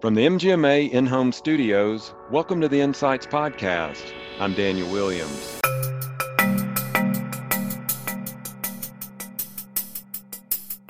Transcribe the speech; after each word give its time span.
From 0.00 0.14
the 0.14 0.24
MGMA 0.24 0.92
in 0.92 1.06
home 1.06 1.32
studios, 1.32 2.14
welcome 2.30 2.60
to 2.60 2.68
the 2.68 2.80
Insights 2.80 3.26
Podcast. 3.26 4.12
I'm 4.38 4.54
Daniel 4.54 4.88
Williams. 4.92 5.58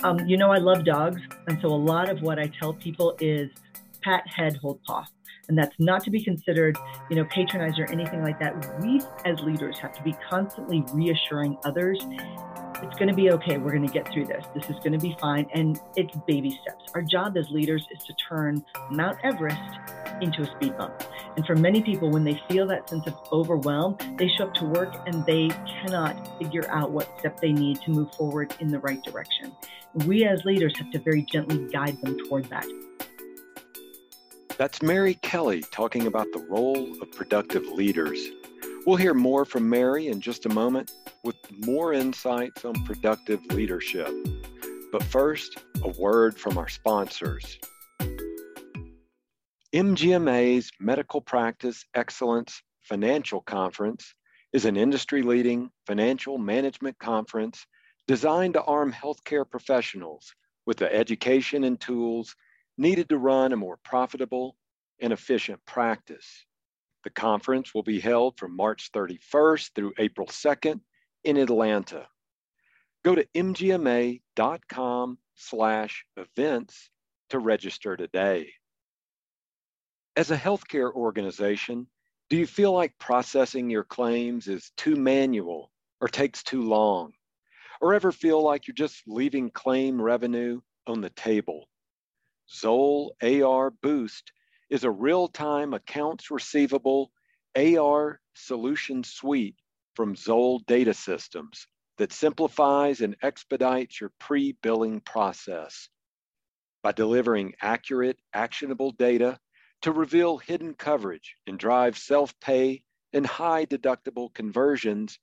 Um, 0.03 0.19
you 0.27 0.37
know, 0.37 0.51
I 0.51 0.59
love 0.59 0.85
dogs. 0.85 1.19
And 1.47 1.59
so 1.59 1.69
a 1.69 1.73
lot 1.73 2.09
of 2.09 2.21
what 2.21 2.37
I 2.37 2.51
tell 2.59 2.71
people 2.71 3.17
is 3.19 3.49
pat, 4.03 4.27
head, 4.27 4.57
hold 4.57 4.83
paw. 4.83 5.07
And 5.47 5.57
that's 5.57 5.73
not 5.79 6.03
to 6.03 6.11
be 6.11 6.23
considered, 6.23 6.77
you 7.09 7.15
know, 7.15 7.25
patronizing 7.25 7.85
or 7.85 7.91
anything 7.91 8.21
like 8.21 8.39
that. 8.39 8.79
We 8.79 9.01
as 9.25 9.39
leaders 9.39 9.79
have 9.79 9.93
to 9.93 10.03
be 10.03 10.15
constantly 10.29 10.83
reassuring 10.93 11.57
others 11.65 11.99
it's 12.81 12.97
going 12.97 13.09
to 13.09 13.15
be 13.15 13.31
okay. 13.31 13.57
We're 13.57 13.71
going 13.71 13.85
to 13.85 13.93
get 13.93 14.11
through 14.11 14.25
this. 14.25 14.45
This 14.53 14.69
is 14.69 14.77
going 14.77 14.93
to 14.93 14.99
be 14.99 15.15
fine. 15.19 15.47
And 15.53 15.79
it's 15.95 16.15
baby 16.27 16.57
steps. 16.61 16.91
Our 16.93 17.01
job 17.01 17.37
as 17.37 17.49
leaders 17.49 17.85
is 17.91 18.03
to 18.05 18.13
turn 18.13 18.63
Mount 18.89 19.17
Everest 19.23 19.79
into 20.21 20.41
a 20.43 20.45
speed 20.45 20.77
bump. 20.77 21.03
And 21.35 21.45
for 21.45 21.55
many 21.55 21.81
people, 21.81 22.09
when 22.09 22.23
they 22.23 22.41
feel 22.49 22.67
that 22.67 22.89
sense 22.89 23.05
of 23.07 23.15
overwhelm, 23.31 23.97
they 24.17 24.29
show 24.29 24.45
up 24.45 24.53
to 24.55 24.65
work 24.65 24.95
and 25.07 25.25
they 25.25 25.49
cannot 25.81 26.39
figure 26.39 26.69
out 26.69 26.91
what 26.91 27.09
step 27.19 27.39
they 27.39 27.51
need 27.51 27.81
to 27.81 27.91
move 27.91 28.13
forward 28.15 28.53
in 28.59 28.69
the 28.69 28.79
right 28.79 29.01
direction. 29.03 29.51
We 30.05 30.25
as 30.25 30.45
leaders 30.45 30.77
have 30.77 30.91
to 30.91 30.99
very 30.99 31.23
gently 31.23 31.67
guide 31.71 32.01
them 32.01 32.17
toward 32.27 32.45
that. 32.45 32.65
That's 34.57 34.81
Mary 34.81 35.15
Kelly 35.15 35.63
talking 35.71 36.07
about 36.07 36.27
the 36.33 36.45
role 36.49 37.01
of 37.01 37.11
productive 37.11 37.63
leaders. 37.67 38.19
We'll 38.85 38.95
hear 38.95 39.13
more 39.13 39.43
from 39.43 39.69
Mary 39.69 40.07
in 40.07 40.21
just 40.21 40.45
a 40.45 40.49
moment 40.49 40.91
with 41.23 41.35
more 41.65 41.93
insights 41.93 42.63
on 42.63 42.73
productive 42.85 43.45
leadership. 43.47 44.09
But 44.91 45.03
first, 45.03 45.57
a 45.83 45.89
word 45.89 46.39
from 46.39 46.57
our 46.57 46.69
sponsors. 46.69 47.59
MGMA's 49.75 50.71
Medical 50.79 51.21
Practice 51.21 51.85
Excellence 51.93 52.63
Financial 52.81 53.41
Conference 53.41 54.15
is 54.53 54.65
an 54.65 54.77
industry 54.77 55.21
leading 55.21 55.69
financial 55.85 56.37
management 56.37 56.97
conference 56.99 57.67
designed 58.07 58.53
to 58.53 58.63
arm 58.63 58.91
healthcare 58.93 59.47
professionals 59.47 60.33
with 60.65 60.77
the 60.77 60.91
education 60.91 61.65
and 61.65 61.79
tools 61.79 62.35
needed 62.77 63.09
to 63.09 63.17
run 63.17 63.51
a 63.51 63.57
more 63.57 63.77
profitable 63.83 64.55
and 65.01 65.11
efficient 65.11 65.59
practice. 65.65 66.45
The 67.03 67.09
conference 67.09 67.73
will 67.73 67.83
be 67.83 67.99
held 67.99 68.37
from 68.37 68.55
March 68.55 68.91
31st 68.91 69.71
through 69.73 69.93
April 69.97 70.27
2nd 70.27 70.81
in 71.23 71.37
Atlanta. 71.37 72.07
Go 73.03 73.15
to 73.15 73.25
mgma.com 73.35 75.17
slash 75.35 76.05
events 76.17 76.89
to 77.29 77.39
register 77.39 77.95
today. 77.95 78.51
As 80.17 80.31
a 80.31 80.37
healthcare 80.37 80.91
organization, 80.91 81.87
do 82.29 82.35
you 82.35 82.45
feel 82.45 82.73
like 82.73 82.99
processing 82.99 83.69
your 83.69 83.85
claims 83.85 84.47
is 84.47 84.71
too 84.75 84.95
manual 84.95 85.71
or 86.01 86.09
takes 86.09 86.43
too 86.43 86.61
long? 86.61 87.13
Or 87.79 87.93
ever 87.93 88.11
feel 88.11 88.43
like 88.43 88.67
you're 88.67 88.75
just 88.75 89.01
leaving 89.07 89.49
claim 89.49 90.01
revenue 90.01 90.59
on 90.85 90.99
the 90.99 91.09
table? 91.11 91.69
Zoll 92.51 93.15
AR 93.21 93.71
Boost 93.71 94.33
is 94.69 94.83
a 94.83 94.91
real-time 94.91 95.73
accounts 95.73 96.29
receivable 96.31 97.11
AR 97.55 98.19
solution 98.35 99.03
suite 99.03 99.55
from 99.95 100.15
Zoll 100.15 100.59
Data 100.59 100.93
Systems 100.93 101.67
that 101.97 102.13
simplifies 102.13 103.01
and 103.01 103.15
expedites 103.21 103.99
your 103.99 104.11
pre-billing 104.19 105.01
process. 105.01 105.89
By 106.81 106.93
delivering 106.93 107.53
accurate, 107.61 108.17
actionable 108.33 108.91
data 108.91 109.37
to 109.81 109.91
reveal 109.91 110.37
hidden 110.37 110.73
coverage 110.73 111.35
and 111.47 111.57
drive 111.57 111.97
self-pay 111.97 112.83
and 113.11 113.25
high 113.25 113.65
deductible 113.65 114.33
conversions, 114.33 115.19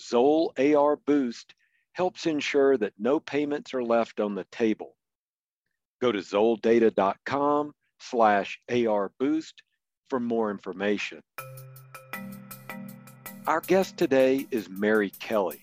Zoll 0.00 0.52
AR 0.58 0.96
Boost 0.96 1.54
helps 1.92 2.26
ensure 2.26 2.76
that 2.76 2.94
no 2.98 3.20
payments 3.20 3.72
are 3.74 3.84
left 3.84 4.20
on 4.20 4.34
the 4.34 4.44
table. 4.50 4.96
Go 6.00 6.12
to 6.12 6.18
zolldata.com 6.18 7.72
slash 7.98 8.58
AR 8.70 9.12
Boost 9.18 9.62
for 10.08 10.20
more 10.20 10.50
information. 10.50 11.20
Our 13.46 13.60
guest 13.60 13.96
today 13.96 14.46
is 14.50 14.68
Mary 14.68 15.10
Kelly. 15.10 15.60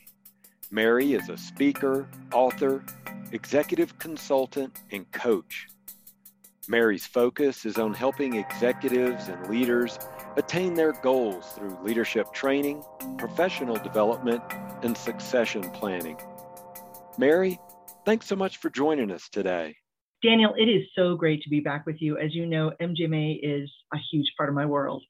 Mary 0.72 1.14
is 1.14 1.30
a 1.30 1.38
speaker, 1.38 2.08
author, 2.32 2.84
executive 3.32 4.00
consultant, 4.00 4.80
and 4.92 5.12
coach. 5.12 5.68
Mary's 6.68 7.06
focus 7.06 7.66
is 7.66 7.78
on 7.78 7.94
helping 7.94 8.36
executives 8.36 9.28
and 9.28 9.50
leaders 9.50 10.00
attain 10.38 10.74
their 10.74 10.94
goals 10.94 11.46
through 11.52 11.78
leadership 11.84 12.32
training, 12.34 12.82
professional 13.18 13.76
development, 13.76 14.42
and 14.82 14.98
succession 14.98 15.62
planning. 15.72 16.18
Mary, 17.18 17.60
thanks 18.06 18.28
so 18.28 18.36
much 18.36 18.58
for 18.58 18.70
joining 18.70 19.12
us 19.12 19.28
today. 19.30 19.76
Daniel, 20.24 20.54
it 20.58 20.70
is 20.70 20.88
so 20.96 21.16
great 21.16 21.44
to 21.44 21.50
be 21.50 21.60
back 21.60 21.86
with 21.86 22.02
you. 22.02 22.18
As 22.18 22.34
you 22.34 22.46
know, 22.46 22.72
MGMA 22.82 23.40
is 23.44 23.70
a 23.94 23.98
huge 24.10 24.32
part 24.38 24.48
of 24.48 24.56
my 24.56 24.66
world. 24.66 25.04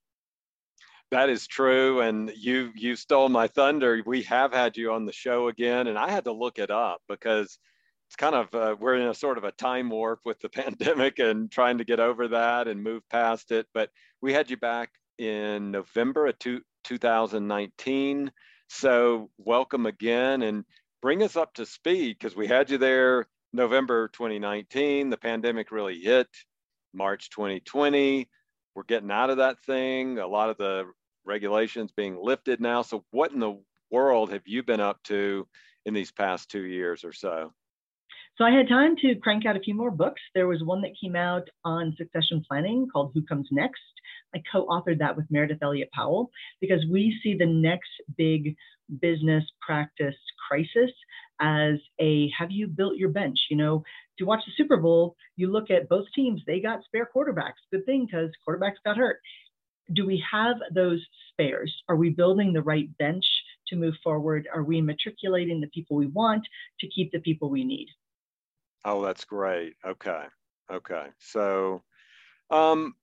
That 1.12 1.30
is 1.30 1.46
true, 1.46 2.02
and 2.02 2.34
you 2.36 2.72
you 2.76 2.96
stole 2.96 3.30
my 3.30 3.48
thunder. 3.48 4.02
We 4.04 4.24
have 4.24 4.52
had 4.52 4.76
you 4.76 4.92
on 4.92 5.06
the 5.06 5.14
show 5.14 5.50
again, 5.50 5.86
and 5.86 6.00
I 6.00 6.10
had 6.10 6.24
to 6.24 6.32
look 6.32 6.58
it 6.58 6.72
up 6.72 7.04
because 7.08 7.60
it's 8.08 8.16
kind 8.16 8.34
of 8.34 8.56
uh, 8.56 8.76
we're 8.80 8.96
in 8.96 9.08
a 9.08 9.14
sort 9.14 9.38
of 9.38 9.44
a 9.44 9.52
time 9.52 9.92
warp 9.92 10.22
with 10.26 10.40
the 10.40 10.50
pandemic 10.62 11.20
and 11.20 11.52
trying 11.52 11.78
to 11.78 11.84
get 11.84 12.00
over 12.00 12.30
that 12.30 12.68
and 12.68 12.82
move 12.82 13.08
past 13.10 13.52
it. 13.52 13.68
But 13.72 13.92
we 14.22 14.34
had 14.34 14.50
you 14.50 14.58
back 14.58 14.90
in 15.20 15.70
November 15.70 16.26
of 16.26 16.40
two, 16.40 16.62
2019. 16.86 18.32
So 18.70 19.30
welcome 19.38 19.86
again, 19.86 20.42
and 20.42 20.66
bring 21.04 21.22
us 21.22 21.36
up 21.36 21.54
to 21.54 21.68
speed 21.68 22.18
because 22.18 22.36
we 22.36 22.48
had 22.48 22.72
you 22.72 22.80
there 22.80 23.28
November 23.54 24.08
2019, 24.10 25.10
the 25.10 25.18
pandemic 25.18 25.72
really 25.72 26.00
hit. 26.00 26.28
March 26.94 27.30
2020, 27.30 28.28
we're 28.76 28.84
getting 28.84 29.12
out 29.12 29.30
of 29.30 29.38
that 29.38 29.60
thing. 29.66 30.20
A 30.20 30.28
lot 30.28 30.50
of 30.50 30.58
the 30.58 30.86
regulations 31.26 31.92
being 31.96 32.18
lifted 32.22 32.60
now. 32.60 32.82
So, 32.82 33.04
what 33.12 33.32
in 33.32 33.40
the 33.40 33.60
world 33.92 34.32
have 34.32 34.44
you 34.46 34.64
been 34.64 34.80
up 34.80 35.02
to 35.04 35.48
in 35.86 35.94
these 35.94 36.12
past 36.12 36.50
two 36.50 36.66
years 36.66 37.04
or 37.04 37.14
so? 37.14 37.54
So 38.38 38.46
I 38.46 38.52
had 38.52 38.68
time 38.68 38.96
to 38.98 39.16
crank 39.16 39.46
out 39.46 39.56
a 39.56 39.60
few 39.60 39.76
more 39.76 39.92
books. 39.92 40.22
There 40.34 40.48
was 40.48 40.64
one 40.64 40.82
that 40.82 40.98
came 41.00 41.16
out 41.16 41.48
on 41.64 41.94
succession 41.98 42.44
planning 42.48 42.88
called 42.92 43.12
Who 43.14 43.22
Comes 43.22 43.48
Next. 43.52 43.82
I 44.34 44.42
co-authored 44.52 44.98
that 45.00 45.16
with 45.16 45.30
Meredith 45.30 45.60
Elliott 45.62 45.92
Powell 45.92 46.32
because 46.60 46.84
we 46.92 47.20
see 47.22 47.36
the 47.38 47.46
next 47.46 47.92
big 48.18 48.56
business 49.00 49.44
practice 49.62 50.16
crisis 50.48 50.90
as 51.42 51.76
a 52.00 52.30
have 52.38 52.52
you 52.52 52.68
built 52.68 52.98
your 52.98 53.10
bench? 53.10 53.38
You 53.50 53.58
know, 53.58 53.84
to 54.18 54.26
watch 54.26 54.42
the 54.46 54.52
Super 54.56 54.78
Bowl, 54.78 55.16
you 55.36 55.52
look 55.52 55.72
at 55.72 55.90
both 55.90 56.06
teams, 56.16 56.42
they 56.46 56.60
got 56.60 56.84
spare 56.86 57.10
quarterbacks. 57.16 57.62
Good 57.72 57.86
thing 57.86 58.06
because 58.06 58.30
quarterbacks 58.48 58.84
got 58.86 58.98
hurt. 58.98 59.20
Do 59.94 60.06
we 60.06 60.24
have 60.32 60.58
those 60.74 61.06
spares? 61.32 61.74
Are 61.90 61.96
we 61.96 62.10
building 62.10 62.54
the 62.54 62.62
right 62.62 62.96
bench 62.98 63.26
to 63.68 63.76
move 63.76 63.96
forward? 64.04 64.48
Are 64.54 64.64
we 64.64 64.82
matriculating 64.82 65.60
the 65.60 65.68
people 65.68 65.98
we 65.98 66.08
want 66.08 66.46
to 66.80 66.88
keep 66.88 67.12
the 67.12 67.20
people 67.20 67.50
we 67.50 67.64
need? 67.64 67.88
Oh, 68.86 69.04
that's 69.04 69.26
great. 69.26 69.74
Okay. 69.86 70.24
Okay. 70.72 71.08
So, 71.20 71.84
um, 72.50 72.96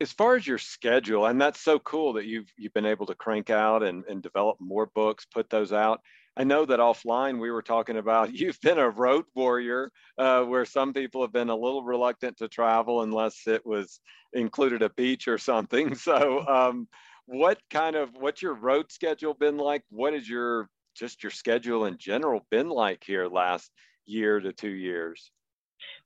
as 0.00 0.12
far 0.12 0.36
as 0.36 0.46
your 0.46 0.58
schedule, 0.58 1.26
and 1.26 1.40
that's 1.40 1.60
so 1.60 1.78
cool 1.78 2.12
that 2.14 2.26
you've 2.26 2.52
you've 2.58 2.74
been 2.74 2.86
able 2.86 3.06
to 3.06 3.14
crank 3.14 3.50
out 3.50 3.82
and, 3.82 4.04
and 4.04 4.22
develop 4.22 4.58
more 4.60 4.86
books, 4.86 5.24
put 5.24 5.48
those 5.48 5.72
out. 5.72 6.00
I 6.36 6.44
know 6.44 6.66
that 6.66 6.80
offline 6.80 7.40
we 7.40 7.50
were 7.50 7.62
talking 7.62 7.96
about 7.96 8.34
you've 8.38 8.60
been 8.60 8.78
a 8.78 8.90
road 8.90 9.24
warrior, 9.34 9.90
uh, 10.18 10.42
where 10.42 10.64
some 10.64 10.92
people 10.92 11.22
have 11.22 11.32
been 11.32 11.50
a 11.50 11.56
little 11.56 11.82
reluctant 11.82 12.36
to 12.38 12.48
travel 12.48 13.02
unless 13.02 13.46
it 13.46 13.64
was 13.64 14.00
included 14.32 14.82
a 14.82 14.90
beach 14.90 15.28
or 15.28 15.38
something. 15.38 15.94
So, 16.06 16.46
um, 16.46 16.88
what 17.26 17.58
kind 17.70 17.96
of 17.96 18.10
what's 18.14 18.42
your 18.42 18.54
road 18.54 18.92
schedule 18.92 19.34
been 19.34 19.56
like? 19.56 19.82
What 19.90 20.14
is 20.14 20.28
your 20.28 20.68
just 20.96 21.22
your 21.22 21.30
schedule 21.30 21.86
in 21.86 21.98
general 21.98 22.46
been 22.50 22.68
like 22.68 23.02
here 23.04 23.26
last 23.26 23.72
year 24.06 24.38
to 24.38 24.52
two 24.52 24.70
years? 24.70 25.32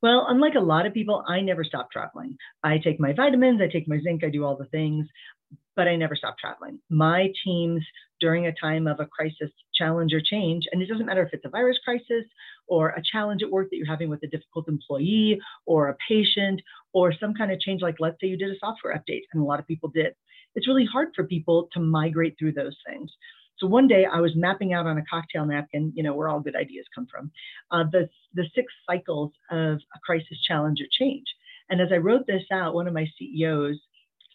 Well, 0.03 0.27
unlike 0.29 0.55
a 0.55 0.61
lot 0.61 0.87
of 0.87 0.95
people, 0.95 1.23
I 1.29 1.41
never 1.41 1.63
stop 1.63 1.91
traveling. 1.91 2.37
I 2.63 2.79
take 2.79 2.99
my 2.99 3.13
vitamins, 3.13 3.61
I 3.61 3.69
take 3.69 3.87
my 3.87 4.01
zinc, 4.01 4.25
I 4.25 4.31
do 4.31 4.45
all 4.45 4.57
the 4.57 4.65
things, 4.67 5.07
but 5.77 5.89
I 5.89 5.97
never 5.97 6.17
stopped 6.17 6.41
traveling. 6.41 6.79
My 6.91 7.33
teams, 7.45 7.85
during 8.21 8.47
a 8.47 8.55
time 8.55 8.87
of 8.87 9.01
a 9.01 9.07
crisis, 9.07 9.51
challenge, 9.75 10.13
or 10.13 10.21
change, 10.21 10.65
and 10.71 10.83
it 10.83 10.87
doesn't 10.87 11.07
matter 11.07 11.23
if 11.23 11.33
it's 11.33 11.45
a 11.45 11.51
virus 11.51 11.79
crisis 11.85 12.25
or 12.69 12.91
a 12.91 13.03
challenge 13.03 13.43
at 13.43 13.51
work 13.51 13.69
that 13.71 13.77
you're 13.77 13.87
having 13.87 14.11
with 14.11 14.23
a 14.23 14.29
difficult 14.29 14.69
employee 14.69 15.41
or 15.67 15.89
a 15.89 15.97
patient 16.07 16.61
or 16.93 17.13
some 17.13 17.35
kind 17.35 17.51
of 17.51 17.61
change, 17.61 17.83
like 17.83 17.97
let's 17.99 18.21
say 18.21 18.27
you 18.27 18.37
did 18.37 18.51
a 18.51 18.59
software 18.59 18.95
update, 18.95 19.23
and 19.33 19.43
a 19.43 19.45
lot 19.45 19.59
of 19.59 19.67
people 19.67 19.89
did. 19.89 20.15
It's 20.55 20.69
really 20.69 20.87
hard 20.87 21.09
for 21.15 21.25
people 21.25 21.69
to 21.73 21.81
migrate 21.81 22.37
through 22.39 22.53
those 22.53 22.77
things. 22.87 23.11
So 23.59 23.67
one 23.67 23.87
day 23.87 24.07
I 24.11 24.21
was 24.21 24.33
mapping 24.35 24.73
out 24.73 24.87
on 24.87 24.99
a 24.99 25.05
cocktail 25.05 25.45
napkin, 25.45 25.93
you 25.95 26.03
know, 26.03 26.15
where 26.15 26.29
all 26.29 26.41
good 26.41 26.57
ideas 26.57 26.87
come 26.95 27.07
from, 27.11 27.31
uh, 27.71 27.85
the, 27.93 28.09
the 28.35 28.45
six 28.55 28.73
cycles 28.89 29.33
of 29.51 29.79
a 29.95 29.99
crisis, 30.05 30.39
challenge, 30.47 30.81
or 30.81 30.87
change. 30.91 31.27
And 31.69 31.81
as 31.81 31.89
I 31.93 31.99
wrote 31.99 32.27
this 32.27 32.43
out, 32.51 32.75
one 32.75 32.89
of 32.89 32.95
my 32.95 33.07
CEOs 33.19 33.79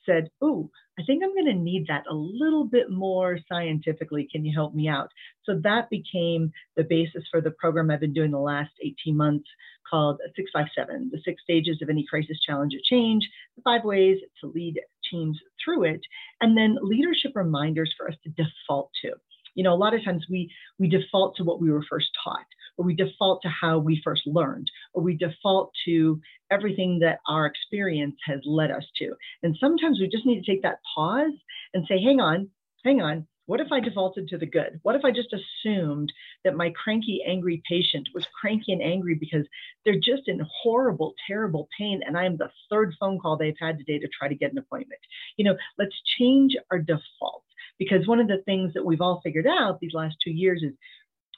said, 0.05 0.29
Oh, 0.41 0.69
I 0.97 1.03
think 1.03 1.23
I'm 1.23 1.33
going 1.33 1.53
to 1.53 1.53
need 1.53 1.87
that 1.87 2.05
a 2.09 2.13
little 2.13 2.63
bit 2.63 2.89
more 2.89 3.37
scientifically. 3.49 4.29
Can 4.31 4.45
you 4.45 4.53
help 4.55 4.73
me 4.73 4.87
out? 4.87 5.09
So 5.43 5.59
that 5.63 5.89
became 5.89 6.51
the 6.77 6.85
basis 6.85 7.23
for 7.29 7.41
the 7.41 7.51
program 7.51 7.91
I've 7.91 7.99
been 7.99 8.13
doing 8.13 8.31
the 8.31 8.39
last 8.39 8.71
18 8.81 9.15
months 9.15 9.47
called 9.89 10.19
657 10.35 11.09
The 11.11 11.21
Six 11.25 11.41
Stages 11.43 11.79
of 11.81 11.89
Any 11.89 12.05
Crisis, 12.09 12.39
Challenge, 12.45 12.73
or 12.73 12.79
Change, 12.89 13.29
the 13.55 13.61
five 13.61 13.83
ways 13.83 14.19
to 14.41 14.47
lead 14.47 14.79
teams 15.11 15.37
through 15.63 15.83
it, 15.83 16.01
and 16.41 16.57
then 16.57 16.77
leadership 16.81 17.33
reminders 17.35 17.93
for 17.97 18.07
us 18.09 18.15
to 18.23 18.29
default 18.29 18.89
to. 19.03 19.11
You 19.55 19.63
know, 19.63 19.73
a 19.73 19.75
lot 19.75 19.93
of 19.93 20.03
times 20.03 20.25
we 20.29 20.51
we 20.79 20.87
default 20.87 21.35
to 21.37 21.43
what 21.43 21.59
we 21.59 21.71
were 21.71 21.83
first 21.89 22.09
taught, 22.23 22.45
or 22.77 22.85
we 22.85 22.95
default 22.95 23.41
to 23.41 23.49
how 23.49 23.79
we 23.79 24.01
first 24.03 24.27
learned, 24.27 24.69
or 24.93 25.01
we 25.01 25.17
default 25.17 25.71
to 25.85 26.19
everything 26.51 26.99
that 26.99 27.19
our 27.27 27.45
experience 27.45 28.15
has 28.25 28.39
led 28.45 28.71
us 28.71 28.85
to. 28.97 29.13
And 29.43 29.57
sometimes 29.59 29.99
we 29.99 30.07
just 30.07 30.25
need 30.25 30.43
to 30.43 30.51
take 30.51 30.61
that 30.61 30.79
pause 30.93 31.33
and 31.73 31.85
say, 31.87 32.01
hang 32.01 32.19
on, 32.19 32.49
hang 32.83 33.01
on. 33.01 33.27
What 33.47 33.59
if 33.59 33.71
I 33.71 33.79
defaulted 33.79 34.27
to 34.29 34.39
the 34.39 34.47
good? 34.47 34.79
What 34.81 34.95
if 34.95 35.05
I 35.05 35.11
just 35.11 35.31
assumed 35.31 36.11
that 36.43 36.55
my 36.55 36.71
cranky, 36.71 37.21
angry 37.27 37.61
patient 37.69 38.09
was 38.13 38.25
cranky 38.41 38.73
and 38.73 38.81
angry 38.81 39.13
because 39.13 39.45
they're 39.83 39.99
just 39.99 40.27
in 40.27 40.41
horrible, 40.63 41.13
terrible 41.27 41.67
pain 41.77 42.01
and 42.05 42.17
I 42.17 42.25
am 42.25 42.37
the 42.37 42.49
third 42.71 42.95
phone 42.99 43.19
call 43.19 43.37
they've 43.37 43.53
had 43.59 43.77
today 43.77 43.99
to 43.99 44.07
try 44.07 44.27
to 44.27 44.35
get 44.35 44.51
an 44.51 44.57
appointment? 44.57 45.01
You 45.37 45.45
know, 45.45 45.57
let's 45.77 45.95
change 46.17 46.55
our 46.71 46.79
default 46.79 47.43
because 47.79 48.07
one 48.07 48.19
of 48.19 48.27
the 48.27 48.41
things 48.45 48.73
that 48.73 48.85
we've 48.85 49.01
all 49.01 49.21
figured 49.23 49.47
out 49.47 49.79
these 49.79 49.93
last 49.93 50.15
two 50.23 50.31
years 50.31 50.61
is 50.63 50.73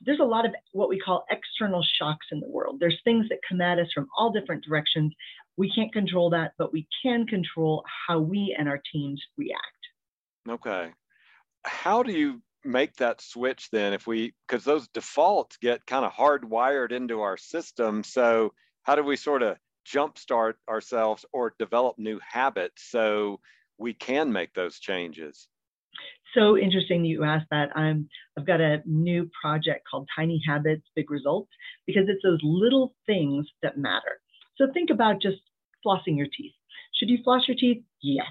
there's 0.06 0.20
a 0.20 0.26
lot 0.26 0.46
of 0.46 0.52
what 0.74 0.90
we 0.90 1.00
call 1.00 1.26
external 1.32 1.84
shocks 1.98 2.28
in 2.32 2.40
the 2.40 2.48
world. 2.48 2.78
There's 2.80 3.00
things 3.04 3.28
that 3.30 3.40
come 3.48 3.62
at 3.62 3.80
us 3.80 3.88
from 3.94 4.08
all 4.18 4.32
different 4.32 4.64
directions. 4.64 5.14
We 5.58 5.72
can't 5.74 5.92
control 5.92 6.30
that, 6.32 6.54
but 6.58 6.72
we 6.72 6.88
can 7.04 7.26
control 7.26 7.84
how 8.08 8.20
we 8.20 8.56
and 8.58 8.70
our 8.70 8.82
teams 8.94 9.22
react. 9.38 9.62
Okay. 10.48 10.92
How 11.66 12.04
do 12.04 12.12
you 12.12 12.42
make 12.64 12.96
that 12.98 13.22
switch 13.22 13.70
then 13.72 13.94
if 13.94 14.06
we 14.06 14.34
because 14.48 14.64
those 14.64 14.88
defaults 14.90 15.58
get 15.58 15.86
kind 15.86 16.04
of 16.04 16.12
hardwired 16.12 16.92
into 16.92 17.22
our 17.22 17.38
system 17.38 18.04
so 18.04 18.52
how 18.84 18.94
do 18.94 19.04
we 19.04 19.16
sort 19.16 19.42
of 19.42 19.58
jumpstart 19.88 20.56
ourselves 20.68 21.24
or 21.32 21.54
develop 21.60 21.98
new 21.98 22.20
habits 22.30 22.84
so 22.90 23.40
we 23.78 23.94
can 23.94 24.34
make 24.34 24.54
those 24.54 24.80
changes 24.80 25.48
so 26.34 26.58
interesting 26.58 27.02
that 27.02 27.08
you 27.08 27.24
asked 27.24 27.48
that. 27.52 27.76
I'm, 27.76 28.10
I've 28.38 28.46
got 28.46 28.62
a 28.62 28.82
new 28.86 29.30
project 29.40 29.88
called 29.90 30.08
Tiny 30.16 30.42
Habits, 30.46 30.84
Big 30.96 31.10
Results, 31.12 31.52
because 31.86 32.04
it's 32.08 32.24
those 32.24 32.40
little 32.44 32.94
things 33.06 33.48
that 33.62 33.78
matter. 33.78 34.20
So 34.58 34.68
think 34.74 34.90
about 34.90 35.22
just 35.22 35.38
flossing 35.86 36.18
your 36.18 36.28
teeth. 36.28 36.54
Should 36.96 37.10
you 37.10 37.20
floss 37.24 37.48
your 37.48 37.58
teeth? 37.58 37.84
Yes. 38.02 38.28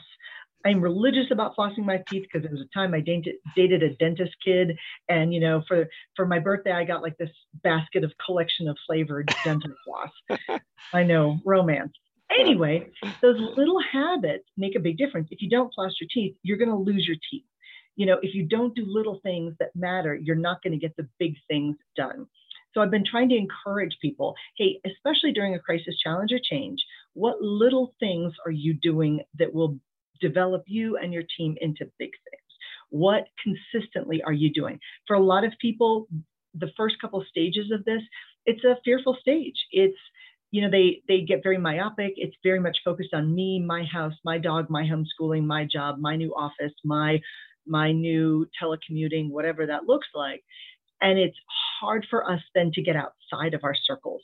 I'm 0.65 0.81
religious 0.81 1.27
about 1.31 1.55
flossing 1.57 1.85
my 1.85 2.03
teeth 2.11 2.25
because 2.25 2.43
there 2.43 2.51
was 2.51 2.61
a 2.61 2.75
time 2.75 2.93
I 2.93 3.01
dated, 3.01 3.37
dated 3.55 3.85
a 3.85 3.95
dentist 3.95 4.35
kid, 4.45 4.77
and 5.09 5.33
you 5.33 5.39
know, 5.39 5.63
for 5.69 5.87
for 6.17 6.27
my 6.27 6.41
birthday, 6.41 6.73
I 6.73 6.83
got 6.83 7.03
like 7.03 7.17
this 7.19 7.31
basket 7.63 8.03
of 8.03 8.11
collection 8.25 8.67
of 8.67 8.77
flavored 8.85 9.33
dental 9.45 9.71
floss. 9.85 10.61
I 10.93 11.05
know, 11.05 11.39
romance. 11.45 11.93
Anyway, 12.37 12.91
those 13.23 13.39
little 13.57 13.79
habits 13.93 14.45
make 14.57 14.75
a 14.75 14.81
big 14.81 14.99
difference. 14.99 15.29
If 15.31 15.41
you 15.41 15.49
don't 15.49 15.73
floss 15.73 15.93
your 16.01 16.09
teeth, 16.13 16.35
you're 16.43 16.59
going 16.59 16.71
to 16.71 16.77
lose 16.77 17.07
your 17.07 17.17
teeth 17.31 17.45
you 17.97 18.07
know, 18.07 18.19
if 18.23 18.35
you 18.35 18.45
don't 18.45 18.75
do 18.75 18.85
little 18.87 19.21
things 19.23 19.55
that 19.59 19.75
matter, 19.75 20.15
you're 20.15 20.37
not 20.37 20.63
going 20.63 20.73
to 20.73 20.79
get 20.79 20.97
the 20.97 21.09
big 21.19 21.35
things 21.49 21.77
done. 21.97 22.27
So 22.73 22.83
I've 22.83 22.91
been 22.91 23.07
trying 23.11 23.31
to 23.31 23.37
encourage 23.37 23.97
people, 24.03 24.35
hey, 24.59 24.81
especially 24.85 25.33
during 25.33 25.55
a 25.55 25.59
crisis, 25.59 25.97
challenge, 26.03 26.31
or 26.33 26.39
change, 26.39 26.79
what 27.15 27.41
little 27.41 27.95
things 27.99 28.35
are 28.45 28.51
you 28.53 28.75
doing 28.75 29.23
that 29.39 29.53
will 29.53 29.79
develop 30.21 30.65
you 30.67 30.99
and 30.99 31.13
your 31.13 31.23
team 31.39 31.57
into 31.61 31.91
big 31.99 32.11
things? 32.11 32.43
What 32.91 33.25
consistently 33.43 34.23
are 34.23 34.33
you 34.33 34.53
doing? 34.53 34.79
For 35.07 35.17
a 35.17 35.23
lot 35.23 35.45
of 35.45 35.55
people, 35.59 36.07
the 36.55 36.71
first 36.77 37.01
couple 37.01 37.25
stages 37.29 37.71
of 37.73 37.85
this, 37.87 38.03
it's 38.45 38.65
a 38.65 38.77
fearful 38.85 39.17
stage. 39.21 39.57
It's 39.73 39.97
you 40.53 40.63
know 40.63 40.71
they 40.71 41.03
they 41.09 41.23
get 41.23 41.43
very 41.43 41.59
myopic 41.59 42.15
it's 42.17 42.37
very 42.43 42.61
much 42.61 42.79
focused 42.85 43.13
on 43.13 43.35
me 43.35 43.61
my 43.61 43.85
house 43.85 44.15
my 44.25 44.39
dog 44.39 44.71
my 44.71 44.85
homeschooling 44.85 45.45
my 45.45 45.65
job 45.65 45.99
my 45.99 46.15
new 46.17 46.33
office 46.35 46.73
my 46.85 47.21
my 47.67 47.93
new 47.93 48.47
telecommuting, 48.61 49.31
whatever 49.31 49.67
that 49.67 49.85
looks 49.85 50.09
like. 50.15 50.43
And 51.01 51.19
it's 51.19 51.37
hard 51.81 52.07
for 52.09 52.31
us 52.31 52.41
then 52.55 52.73
to 52.73 52.83
get 52.83 52.97
outside 52.97 53.55
of 53.55 53.65
our 53.65 53.75
circles. 53.75 54.23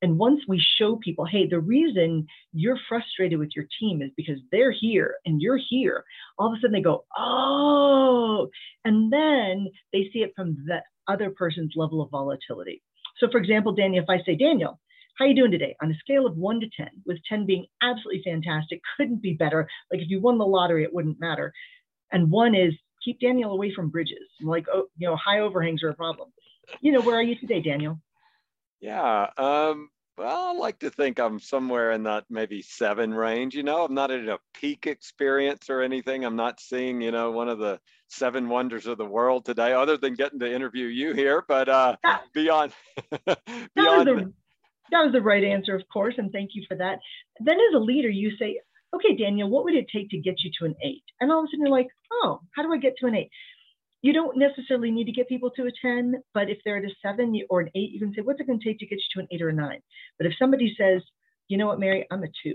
And 0.00 0.18
once 0.18 0.40
we 0.46 0.62
show 0.78 0.96
people, 0.96 1.24
hey, 1.24 1.46
the 1.48 1.58
reason 1.58 2.26
you're 2.52 2.78
frustrated 2.88 3.38
with 3.38 3.50
your 3.56 3.66
team 3.80 4.00
is 4.00 4.10
because 4.16 4.38
they're 4.52 4.70
here 4.70 5.16
and 5.26 5.42
you're 5.42 5.58
here, 5.68 6.04
all 6.38 6.48
of 6.48 6.52
a 6.52 6.60
sudden 6.60 6.72
they 6.72 6.80
go, 6.80 7.04
oh, 7.16 8.48
and 8.84 9.12
then 9.12 9.66
they 9.92 10.08
see 10.12 10.20
it 10.20 10.32
from 10.36 10.56
the 10.66 10.82
other 11.08 11.30
person's 11.30 11.72
level 11.74 12.00
of 12.00 12.10
volatility. 12.10 12.82
So, 13.18 13.28
for 13.30 13.38
example, 13.38 13.72
Daniel, 13.72 14.04
if 14.04 14.10
I 14.10 14.22
say, 14.24 14.36
Daniel, 14.36 14.78
how 15.16 15.24
are 15.24 15.28
you 15.28 15.34
doing 15.34 15.50
today? 15.50 15.74
On 15.82 15.90
a 15.90 15.98
scale 15.98 16.26
of 16.26 16.36
one 16.36 16.60
to 16.60 16.68
10, 16.76 16.86
with 17.04 17.18
10 17.28 17.44
being 17.44 17.66
absolutely 17.82 18.22
fantastic, 18.24 18.80
couldn't 18.96 19.20
be 19.20 19.32
better. 19.32 19.68
Like 19.90 20.00
if 20.00 20.08
you 20.08 20.20
won 20.20 20.38
the 20.38 20.46
lottery, 20.46 20.84
it 20.84 20.94
wouldn't 20.94 21.18
matter 21.18 21.52
and 22.12 22.30
one 22.30 22.54
is 22.54 22.74
keep 23.04 23.20
Daniel 23.20 23.52
away 23.52 23.72
from 23.74 23.90
bridges. 23.90 24.28
like, 24.42 24.66
oh, 24.72 24.86
you 24.96 25.08
know, 25.08 25.16
high 25.16 25.40
overhangs 25.40 25.82
are 25.82 25.90
a 25.90 25.94
problem. 25.94 26.30
You 26.80 26.92
know, 26.92 27.00
where 27.00 27.16
are 27.16 27.22
you 27.22 27.38
today, 27.38 27.60
Daniel? 27.60 28.00
Yeah. 28.80 29.28
Um, 29.36 29.88
well, 30.18 30.48
I 30.48 30.52
like 30.52 30.80
to 30.80 30.90
think 30.90 31.20
I'm 31.20 31.38
somewhere 31.38 31.92
in 31.92 32.02
that 32.02 32.24
maybe 32.28 32.60
seven 32.60 33.14
range. 33.14 33.54
You 33.54 33.62
know, 33.62 33.84
I'm 33.84 33.94
not 33.94 34.10
in 34.10 34.28
a 34.28 34.38
peak 34.52 34.86
experience 34.86 35.70
or 35.70 35.80
anything. 35.80 36.24
I'm 36.24 36.36
not 36.36 36.60
seeing, 36.60 37.00
you 37.00 37.12
know, 37.12 37.30
one 37.30 37.48
of 37.48 37.58
the 37.58 37.78
seven 38.08 38.48
wonders 38.48 38.86
of 38.86 38.98
the 38.98 39.06
world 39.06 39.44
today, 39.44 39.72
other 39.72 39.96
than 39.96 40.14
getting 40.14 40.40
to 40.40 40.52
interview 40.52 40.86
you 40.86 41.14
here. 41.14 41.44
But 41.46 41.68
uh, 41.68 41.96
that, 42.02 42.22
beyond, 42.34 42.72
beyond. 43.08 43.36
That 43.76 43.86
was, 43.86 44.04
the, 44.06 44.32
that 44.90 45.02
was 45.04 45.12
the 45.12 45.22
right 45.22 45.44
answer, 45.44 45.76
of 45.76 45.82
course, 45.92 46.14
and 46.18 46.32
thank 46.32 46.50
you 46.54 46.64
for 46.68 46.76
that. 46.76 46.98
Then, 47.40 47.56
as 47.56 47.74
a 47.76 47.78
leader, 47.78 48.10
you 48.10 48.32
say, 48.38 48.60
okay, 48.94 49.16
Daniel, 49.16 49.48
what 49.50 49.64
would 49.64 49.74
it 49.74 49.86
take 49.92 50.10
to 50.10 50.18
get 50.18 50.42
you 50.42 50.50
to 50.58 50.64
an 50.66 50.74
eight? 50.82 51.04
And 51.20 51.30
all 51.30 51.40
of 51.40 51.44
a 51.44 51.48
sudden 51.48 51.66
you're 51.66 51.76
like, 51.76 51.88
oh, 52.12 52.40
how 52.56 52.62
do 52.62 52.72
I 52.72 52.78
get 52.78 52.94
to 53.00 53.06
an 53.06 53.14
eight? 53.14 53.30
You 54.00 54.12
don't 54.12 54.38
necessarily 54.38 54.90
need 54.90 55.06
to 55.06 55.12
get 55.12 55.28
people 55.28 55.50
to 55.50 55.66
a 55.66 55.70
10, 55.82 56.22
but 56.32 56.48
if 56.48 56.58
they're 56.64 56.76
at 56.76 56.84
a 56.84 56.94
seven 57.02 57.38
or 57.50 57.60
an 57.60 57.70
eight, 57.74 57.90
you 57.90 57.98
can 57.98 58.14
say, 58.14 58.22
what's 58.22 58.40
it 58.40 58.46
going 58.46 58.60
to 58.60 58.64
take 58.64 58.78
to 58.78 58.86
get 58.86 58.96
you 58.98 59.04
to 59.14 59.20
an 59.20 59.28
eight 59.32 59.42
or 59.42 59.48
a 59.48 59.52
nine? 59.52 59.80
But 60.18 60.26
if 60.26 60.34
somebody 60.38 60.74
says, 60.78 61.02
you 61.48 61.58
know 61.58 61.66
what, 61.66 61.80
Mary, 61.80 62.06
I'm 62.10 62.22
a 62.22 62.28
two, 62.42 62.54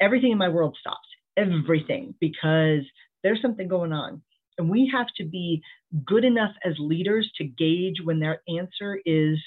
everything 0.00 0.30
in 0.30 0.38
my 0.38 0.48
world 0.48 0.76
stops, 0.80 1.08
everything, 1.36 2.14
because 2.20 2.82
there's 3.22 3.42
something 3.42 3.66
going 3.66 3.92
on. 3.92 4.22
And 4.58 4.70
we 4.70 4.90
have 4.92 5.06
to 5.16 5.24
be 5.24 5.62
good 6.04 6.24
enough 6.24 6.52
as 6.64 6.74
leaders 6.78 7.30
to 7.36 7.44
gauge 7.44 7.96
when 8.02 8.20
their 8.20 8.42
answer 8.48 9.00
is 9.04 9.38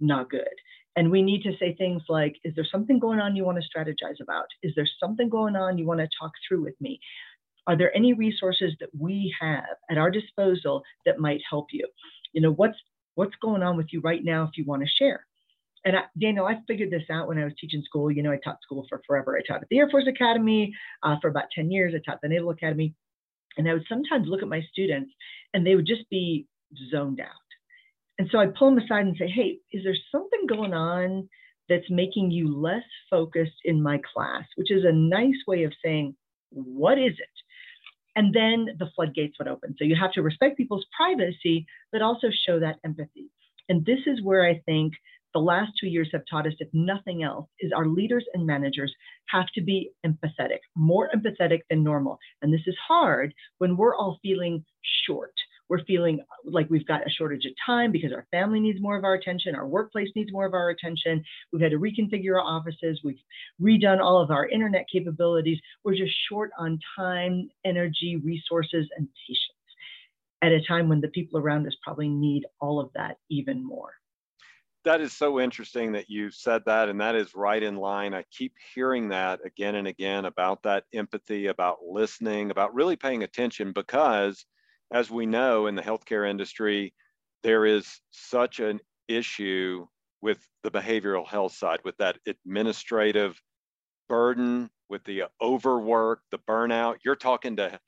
not 0.00 0.30
good. 0.30 0.44
And 0.96 1.10
we 1.10 1.22
need 1.22 1.42
to 1.42 1.56
say 1.58 1.74
things 1.74 2.02
like, 2.08 2.36
is 2.42 2.54
there 2.54 2.66
something 2.70 2.98
going 2.98 3.20
on 3.20 3.36
you 3.36 3.44
want 3.44 3.58
to 3.62 3.78
strategize 3.78 4.20
about? 4.20 4.46
Is 4.62 4.72
there 4.74 4.88
something 4.98 5.28
going 5.28 5.54
on 5.54 5.76
you 5.76 5.86
want 5.86 6.00
to 6.00 6.08
talk 6.18 6.32
through 6.48 6.64
with 6.64 6.80
me? 6.80 6.98
Are 7.66 7.76
there 7.76 7.94
any 7.94 8.14
resources 8.14 8.72
that 8.80 8.88
we 8.98 9.34
have 9.40 9.64
at 9.90 9.98
our 9.98 10.10
disposal 10.10 10.82
that 11.04 11.18
might 11.18 11.42
help 11.48 11.66
you? 11.72 11.86
You 12.32 12.40
know, 12.40 12.52
what's 12.52 12.78
what's 13.14 13.34
going 13.42 13.62
on 13.62 13.76
with 13.76 13.88
you 13.92 14.00
right 14.00 14.24
now 14.24 14.44
if 14.44 14.56
you 14.56 14.64
want 14.64 14.82
to 14.82 14.88
share? 14.88 15.26
And 15.84 15.96
I, 15.96 16.02
Daniel, 16.20 16.46
I 16.46 16.58
figured 16.66 16.90
this 16.90 17.08
out 17.10 17.28
when 17.28 17.38
I 17.38 17.44
was 17.44 17.54
teaching 17.60 17.82
school. 17.84 18.10
You 18.10 18.22
know, 18.22 18.32
I 18.32 18.38
taught 18.42 18.62
school 18.62 18.86
for 18.88 19.02
forever. 19.06 19.38
I 19.38 19.42
taught 19.46 19.62
at 19.62 19.68
the 19.68 19.78
Air 19.78 19.88
Force 19.90 20.06
Academy 20.08 20.74
uh, 21.02 21.16
for 21.20 21.28
about 21.28 21.44
10 21.54 21.70
years. 21.70 21.94
I 21.94 22.00
taught 22.04 22.20
the 22.22 22.28
Naval 22.28 22.50
Academy. 22.50 22.94
And 23.56 23.68
I 23.68 23.72
would 23.72 23.86
sometimes 23.88 24.28
look 24.28 24.42
at 24.42 24.48
my 24.48 24.62
students 24.70 25.12
and 25.54 25.66
they 25.66 25.76
would 25.76 25.86
just 25.86 26.08
be 26.10 26.46
zoned 26.90 27.20
out 27.20 27.45
and 28.18 28.28
so 28.30 28.38
I 28.38 28.46
pull 28.46 28.70
them 28.70 28.82
aside 28.82 29.06
and 29.06 29.16
say, 29.18 29.28
hey, 29.28 29.58
is 29.72 29.84
there 29.84 29.96
something 30.10 30.46
going 30.48 30.72
on 30.72 31.28
that's 31.68 31.90
making 31.90 32.30
you 32.30 32.54
less 32.54 32.84
focused 33.10 33.60
in 33.64 33.82
my 33.82 34.00
class? 34.12 34.44
Which 34.56 34.70
is 34.70 34.84
a 34.84 34.92
nice 34.92 35.36
way 35.46 35.64
of 35.64 35.72
saying, 35.84 36.14
what 36.50 36.98
is 36.98 37.12
it? 37.12 37.28
And 38.14 38.34
then 38.34 38.76
the 38.78 38.90
floodgates 38.94 39.38
would 39.38 39.48
open. 39.48 39.74
So 39.78 39.84
you 39.84 39.96
have 40.00 40.12
to 40.12 40.22
respect 40.22 40.56
people's 40.56 40.86
privacy, 40.96 41.66
but 41.92 42.00
also 42.00 42.28
show 42.46 42.58
that 42.60 42.76
empathy. 42.84 43.30
And 43.68 43.84
this 43.84 44.00
is 44.06 44.22
where 44.22 44.46
I 44.46 44.62
think 44.64 44.94
the 45.34 45.40
last 45.40 45.72
two 45.78 45.88
years 45.88 46.08
have 46.12 46.22
taught 46.30 46.46
us, 46.46 46.54
if 46.60 46.68
nothing 46.72 47.22
else, 47.22 47.46
is 47.60 47.72
our 47.76 47.86
leaders 47.86 48.24
and 48.32 48.46
managers 48.46 48.94
have 49.28 49.46
to 49.54 49.60
be 49.60 49.90
empathetic, 50.06 50.60
more 50.74 51.10
empathetic 51.14 51.60
than 51.68 51.84
normal. 51.84 52.18
And 52.40 52.54
this 52.54 52.62
is 52.66 52.76
hard 52.88 53.34
when 53.58 53.76
we're 53.76 53.94
all 53.94 54.18
feeling 54.22 54.64
short 55.06 55.34
we're 55.68 55.84
feeling 55.84 56.20
like 56.44 56.68
we've 56.70 56.86
got 56.86 57.06
a 57.06 57.10
shortage 57.10 57.44
of 57.44 57.52
time 57.64 57.92
because 57.92 58.12
our 58.12 58.26
family 58.30 58.60
needs 58.60 58.80
more 58.80 58.96
of 58.96 59.04
our 59.04 59.14
attention, 59.14 59.54
our 59.54 59.66
workplace 59.66 60.08
needs 60.14 60.32
more 60.32 60.46
of 60.46 60.54
our 60.54 60.70
attention. 60.70 61.24
We've 61.52 61.62
had 61.62 61.72
to 61.72 61.78
reconfigure 61.78 62.34
our 62.34 62.40
offices, 62.40 63.00
we've 63.02 63.18
redone 63.60 64.00
all 64.00 64.20
of 64.20 64.30
our 64.30 64.48
internet 64.48 64.86
capabilities. 64.90 65.58
We're 65.84 65.96
just 65.96 66.14
short 66.28 66.50
on 66.58 66.78
time, 66.96 67.48
energy, 67.64 68.16
resources, 68.24 68.88
and 68.96 69.08
patience 69.26 69.42
at 70.42 70.52
a 70.52 70.60
time 70.62 70.88
when 70.88 71.00
the 71.00 71.08
people 71.08 71.40
around 71.40 71.66
us 71.66 71.74
probably 71.82 72.08
need 72.08 72.44
all 72.60 72.78
of 72.78 72.90
that 72.94 73.16
even 73.30 73.64
more. 73.66 73.92
that 74.84 75.00
is 75.00 75.12
so 75.12 75.40
interesting 75.40 75.90
that 75.92 76.08
you 76.08 76.30
said 76.30 76.62
that, 76.64 76.88
and 76.88 77.00
that 77.00 77.16
is 77.16 77.34
right 77.34 77.62
in 77.62 77.74
line. 77.74 78.14
I 78.14 78.22
keep 78.30 78.52
hearing 78.72 79.08
that 79.08 79.40
again 79.44 79.74
and 79.74 79.88
again 79.88 80.26
about 80.26 80.62
that 80.62 80.84
empathy, 80.94 81.48
about 81.48 81.78
listening, 81.84 82.52
about 82.52 82.72
really 82.72 82.94
paying 82.94 83.24
attention, 83.24 83.72
because 83.72 84.46
as 84.92 85.10
we 85.10 85.26
know 85.26 85.66
in 85.66 85.74
the 85.74 85.82
healthcare 85.82 86.28
industry, 86.28 86.94
there 87.42 87.66
is 87.66 88.00
such 88.10 88.60
an 88.60 88.80
issue 89.08 89.86
with 90.20 90.46
the 90.62 90.70
behavioral 90.70 91.26
health 91.26 91.52
side, 91.52 91.80
with 91.84 91.96
that 91.98 92.18
administrative 92.26 93.40
burden, 94.08 94.70
with 94.88 95.04
the 95.04 95.24
overwork, 95.42 96.22
the 96.30 96.38
burnout. 96.38 96.98
You're 97.04 97.16
talking 97.16 97.56
to 97.56 97.80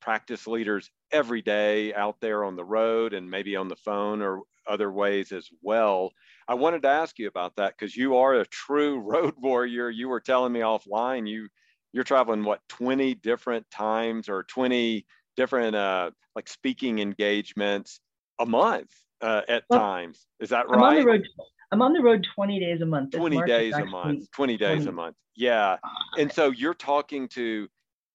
practice 0.00 0.46
leaders 0.46 0.90
every 1.12 1.42
day 1.42 1.92
out 1.94 2.20
there 2.20 2.44
on 2.44 2.56
the 2.56 2.64
road 2.64 3.12
and 3.12 3.30
maybe 3.30 3.56
on 3.56 3.68
the 3.68 3.76
phone 3.76 4.22
or 4.22 4.42
other 4.66 4.90
ways 4.90 5.32
as 5.32 5.48
well. 5.62 6.12
I 6.48 6.54
wanted 6.54 6.82
to 6.82 6.88
ask 6.88 7.18
you 7.18 7.28
about 7.28 7.56
that 7.56 7.74
because 7.78 7.96
you 7.96 8.16
are 8.16 8.34
a 8.34 8.46
true 8.46 8.98
road 9.04 9.34
warrior. 9.38 9.90
You 9.90 10.08
were 10.08 10.20
telling 10.20 10.52
me 10.52 10.60
offline 10.60 11.28
you 11.28 11.48
you're 11.92 12.04
traveling 12.04 12.44
what 12.44 12.60
20 12.68 13.14
different 13.16 13.68
times 13.70 14.28
or 14.28 14.44
20 14.44 15.04
different 15.40 15.74
uh, 15.74 16.10
like 16.36 16.48
speaking 16.48 16.98
engagements 16.98 18.00
a 18.38 18.44
month 18.44 18.90
uh, 19.22 19.40
at 19.48 19.64
well, 19.70 19.80
times. 19.80 20.26
Is 20.38 20.50
that 20.50 20.68
right? 20.68 20.76
I'm 20.76 20.82
on 20.82 20.94
the 20.96 21.06
road. 21.06 21.26
I'm 21.72 21.82
on 21.82 21.92
the 21.94 22.02
road 22.02 22.26
20 22.34 22.60
days 22.60 22.82
a 22.82 22.86
month. 22.86 23.12
20 23.12 23.42
days 23.42 23.74
a 23.74 23.86
month. 23.86 24.30
20 24.32 24.56
days 24.58 24.82
20. 24.82 24.88
a 24.88 24.92
month. 24.92 25.16
Yeah. 25.36 25.76
And 26.18 26.30
so 26.30 26.50
you're 26.50 26.74
talking 26.74 27.28
to 27.28 27.68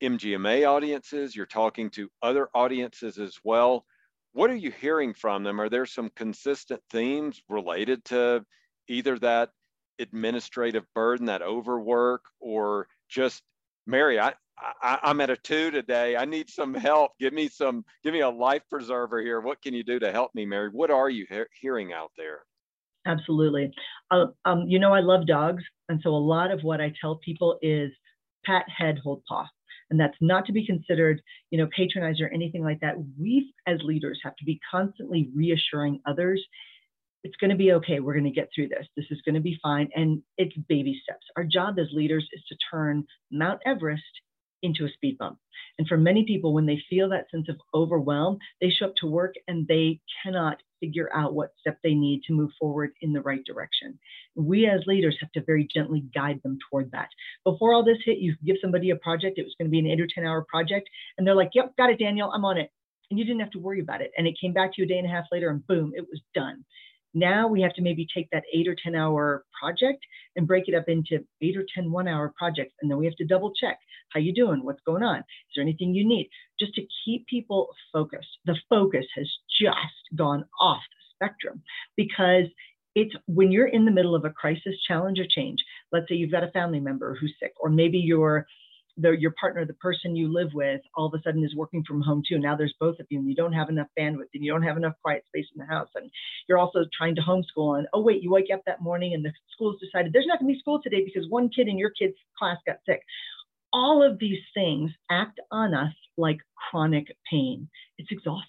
MGMA 0.03 0.70
audiences, 0.70 1.36
you're 1.36 1.46
talking 1.46 1.89
to 1.91 2.10
other 2.22 2.50
audiences 2.53 3.17
as 3.17 3.39
well. 3.44 3.86
What 4.34 4.51
are 4.51 4.55
you 4.55 4.72
hearing 4.72 5.13
from 5.13 5.44
them? 5.44 5.60
Are 5.62 5.70
there 5.70 5.86
some 5.86 6.12
consistent 6.15 6.82
themes 6.91 7.41
related 7.50 8.03
to 8.05 8.46
either 8.88 9.17
that 9.20 9.50
administrative 10.00 10.84
burden, 10.94 11.27
that 11.27 11.41
overwork, 11.41 12.25
or 12.39 12.88
just 13.10 13.41
Mary, 13.88 14.20
I, 14.20 14.34
I, 14.86 15.10
am 15.10 15.22
at 15.22 15.30
a 15.30 15.38
two 15.38 15.72
today. 15.72 16.15
I 16.15 16.25
need 16.25 16.50
some 16.50 16.74
help. 16.74 17.12
Give 17.20 17.34
me 17.34 17.48
some, 17.48 17.84
give 18.04 18.13
me 18.13 18.22
a 18.22 18.30
life 18.30 18.62
preserver 18.70 19.22
here. 19.22 19.42
What 19.42 19.62
can 19.62 19.74
you 19.74 19.84
do 19.84 20.00
to 20.00 20.12
help 20.12 20.34
me, 20.36 20.46
Mary? 20.46 20.70
What 20.72 20.92
are 20.92 21.10
you 21.10 21.25
he- 21.30 21.60
hearing 21.60 21.94
out 21.94 22.12
there? 22.18 22.39
Absolutely. 23.08 23.72
Uh, 24.12 24.27
um, 24.46 24.65
you 24.68 24.80
know, 24.80 24.94
I 24.94 25.00
love 25.00 25.27
dogs. 25.27 25.63
And 25.89 26.00
so 26.04 26.10
a 26.10 26.18
lot 26.18 26.51
of 26.51 26.62
what 26.62 26.82
I 26.82 26.94
tell 27.00 27.15
people 27.15 27.58
is 27.62 27.92
pat 28.46 28.65
head, 28.70 29.00
hold 29.04 29.24
paw 29.27 29.48
and 29.92 30.00
that's 30.00 30.18
not 30.20 30.48
to 30.48 30.51
be 30.51 30.65
considered, 30.65 31.22
you 31.51 31.60
know, 31.60 31.68
patronized 31.75 32.20
or 32.20 32.27
anything 32.34 32.63
like 32.63 32.80
that. 32.80 32.96
We 33.20 33.54
as 33.68 33.77
leaders 33.84 34.20
have 34.24 34.36
to 34.38 34.46
be 34.46 34.60
constantly 34.72 35.30
reassuring 35.36 36.01
others 36.08 36.44
it's 37.25 37.36
going 37.38 37.50
to 37.50 37.58
be 37.58 37.72
okay. 37.72 38.00
We're 38.00 38.13
going 38.13 38.25
to 38.25 38.30
get 38.30 38.50
through 38.54 38.68
this. 38.68 38.86
This 38.96 39.08
is 39.10 39.20
going 39.25 39.34
to 39.34 39.42
be 39.42 39.58
fine. 39.62 39.89
And 39.96 40.22
it's 40.38 40.56
baby 40.70 41.01
steps. 41.01 41.25
Our 41.36 41.44
job 41.44 41.80
as 41.80 41.88
leaders 41.92 42.30
is 42.32 42.44
to 42.50 42.56
turn 42.72 43.04
Mount 43.32 43.60
Everest 43.65 44.04
into 44.66 44.86
a 44.86 44.90
speed 44.90 45.18
bump. 45.18 45.38
And 45.78 45.88
for 45.88 45.98
many 45.98 46.24
people, 46.26 46.54
when 46.54 46.66
they 46.66 46.82
feel 46.90 47.10
that 47.10 47.30
sense 47.32 47.48
of 47.50 47.60
overwhelm, 47.74 48.38
they 48.62 48.70
show 48.70 48.88
up 48.88 48.96
to 48.98 49.08
work 49.08 49.36
and 49.48 49.68
they 49.68 50.00
cannot 50.24 50.62
figure 50.80 51.10
out 51.14 51.34
what 51.34 51.54
step 51.60 51.78
they 51.84 51.94
need 51.94 52.22
to 52.24 52.34
move 52.34 52.52
forward 52.60 52.92
in 53.02 53.14
the 53.14 53.22
right 53.22 53.44
direction. 53.46 53.98
We 54.36 54.68
as 54.68 54.82
leaders 54.86 55.18
have 55.20 55.32
to 55.34 55.44
very 55.44 55.68
gently 55.74 56.06
guide 56.14 56.40
them 56.44 56.58
toward 56.70 56.92
that. 56.92 57.10
Before 57.44 57.74
all 57.74 57.84
this 57.84 57.98
hit, 58.06 58.20
you 58.20 58.36
give 58.46 58.58
somebody 58.62 58.90
a 58.90 58.96
project, 58.98 59.38
it 59.38 59.44
was 59.44 59.56
going 59.58 59.68
to 59.68 59.72
be 59.72 59.80
an 59.80 59.88
eight 59.88 60.02
or 60.02 60.08
10 60.14 60.26
hour 60.26 60.46
project, 60.48 60.90
and 61.18 61.26
they're 61.26 61.36
like, 61.36 61.52
yep, 61.54 61.76
got 61.78 61.90
it, 61.90 62.00
Daniel, 62.00 62.32
I'm 62.34 62.46
on 62.46 62.58
it. 62.58 62.70
And 63.10 63.20
you 63.20 63.26
didn't 63.26 63.42
have 63.42 63.52
to 63.52 63.60
worry 63.60 63.82
about 63.82 64.02
it. 64.02 64.12
And 64.18 64.28
it 64.28 64.38
came 64.40 64.54
back 64.54 64.74
to 64.74 64.82
you 64.82 64.86
a 64.86 64.88
day 64.88 64.98
and 64.98 65.08
a 65.08 65.12
half 65.12 65.26
later, 65.32 65.50
and 65.50 65.66
boom, 65.68 65.94
it 65.96 66.06
was 66.10 66.22
done. 66.34 66.66
Now 67.16 67.48
we 67.48 67.62
have 67.62 67.74
to 67.76 67.82
maybe 67.82 68.06
take 68.14 68.30
that 68.32 68.44
eight 68.54 68.68
or 68.68 68.76
10 68.76 68.94
hour 68.94 69.46
project 69.60 70.06
and 70.36 70.46
break 70.46 70.68
it 70.68 70.76
up 70.76 70.88
into 70.88 71.26
eight 71.42 71.58
or 71.58 71.66
10 71.74 71.92
one 71.92 72.08
hour 72.08 72.34
projects. 72.38 72.76
And 72.82 72.92
then 72.92 72.98
we 72.98 73.06
have 73.06 73.16
to 73.16 73.26
double 73.26 73.54
check 73.54 73.80
how 74.16 74.20
you 74.20 74.34
doing? 74.34 74.64
What's 74.64 74.82
going 74.86 75.04
on? 75.04 75.20
Is 75.20 75.24
there 75.56 75.62
anything 75.62 75.94
you 75.94 76.08
need? 76.08 76.30
Just 76.60 76.74
to 76.76 76.88
keep 77.04 77.28
people 77.28 77.70
focused. 77.92 78.28
The 78.46 78.56
focus 78.70 79.06
has 79.16 79.30
just 79.60 80.16
gone 80.16 80.46
off 80.60 80.82
the 80.90 81.26
spectrum 81.28 81.62
because 81.98 82.46
it's 82.96 83.14
when 83.28 83.52
you're 83.52 83.68
in 83.68 83.84
the 83.84 83.92
middle 83.92 84.16
of 84.16 84.24
a 84.24 84.30
crisis, 84.30 84.74
challenge, 84.88 85.20
or 85.20 85.26
change. 85.30 85.60
Let's 85.92 86.08
say 86.08 86.16
you've 86.16 86.32
got 86.32 86.46
a 86.46 86.52
family 86.52 86.80
member 86.80 87.18
who's 87.20 87.36
sick, 87.42 87.52
or 87.60 87.70
maybe 87.70 87.98
you're 87.98 88.48
the, 88.98 89.12
your 89.12 89.34
partner, 89.40 89.66
the 89.66 89.74
person 89.74 90.16
you 90.16 90.32
live 90.32 90.50
with, 90.54 90.82
all 90.96 91.08
of 91.08 91.14
a 91.14 91.22
sudden 91.24 91.44
is 91.44 91.56
working 91.56 91.84
from 91.86 92.02
home 92.02 92.24
too. 92.28 92.40
Now 92.40 92.56
there's 92.56 92.74
both 92.80 93.00
of 93.00 93.08
you, 93.10 93.20
and 93.20 93.28
you 93.30 93.36
don't 93.36 93.54
have 93.54 93.70
enough 93.70 93.88
bandwidth, 94.00 94.30
and 94.34 94.44
you 94.44 94.52
don't 94.52 94.64
have 94.64 94.78
enough 94.78 94.94
quiet 95.04 95.24
space 95.28 95.48
in 95.54 95.60
the 95.60 95.66
house, 95.66 95.90
and 95.96 96.10
you're 96.48 96.58
also 96.58 96.86
trying 96.98 97.16
to 97.16 97.22
homeschool. 97.22 97.78
And 97.78 97.88
oh 97.94 98.02
wait, 98.02 98.24
you 98.24 98.32
wake 98.32 98.50
up 98.54 98.62
that 98.66 98.82
morning, 98.82 99.14
and 99.14 99.24
the 99.24 99.32
school's 99.54 99.80
decided 99.80 100.14
there's 100.14 100.28
not 100.28 100.40
going 100.40 100.50
to 100.50 100.56
be 100.56 100.60
school 100.60 100.82
today 100.82 101.04
because 101.04 101.30
one 101.30 101.50
kid 101.50 101.68
in 101.68 101.78
your 101.78 101.92
kid's 101.92 102.16
class 102.38 102.58
got 102.66 102.78
sick. 102.88 103.02
All 103.74 104.02
of 104.04 104.20
these 104.20 104.40
things 104.54 104.92
act 105.12 105.40
on 105.52 105.74
us 105.74 105.94
like 106.18 106.38
chronic 106.70 107.08
pain. 107.30 107.68
It's 107.98 108.12
exhausting. 108.12 108.48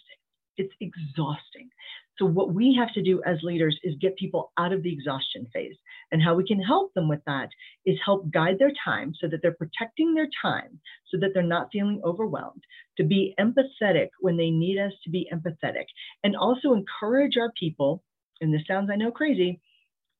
It's 0.56 0.72
exhausting. 0.80 1.70
So, 2.18 2.24
what 2.24 2.54
we 2.54 2.74
have 2.78 2.92
to 2.94 3.02
do 3.02 3.22
as 3.26 3.42
leaders 3.42 3.78
is 3.82 3.94
get 4.00 4.16
people 4.16 4.52
out 4.58 4.72
of 4.72 4.82
the 4.82 4.92
exhaustion 4.92 5.46
phase. 5.52 5.76
And 6.12 6.22
how 6.22 6.34
we 6.34 6.46
can 6.46 6.60
help 6.60 6.94
them 6.94 7.08
with 7.08 7.20
that 7.26 7.48
is 7.84 7.98
help 8.04 8.30
guide 8.30 8.58
their 8.58 8.72
time 8.84 9.12
so 9.20 9.28
that 9.28 9.42
they're 9.42 9.52
protecting 9.52 10.14
their 10.14 10.28
time, 10.40 10.80
so 11.10 11.18
that 11.20 11.30
they're 11.34 11.42
not 11.42 11.68
feeling 11.72 12.00
overwhelmed, 12.04 12.62
to 12.96 13.04
be 13.04 13.34
empathetic 13.40 14.08
when 14.20 14.36
they 14.36 14.50
need 14.50 14.78
us 14.78 14.92
to 15.04 15.10
be 15.10 15.28
empathetic, 15.32 15.86
and 16.24 16.36
also 16.36 16.72
encourage 16.72 17.36
our 17.36 17.52
people, 17.58 18.02
and 18.40 18.54
this 18.54 18.62
sounds, 18.66 18.88
I 18.90 18.96
know, 18.96 19.10
crazy, 19.10 19.60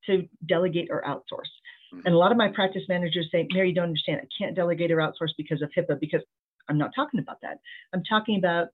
to 0.07 0.29
delegate 0.47 0.89
or 0.91 1.03
outsource. 1.03 1.51
Mm-hmm. 1.95 2.01
And 2.05 2.15
a 2.15 2.19
lot 2.19 2.33
of 2.33 2.39
my 2.39 2.49
practice 2.49 2.83
managers 2.89 3.29
say, 3.31 3.47
Mary, 3.53 3.69
you 3.69 3.75
don't 3.75 3.85
understand. 3.85 4.21
I 4.23 4.29
can't 4.39 4.57
delegate 4.57 4.91
or 4.91 4.97
outsource 4.97 5.31
because 5.37 5.63
of 5.63 5.71
HIPAA, 5.77 6.01
because 6.01 6.23
I'm 6.69 6.79
not 6.79 6.91
talking 6.95 7.21
about 7.21 7.41
that. 7.43 7.59
I'm 7.93 8.03
talking 8.05 8.39
about 8.39 8.69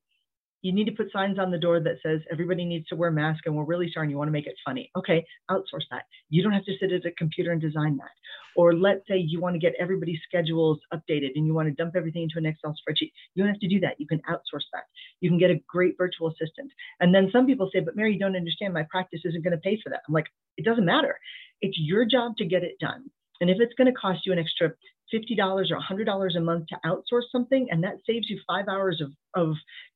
you 0.62 0.72
need 0.72 0.86
to 0.86 0.92
put 0.92 1.12
signs 1.12 1.38
on 1.38 1.50
the 1.50 1.58
door 1.58 1.80
that 1.80 1.96
says 2.02 2.20
everybody 2.30 2.64
needs 2.64 2.86
to 2.88 2.96
wear 2.96 3.10
a 3.10 3.12
mask 3.12 3.44
and 3.46 3.54
we're 3.54 3.64
really 3.64 3.90
sorry 3.92 4.04
and 4.04 4.10
you 4.10 4.16
want 4.16 4.28
to 4.28 4.32
make 4.32 4.46
it 4.46 4.54
funny. 4.64 4.90
Okay, 4.96 5.24
outsource 5.50 5.86
that. 5.90 6.04
You 6.30 6.42
don't 6.42 6.52
have 6.52 6.64
to 6.64 6.76
sit 6.80 6.92
at 6.92 7.04
a 7.04 7.10
computer 7.12 7.50
and 7.50 7.60
design 7.60 7.96
that. 7.98 8.10
Or 8.54 8.74
let's 8.74 9.00
say 9.08 9.16
you 9.16 9.40
want 9.40 9.54
to 9.54 9.58
get 9.58 9.74
everybody's 9.78 10.20
schedules 10.26 10.78
updated 10.92 11.30
and 11.34 11.46
you 11.46 11.54
want 11.54 11.68
to 11.68 11.74
dump 11.74 11.94
everything 11.96 12.22
into 12.22 12.38
an 12.38 12.46
Excel 12.46 12.72
spreadsheet. 12.72 13.12
You 13.34 13.42
don't 13.42 13.52
have 13.52 13.60
to 13.60 13.68
do 13.68 13.80
that. 13.80 13.98
You 13.98 14.06
can 14.06 14.20
outsource 14.30 14.68
that. 14.72 14.84
You 15.20 15.30
can 15.30 15.38
get 15.38 15.50
a 15.50 15.60
great 15.66 15.96
virtual 15.98 16.28
assistant. 16.28 16.70
And 17.00 17.14
then 17.14 17.30
some 17.32 17.46
people 17.46 17.70
say, 17.72 17.80
but 17.80 17.96
Mary, 17.96 18.12
you 18.12 18.18
don't 18.18 18.36
understand. 18.36 18.72
My 18.72 18.86
practice 18.90 19.20
isn't 19.24 19.42
going 19.42 19.56
to 19.56 19.60
pay 19.60 19.80
for 19.82 19.90
that. 19.90 20.02
I'm 20.06 20.14
like, 20.14 20.26
it 20.56 20.64
doesn't 20.64 20.84
matter. 20.84 21.18
It's 21.60 21.78
your 21.78 22.04
job 22.04 22.36
to 22.38 22.44
get 22.44 22.62
it 22.62 22.78
done. 22.78 23.10
And 23.40 23.50
if 23.50 23.56
it's 23.58 23.74
going 23.74 23.92
to 23.92 23.98
cost 23.98 24.20
you 24.24 24.32
an 24.32 24.38
extra 24.38 24.72
$50 25.12 25.38
or 25.70 25.78
$100 25.78 26.36
a 26.36 26.40
month 26.40 26.66
to 26.68 26.76
outsource 26.84 27.30
something 27.30 27.68
and 27.70 27.82
that 27.84 27.98
saves 28.06 28.28
you 28.30 28.40
five 28.46 28.66
hours 28.68 29.00
of, 29.00 29.12
of 29.34 29.54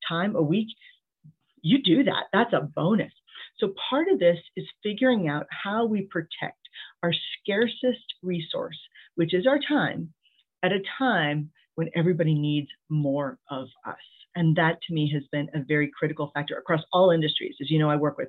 time 0.09 0.37
a 0.37 0.43
week, 0.43 0.69
you 1.63 1.83
do 1.83 2.05
that. 2.05 2.25
That's 2.33 2.53
a 2.53 2.69
bonus. 2.75 3.13
So 3.59 3.73
part 3.91 4.09
of 4.09 4.19
this 4.19 4.39
is 4.57 4.67
figuring 4.83 5.29
out 5.29 5.47
how 5.51 5.87
we 5.87 6.03
protect 6.03 6.59
our 7.03 7.13
scarcest 7.41 8.05
resource, 8.23 8.79
which 9.15 9.35
is 9.35 9.47
our 9.47 9.59
time, 9.59 10.13
at 10.63 10.73
a 10.73 10.81
time 10.99 11.51
when 11.75 11.91
everybody 11.95 12.35
needs 12.35 12.69
more 12.89 13.39
of 13.51 13.69
us. 13.87 13.97
And 14.35 14.55
that 14.57 14.79
to 14.87 14.95
me 14.95 15.11
has 15.15 15.23
been 15.33 15.49
a 15.55 15.65
very 15.67 15.91
critical 15.99 16.31
factor 16.35 16.59
across 16.59 16.83
all 16.93 17.11
industries. 17.11 17.55
As 17.61 17.71
you 17.71 17.79
know, 17.79 17.89
I 17.89 17.97
work 17.97 18.19
with 18.19 18.29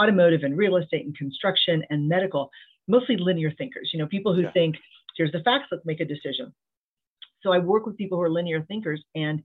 automotive 0.00 0.44
and 0.44 0.56
real 0.56 0.76
estate 0.76 1.04
and 1.04 1.16
construction 1.16 1.82
and 1.90 2.08
medical, 2.08 2.50
mostly 2.86 3.16
linear 3.16 3.52
thinkers, 3.58 3.90
you 3.92 3.98
know, 3.98 4.06
people 4.06 4.34
who 4.34 4.42
yeah. 4.42 4.52
think 4.52 4.76
here's 5.18 5.32
the 5.32 5.42
facts, 5.42 5.66
let's 5.70 5.84
make 5.84 6.00
a 6.00 6.06
decision. 6.06 6.54
So 7.42 7.52
I 7.52 7.58
work 7.58 7.86
with 7.86 7.98
people 7.98 8.18
who 8.18 8.22
are 8.22 8.30
linear 8.30 8.62
thinkers 8.62 9.02
and 9.14 9.42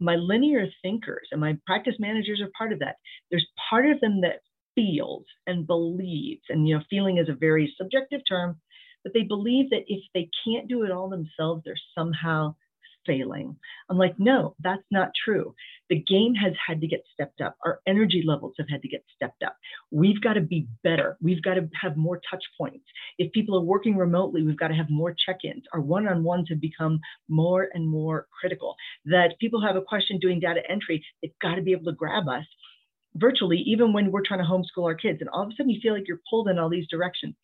my 0.00 0.16
linear 0.16 0.66
thinkers 0.82 1.28
and 1.30 1.40
my 1.40 1.56
practice 1.66 1.94
managers 1.98 2.40
are 2.40 2.50
part 2.58 2.72
of 2.72 2.80
that. 2.80 2.96
There's 3.30 3.46
part 3.70 3.88
of 3.88 4.00
them 4.00 4.20
that 4.22 4.40
feels 4.74 5.24
and 5.46 5.66
believes, 5.66 6.42
and 6.48 6.66
you 6.66 6.74
know, 6.76 6.82
feeling 6.90 7.18
is 7.18 7.28
a 7.28 7.34
very 7.34 7.72
subjective 7.78 8.22
term, 8.28 8.58
but 9.04 9.12
they 9.12 9.22
believe 9.22 9.70
that 9.70 9.84
if 9.86 10.02
they 10.14 10.28
can't 10.44 10.68
do 10.68 10.82
it 10.82 10.90
all 10.90 11.08
themselves, 11.08 11.62
they're 11.64 11.74
somehow 11.96 12.54
failing. 13.06 13.56
I'm 13.90 13.98
like, 13.98 14.14
no, 14.18 14.54
that's 14.60 14.84
not 14.90 15.10
true. 15.24 15.54
The 15.92 15.98
game 15.98 16.34
has 16.36 16.54
had 16.66 16.80
to 16.80 16.86
get 16.86 17.02
stepped 17.12 17.42
up. 17.42 17.54
Our 17.66 17.80
energy 17.86 18.22
levels 18.26 18.54
have 18.56 18.66
had 18.70 18.80
to 18.80 18.88
get 18.88 19.04
stepped 19.14 19.42
up. 19.42 19.58
We've 19.90 20.22
got 20.22 20.32
to 20.32 20.40
be 20.40 20.66
better. 20.82 21.18
We've 21.20 21.42
got 21.42 21.56
to 21.56 21.68
have 21.78 21.98
more 21.98 22.18
touch 22.30 22.42
points. 22.56 22.86
If 23.18 23.30
people 23.32 23.58
are 23.58 23.62
working 23.62 23.98
remotely, 23.98 24.42
we've 24.42 24.58
got 24.58 24.68
to 24.68 24.74
have 24.74 24.88
more 24.88 25.14
check 25.26 25.40
ins. 25.44 25.64
Our 25.74 25.82
one 25.82 26.08
on 26.08 26.24
ones 26.24 26.46
have 26.48 26.62
become 26.62 26.98
more 27.28 27.68
and 27.74 27.86
more 27.86 28.26
critical. 28.40 28.74
That 29.04 29.38
people 29.38 29.60
have 29.60 29.76
a 29.76 29.82
question 29.82 30.18
doing 30.18 30.40
data 30.40 30.62
entry, 30.66 31.04
they've 31.20 31.38
got 31.42 31.56
to 31.56 31.62
be 31.62 31.72
able 31.72 31.92
to 31.92 31.92
grab 31.92 32.26
us 32.26 32.46
virtually, 33.16 33.58
even 33.58 33.92
when 33.92 34.10
we're 34.10 34.24
trying 34.26 34.40
to 34.40 34.46
homeschool 34.46 34.86
our 34.86 34.94
kids. 34.94 35.18
And 35.20 35.28
all 35.28 35.42
of 35.42 35.50
a 35.50 35.52
sudden, 35.58 35.68
you 35.68 35.80
feel 35.82 35.92
like 35.92 36.08
you're 36.08 36.22
pulled 36.30 36.48
in 36.48 36.58
all 36.58 36.70
these 36.70 36.88
directions. 36.88 37.34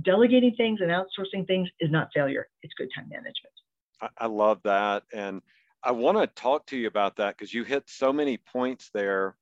Delegating 0.00 0.54
things 0.56 0.80
and 0.80 0.90
outsourcing 0.90 1.46
things 1.46 1.68
is 1.80 1.90
not 1.90 2.08
failure, 2.14 2.48
it's 2.62 2.72
good 2.78 2.88
time 2.96 3.10
management. 3.10 3.52
I, 4.00 4.08
I 4.16 4.26
love 4.26 4.60
that. 4.64 5.02
And 5.12 5.42
I 5.88 5.92
want 5.92 6.18
to 6.18 6.26
talk 6.26 6.66
to 6.66 6.76
you 6.76 6.86
about 6.86 7.16
that 7.16 7.38
because 7.38 7.54
you 7.54 7.64
hit 7.64 7.84
so 7.86 8.12
many 8.12 8.36
points 8.36 8.90
there. 8.92 9.38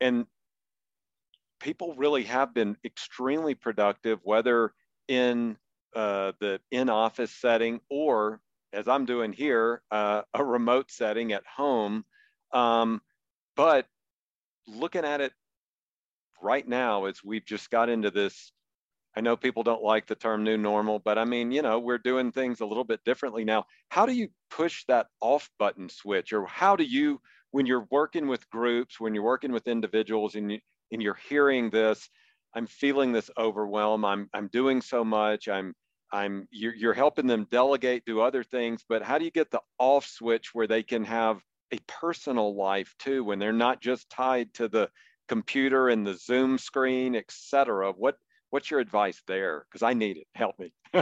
And 0.00 0.24
people 1.58 1.94
really 1.96 2.22
have 2.22 2.54
been 2.54 2.76
extremely 2.84 3.56
productive, 3.56 4.20
whether 4.22 4.72
in 5.08 5.56
uh, 5.96 6.30
the 6.38 6.60
in-office 6.70 7.32
setting 7.32 7.80
or, 7.90 8.40
as 8.72 8.86
I'm 8.86 9.04
doing 9.04 9.32
here, 9.32 9.82
uh, 9.90 10.22
a 10.32 10.44
remote 10.44 10.92
setting 10.92 11.32
at 11.32 11.42
home. 11.44 12.04
Um, 12.52 13.02
but 13.56 13.88
looking 14.68 15.04
at 15.04 15.20
it 15.20 15.32
right 16.40 16.68
now, 16.68 17.06
as 17.06 17.24
we've 17.24 17.44
just 17.44 17.68
got 17.68 17.88
into 17.88 18.12
this 18.12 18.52
I 19.16 19.20
know 19.20 19.36
people 19.36 19.62
don't 19.62 19.82
like 19.82 20.06
the 20.06 20.14
term 20.14 20.44
new 20.44 20.56
normal, 20.56 21.00
but 21.00 21.18
I 21.18 21.24
mean, 21.24 21.50
you 21.50 21.62
know, 21.62 21.78
we're 21.78 21.98
doing 21.98 22.30
things 22.30 22.60
a 22.60 22.66
little 22.66 22.84
bit 22.84 23.00
differently 23.04 23.44
now. 23.44 23.66
How 23.88 24.06
do 24.06 24.12
you 24.12 24.28
push 24.50 24.84
that 24.86 25.08
off 25.20 25.50
button 25.58 25.88
switch 25.88 26.32
or 26.32 26.46
how 26.46 26.76
do 26.76 26.84
you 26.84 27.20
when 27.50 27.66
you're 27.66 27.88
working 27.90 28.28
with 28.28 28.48
groups, 28.50 29.00
when 29.00 29.12
you're 29.14 29.24
working 29.24 29.50
with 29.50 29.66
individuals 29.66 30.36
and, 30.36 30.52
you, 30.52 30.58
and 30.92 31.02
you're 31.02 31.18
hearing 31.28 31.70
this, 31.70 32.08
I'm 32.54 32.66
feeling 32.66 33.10
this 33.10 33.30
overwhelm. 33.36 34.04
I'm, 34.04 34.28
I'm 34.32 34.48
doing 34.48 34.80
so 34.80 35.04
much. 35.04 35.48
I'm, 35.48 35.74
I'm, 36.12 36.46
you're, 36.52 36.74
you're 36.74 36.94
helping 36.94 37.26
them 37.26 37.48
delegate, 37.50 38.04
do 38.04 38.20
other 38.20 38.44
things, 38.44 38.84
but 38.88 39.02
how 39.02 39.18
do 39.18 39.24
you 39.24 39.32
get 39.32 39.50
the 39.50 39.62
off 39.78 40.06
switch 40.06 40.54
where 40.54 40.68
they 40.68 40.84
can 40.84 41.04
have 41.04 41.40
a 41.72 41.78
personal 41.86 42.54
life 42.56 42.94
too, 42.98 43.24
when 43.24 43.38
they're 43.38 43.52
not 43.52 43.80
just 43.80 44.08
tied 44.10 44.52
to 44.54 44.68
the 44.68 44.88
computer 45.28 45.88
and 45.88 46.06
the 46.06 46.14
Zoom 46.14 46.58
screen, 46.58 47.16
et 47.16 47.26
cetera? 47.28 47.92
What, 47.92 48.16
what's 48.50 48.70
your 48.70 48.80
advice 48.80 49.22
there? 49.26 49.64
Because 49.70 49.82
I 49.82 49.94
need 49.94 50.18
it. 50.18 50.26
Help 50.34 50.58
me. 50.58 50.72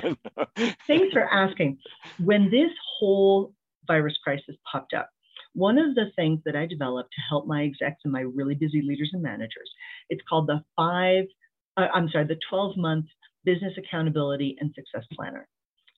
Thanks 0.87 1.13
for 1.13 1.25
asking. 1.31 1.79
When 2.23 2.51
this 2.51 2.71
whole 2.99 3.53
virus 3.87 4.17
crisis 4.23 4.57
popped 4.71 4.95
up, 4.95 5.09
one 5.55 5.79
of 5.79 5.95
the 5.95 6.07
things 6.15 6.41
that 6.45 6.57
I 6.57 6.67
developed 6.67 7.11
to 7.15 7.21
help 7.29 7.47
my 7.47 7.65
execs 7.65 8.01
and 8.05 8.13
my 8.13 8.21
really 8.21 8.55
busy 8.55 8.83
leaders 8.83 9.11
and 9.13 9.23
managers, 9.23 9.71
it's 10.09 10.23
called 10.29 10.47
the 10.47 10.63
five, 10.77 11.25
uh, 11.77 11.89
I'm 11.93 12.09
sorry, 12.11 12.27
the 12.27 12.39
12 12.49 12.77
month 12.77 13.07
business 13.45 13.73
accountability 13.77 14.57
and 14.61 14.73
success 14.75 15.07
planner. 15.15 15.49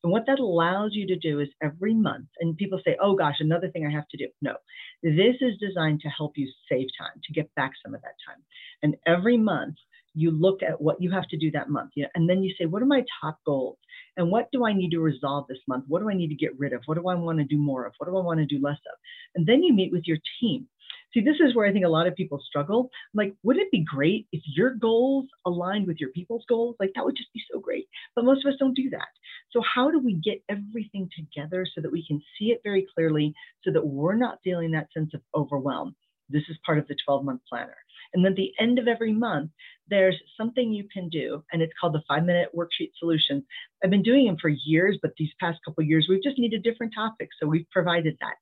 And 0.03 0.13
what 0.13 0.25
that 0.27 0.39
allows 0.39 0.93
you 0.95 1.07
to 1.09 1.17
do 1.17 1.41
is 1.41 1.49
every 1.63 1.93
month, 1.93 2.29
and 2.39 2.57
people 2.57 2.81
say, 2.85 2.97
oh 3.03 3.15
gosh, 3.15 3.37
another 3.41 3.69
thing 3.69 3.87
I 3.87 3.91
have 3.91 4.09
to 4.09 4.17
do. 4.17 4.29
No, 4.41 4.55
this 5.03 5.37
is 5.41 5.59
designed 5.61 6.01
to 6.01 6.09
help 6.09 6.33
you 6.37 6.51
save 6.71 6.87
time, 6.99 7.21
to 7.23 7.33
get 7.35 7.55
back 7.55 7.73
some 7.85 7.95
of 7.95 8.01
that 8.03 8.15
time. 8.27 8.43
And 8.83 8.97
every 9.07 9.37
month, 9.37 9.77
you 10.15 10.31
look 10.31 10.63
at 10.63 10.81
what 10.81 11.01
you 11.01 11.11
have 11.11 11.29
to 11.29 11.37
do 11.37 11.51
that 11.53 11.71
month, 11.71 11.91
you 11.95 12.05
know, 12.05 12.09
and 12.15 12.29
then 12.29 12.43
you 12.43 12.55
say, 12.59 12.67
what 12.67 12.83
are 12.83 12.87
my 12.87 13.05
top 13.21 13.39
goals? 13.47 13.79
And 14.17 14.31
what 14.31 14.49
do 14.53 14.65
I 14.67 14.73
need 14.73 14.91
to 14.91 15.01
resolve 15.01 15.47
this 15.49 15.61
month? 15.69 15.85
What 15.89 16.01
do 16.01 16.11
I 16.11 16.15
need 16.15 16.29
to 16.29 16.35
get 16.35 16.59
rid 16.59 16.73
of? 16.73 16.83
What 16.87 16.99
do 16.99 17.09
I 17.09 17.15
want 17.15 17.39
to 17.39 17.45
do 17.45 17.59
more 17.59 17.87
of? 17.87 17.95
What 17.99 18.09
do 18.09 18.17
I 18.17 18.23
want 18.23 18.41
to 18.41 18.47
do 18.47 18.61
less 18.63 18.79
of? 18.93 18.99
And 19.35 19.47
then 19.47 19.63
you 19.63 19.73
meet 19.73 19.93
with 19.93 20.07
your 20.07 20.19
team. 20.41 20.67
See, 21.13 21.21
this 21.21 21.37
is 21.41 21.57
where 21.57 21.67
I 21.67 21.73
think 21.73 21.85
a 21.85 21.89
lot 21.89 22.07
of 22.07 22.15
people 22.15 22.41
struggle. 22.47 22.91
Like, 23.15 23.35
wouldn't 23.43 23.67
it 23.67 23.73
be 23.73 23.85
great 23.85 24.29
if 24.33 24.43
your 24.47 24.75
goals 24.75 25.27
aligned 25.45 25.87
with 25.87 25.99
your 25.99 26.11
people's 26.11 26.45
goals? 26.49 26.77
Like, 26.79 26.93
that 26.95 27.05
would 27.05 27.17
just 27.17 27.33
be 27.33 27.43
so 27.53 27.59
great. 27.59 27.89
But 28.15 28.25
most 28.25 28.45
of 28.45 28.53
us 28.53 28.59
don't 28.61 28.75
do 28.75 28.91
that. 28.91 29.09
So, 29.51 29.61
how 29.63 29.91
do 29.91 29.99
we 29.99 30.15
get 30.15 30.43
everything 30.49 31.09
together 31.17 31.67
so 31.75 31.81
that 31.81 31.91
we 31.91 32.07
can 32.07 32.23
see 32.39 32.47
it 32.47 32.61
very 32.63 32.87
clearly 32.95 33.35
so 33.65 33.73
that 33.73 33.85
we're 33.85 34.15
not 34.15 34.39
feeling 34.45 34.71
that 34.73 34.89
sense 34.93 35.13
of 35.15 35.21
overwhelm? 35.35 35.97
This 36.31 36.45
is 36.49 36.57
part 36.65 36.79
of 36.79 36.87
the 36.89 36.97
12 37.05 37.25
month 37.25 37.41
planner. 37.49 37.77
And 38.13 38.25
then 38.25 38.33
at 38.33 38.37
the 38.37 38.53
end 38.59 38.79
of 38.79 38.89
every 38.89 39.13
month, 39.13 39.51
there's 39.89 40.17
something 40.37 40.73
you 40.73 40.89
can 40.93 41.09
do, 41.09 41.45
and 41.53 41.63
it's 41.63 41.73
called 41.81 41.95
the 41.95 42.03
five 42.09 42.25
minute 42.25 42.51
worksheet 42.57 42.93
solution. 42.99 43.45
I've 43.83 43.91
been 43.91 44.03
doing 44.03 44.27
them 44.27 44.37
for 44.41 44.49
years, 44.49 44.99
but 45.03 45.13
these 45.17 45.31
past 45.41 45.59
couple 45.65 45.83
years, 45.85 46.07
we've 46.09 46.23
just 46.23 46.39
needed 46.39 46.63
different 46.63 46.95
topics. 46.95 47.37
So 47.41 47.49
we've 47.49 47.69
provided 47.71 48.17
that. 48.21 48.35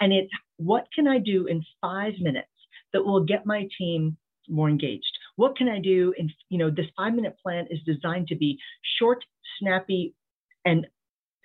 And 0.00 0.12
it's 0.12 0.30
what 0.56 0.86
can 0.94 1.06
I 1.06 1.18
do 1.18 1.46
in 1.46 1.64
five 1.80 2.14
minutes 2.20 2.48
that 2.92 3.04
will 3.04 3.24
get 3.24 3.46
my 3.46 3.68
team 3.78 4.16
more 4.48 4.68
engaged? 4.68 5.04
What 5.36 5.56
can 5.56 5.68
I 5.68 5.78
do? 5.78 6.14
In, 6.16 6.30
you 6.48 6.58
know, 6.58 6.70
this 6.70 6.86
five 6.96 7.14
minute 7.14 7.36
plan 7.42 7.66
is 7.70 7.80
designed 7.84 8.28
to 8.28 8.36
be 8.36 8.58
short, 8.98 9.24
snappy, 9.58 10.14
and 10.64 10.86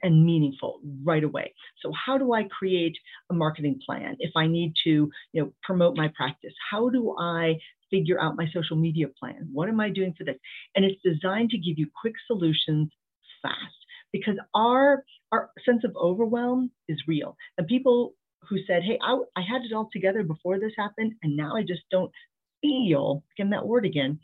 and 0.04 0.26
meaningful 0.26 0.82
right 1.04 1.24
away. 1.24 1.54
So 1.82 1.92
how 1.94 2.18
do 2.18 2.34
I 2.34 2.44
create 2.44 2.98
a 3.30 3.34
marketing 3.34 3.80
plan 3.86 4.16
if 4.20 4.32
I 4.36 4.48
need 4.48 4.74
to, 4.84 5.10
you 5.34 5.42
know, 5.42 5.54
promote 5.64 5.96
my 5.98 6.10
practice? 6.16 6.54
How 6.72 6.90
do 6.90 7.16
I 7.20 7.56
figure 7.90 8.20
out 8.22 8.36
my 8.38 8.48
social 8.54 8.78
media 8.78 9.08
plan? 9.20 9.50
What 9.52 9.70
am 9.70 9.80
I 9.80 9.90
doing 9.90 10.14
for 10.18 10.24
this? 10.24 10.38
And 10.76 10.86
it's 10.86 11.02
designed 11.04 11.50
to 11.52 11.58
give 11.58 11.78
you 11.78 11.88
quick 12.02 12.14
solutions 12.28 12.92
fast 13.42 13.76
because 14.12 14.36
our 14.56 15.04
our 15.32 15.52
sense 15.66 15.84
of 15.84 15.96
overwhelm 15.96 16.72
is 16.88 17.02
real. 17.08 17.38
And 17.58 17.68
people 17.68 18.16
who 18.50 18.58
said, 18.66 18.84
"Hey, 18.84 18.98
I, 19.02 19.20
I 19.36 19.42
had 19.42 19.62
it 19.64 19.74
all 19.74 19.90
together 19.92 20.24
before 20.24 20.60
this 20.60 20.74
happened, 20.78 21.14
and 21.24 21.36
now 21.38 21.56
I 21.56 21.62
just 21.62 21.82
don't 21.92 22.12
feel," 22.62 23.24
again 23.38 23.52
that 23.52 23.68
word 23.68 23.86
again, 23.86 24.20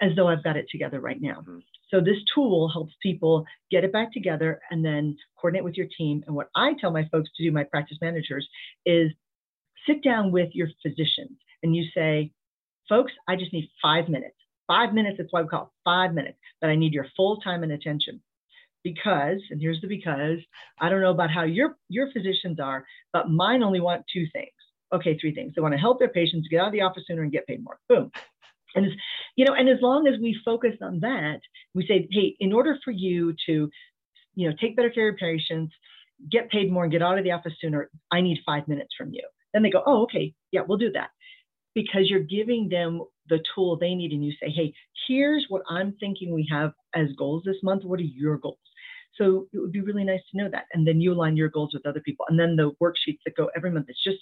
as 0.00 0.12
though 0.16 0.28
I've 0.28 0.44
got 0.44 0.56
it 0.56 0.66
together 0.70 1.00
right 1.00 1.20
now. 1.20 1.40
Mm-hmm. 1.40 1.58
So 1.90 2.00
this 2.00 2.18
tool 2.34 2.68
helps 2.68 2.94
people 3.02 3.44
get 3.70 3.84
it 3.84 3.92
back 3.92 4.12
together 4.12 4.60
and 4.70 4.84
then 4.84 5.16
coordinate 5.40 5.64
with 5.64 5.76
your 5.76 5.88
team. 5.96 6.22
And 6.26 6.36
what 6.36 6.48
I 6.54 6.74
tell 6.80 6.90
my 6.90 7.08
folks 7.10 7.30
to 7.36 7.44
do, 7.44 7.52
my 7.52 7.64
practice 7.64 7.98
managers, 8.00 8.48
is 8.86 9.10
sit 9.86 10.02
down 10.02 10.30
with 10.30 10.50
your 10.52 10.68
physicians 10.82 11.38
and 11.62 11.74
you 11.74 11.84
say, 11.94 12.32
folks, 12.88 13.12
I 13.28 13.36
just 13.36 13.52
need 13.52 13.68
five 13.82 14.08
minutes. 14.08 14.36
Five 14.66 14.94
minutes, 14.94 15.16
that's 15.18 15.32
why 15.32 15.42
we 15.42 15.48
call 15.48 15.64
it 15.64 15.68
five 15.84 16.14
minutes, 16.14 16.38
but 16.60 16.70
I 16.70 16.76
need 16.76 16.92
your 16.92 17.06
full 17.16 17.38
time 17.38 17.64
and 17.64 17.72
attention. 17.72 18.20
Because, 18.84 19.40
and 19.50 19.60
here's 19.60 19.80
the 19.80 19.88
because, 19.88 20.38
I 20.80 20.88
don't 20.88 21.02
know 21.02 21.10
about 21.10 21.30
how 21.30 21.42
your, 21.42 21.76
your 21.88 22.10
physicians 22.12 22.60
are, 22.60 22.86
but 23.12 23.28
mine 23.28 23.62
only 23.62 23.80
want 23.80 24.04
two 24.12 24.26
things. 24.32 24.52
Okay, 24.92 25.18
three 25.18 25.34
things. 25.34 25.52
They 25.54 25.60
want 25.60 25.74
to 25.74 25.78
help 25.78 25.98
their 25.98 26.08
patients 26.08 26.48
get 26.48 26.60
out 26.60 26.68
of 26.68 26.72
the 26.72 26.80
office 26.80 27.02
sooner 27.06 27.22
and 27.22 27.32
get 27.32 27.46
paid 27.46 27.62
more. 27.62 27.78
Boom. 27.88 28.10
And 28.74 28.86
you 29.36 29.44
know, 29.44 29.54
and 29.54 29.68
as 29.68 29.78
long 29.80 30.06
as 30.06 30.20
we 30.20 30.38
focus 30.44 30.74
on 30.82 31.00
that, 31.00 31.40
we 31.74 31.86
say, 31.86 32.08
hey, 32.10 32.36
in 32.40 32.52
order 32.52 32.76
for 32.84 32.90
you 32.90 33.34
to, 33.46 33.70
you 34.34 34.48
know, 34.48 34.54
take 34.60 34.76
better 34.76 34.90
care 34.90 35.10
of 35.10 35.16
patients, 35.16 35.72
get 36.30 36.50
paid 36.50 36.70
more, 36.70 36.84
and 36.84 36.92
get 36.92 37.02
out 37.02 37.18
of 37.18 37.24
the 37.24 37.32
office 37.32 37.54
sooner, 37.60 37.90
I 38.12 38.20
need 38.20 38.38
five 38.46 38.68
minutes 38.68 38.94
from 38.96 39.12
you. 39.12 39.26
Then 39.52 39.62
they 39.62 39.70
go, 39.70 39.82
oh, 39.84 40.02
okay, 40.02 40.34
yeah, 40.52 40.60
we'll 40.66 40.78
do 40.78 40.92
that. 40.92 41.10
Because 41.74 42.08
you're 42.08 42.20
giving 42.20 42.68
them 42.68 43.02
the 43.28 43.40
tool 43.54 43.76
they 43.76 43.94
need, 43.94 44.12
and 44.12 44.24
you 44.24 44.32
say, 44.32 44.50
hey, 44.50 44.74
here's 45.06 45.46
what 45.48 45.62
I'm 45.68 45.94
thinking 46.00 46.34
we 46.34 46.48
have 46.50 46.72
as 46.94 47.08
goals 47.16 47.42
this 47.44 47.62
month. 47.62 47.84
What 47.84 48.00
are 48.00 48.04
your 48.04 48.38
goals? 48.38 48.58
So 49.16 49.46
it 49.52 49.58
would 49.58 49.72
be 49.72 49.80
really 49.80 50.04
nice 50.04 50.20
to 50.30 50.38
know 50.38 50.48
that. 50.50 50.64
And 50.72 50.86
then 50.86 51.00
you 51.00 51.12
align 51.12 51.36
your 51.36 51.48
goals 51.48 51.70
with 51.74 51.86
other 51.86 52.00
people. 52.00 52.26
And 52.28 52.38
then 52.38 52.56
the 52.56 52.72
worksheets 52.82 53.18
that 53.24 53.36
go 53.36 53.50
every 53.56 53.70
month. 53.70 53.86
It's 53.88 54.02
just 54.02 54.18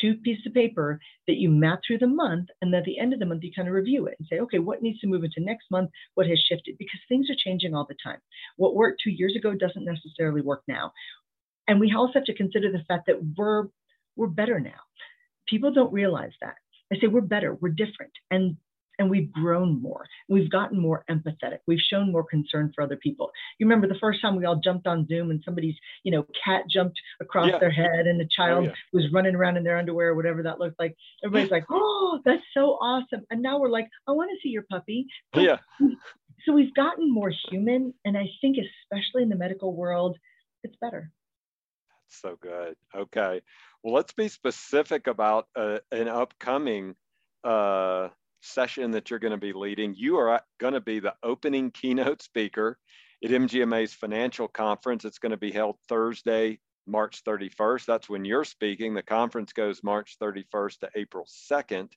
two 0.00 0.14
pieces 0.16 0.46
of 0.46 0.54
paper 0.54 1.00
that 1.26 1.36
you 1.36 1.50
map 1.50 1.80
through 1.86 1.98
the 1.98 2.06
month. 2.06 2.48
And 2.60 2.74
at 2.74 2.84
the 2.84 2.98
end 2.98 3.12
of 3.12 3.18
the 3.18 3.26
month, 3.26 3.42
you 3.42 3.52
kind 3.54 3.68
of 3.68 3.74
review 3.74 4.06
it 4.06 4.16
and 4.18 4.28
say, 4.28 4.38
okay, 4.40 4.58
what 4.58 4.82
needs 4.82 5.00
to 5.00 5.06
move 5.06 5.24
into 5.24 5.40
next 5.40 5.66
month? 5.70 5.90
What 6.14 6.26
has 6.26 6.38
shifted? 6.38 6.76
Because 6.78 7.00
things 7.08 7.28
are 7.30 7.36
changing 7.36 7.74
all 7.74 7.86
the 7.88 7.96
time. 8.02 8.18
What 8.56 8.74
worked 8.74 9.00
two 9.02 9.10
years 9.10 9.34
ago 9.36 9.54
doesn't 9.54 9.84
necessarily 9.84 10.40
work 10.40 10.62
now. 10.68 10.92
And 11.66 11.80
we 11.80 11.92
also 11.96 12.14
have 12.14 12.24
to 12.24 12.34
consider 12.34 12.72
the 12.72 12.84
fact 12.88 13.06
that 13.06 13.20
we're 13.36 13.64
we're 14.16 14.26
better 14.26 14.58
now. 14.58 14.80
People 15.46 15.72
don't 15.72 15.92
realize 15.92 16.32
that. 16.40 16.56
I 16.92 16.96
say 16.98 17.06
we're 17.06 17.20
better, 17.20 17.54
we're 17.60 17.68
different. 17.68 18.12
And 18.30 18.56
and 18.98 19.08
we've 19.08 19.32
grown 19.32 19.80
more. 19.80 20.06
We've 20.28 20.50
gotten 20.50 20.78
more 20.78 21.04
empathetic. 21.10 21.58
We've 21.66 21.80
shown 21.80 22.10
more 22.10 22.24
concern 22.24 22.72
for 22.74 22.82
other 22.82 22.96
people. 22.96 23.30
You 23.58 23.66
remember 23.66 23.86
the 23.86 23.98
first 24.00 24.20
time 24.20 24.36
we 24.36 24.44
all 24.44 24.56
jumped 24.56 24.86
on 24.86 25.06
Zoom 25.06 25.30
and 25.30 25.40
somebody's, 25.44 25.76
you 26.02 26.10
know, 26.10 26.26
cat 26.44 26.62
jumped 26.68 27.00
across 27.20 27.50
yeah. 27.50 27.58
their 27.58 27.70
head 27.70 28.06
and 28.06 28.18
the 28.18 28.24
oh, 28.24 28.36
child 28.36 28.64
oh, 28.64 28.68
yeah. 28.68 28.74
was 28.92 29.04
running 29.12 29.34
around 29.34 29.56
in 29.56 29.64
their 29.64 29.78
underwear 29.78 30.08
or 30.08 30.14
whatever 30.14 30.42
that 30.42 30.58
looked 30.58 30.78
like. 30.80 30.96
Everybody's 31.24 31.50
like, 31.50 31.64
oh, 31.70 32.20
that's 32.24 32.42
so 32.54 32.72
awesome. 32.80 33.24
And 33.30 33.40
now 33.40 33.58
we're 33.58 33.70
like, 33.70 33.88
I 34.06 34.12
want 34.12 34.30
to 34.30 34.36
see 34.42 34.50
your 34.50 34.64
puppy. 34.70 35.06
Yeah. 35.34 35.58
So 36.44 36.52
we've 36.52 36.74
gotten 36.74 37.12
more 37.12 37.32
human. 37.50 37.94
And 38.04 38.16
I 38.16 38.28
think, 38.40 38.56
especially 38.58 39.22
in 39.22 39.28
the 39.28 39.36
medical 39.36 39.74
world, 39.74 40.16
it's 40.64 40.76
better. 40.80 41.10
That's 41.90 42.20
so 42.20 42.36
good. 42.40 42.74
Okay. 42.96 43.42
Well, 43.82 43.94
let's 43.94 44.12
be 44.12 44.28
specific 44.28 45.06
about 45.06 45.46
uh, 45.54 45.78
an 45.92 46.08
upcoming 46.08 46.96
uh, 47.44 48.08
session 48.40 48.90
that 48.92 49.10
you're 49.10 49.18
going 49.18 49.32
to 49.32 49.36
be 49.36 49.52
leading. 49.52 49.94
You 49.94 50.18
are 50.18 50.34
uh, 50.34 50.40
going 50.58 50.74
to 50.74 50.80
be 50.80 51.00
the 51.00 51.14
opening 51.22 51.70
keynote 51.70 52.22
speaker 52.22 52.78
at 53.24 53.30
MGMA's 53.30 53.92
financial 53.92 54.48
conference. 54.48 55.04
It's 55.04 55.18
going 55.18 55.30
to 55.30 55.36
be 55.36 55.52
held 55.52 55.76
Thursday, 55.88 56.60
March 56.86 57.22
31st. 57.24 57.84
That's 57.86 58.08
when 58.08 58.24
you're 58.24 58.44
speaking. 58.44 58.94
The 58.94 59.02
conference 59.02 59.52
goes 59.52 59.82
March 59.82 60.16
31st 60.22 60.78
to 60.80 60.90
April 60.94 61.26
2nd. 61.50 61.88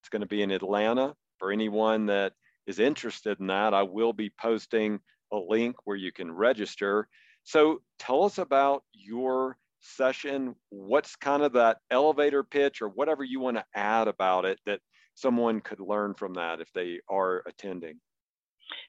It's 0.00 0.08
going 0.10 0.20
to 0.20 0.26
be 0.26 0.42
in 0.42 0.50
Atlanta. 0.50 1.14
For 1.38 1.52
anyone 1.52 2.06
that 2.06 2.32
is 2.66 2.78
interested 2.78 3.40
in 3.40 3.46
that, 3.48 3.74
I 3.74 3.82
will 3.82 4.12
be 4.12 4.30
posting 4.40 5.00
a 5.32 5.36
link 5.36 5.76
where 5.84 5.96
you 5.96 6.12
can 6.12 6.30
register. 6.30 7.08
So 7.44 7.80
tell 7.98 8.24
us 8.24 8.38
about 8.38 8.84
your 8.92 9.56
session. 9.80 10.54
What's 10.68 11.16
kind 11.16 11.42
of 11.42 11.52
that 11.54 11.78
elevator 11.90 12.42
pitch 12.42 12.82
or 12.82 12.88
whatever 12.88 13.24
you 13.24 13.40
want 13.40 13.56
to 13.56 13.64
add 13.74 14.08
about 14.08 14.44
it 14.44 14.58
that 14.66 14.80
someone 15.20 15.60
could 15.60 15.80
learn 15.80 16.14
from 16.14 16.34
that 16.34 16.60
if 16.60 16.72
they 16.72 17.00
are 17.08 17.42
attending? 17.46 18.00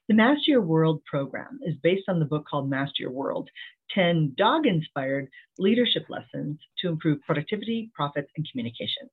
The 0.08 0.16
Master 0.16 0.52
Your 0.52 0.62
World 0.62 1.04
program 1.06 1.60
is 1.64 1.76
based 1.82 2.04
on 2.08 2.20
the 2.20 2.26
book 2.26 2.46
called 2.50 2.70
Master 2.70 3.04
Your 3.04 3.12
World 3.12 3.50
10 3.92 4.36
dog 4.38 4.66
inspired 4.66 5.28
leadership 5.58 6.06
lessons 6.10 6.60
to 6.80 6.88
improve 6.88 7.22
productivity, 7.22 7.92
profits, 7.94 8.30
and 8.38 8.48
communication. 8.50 9.10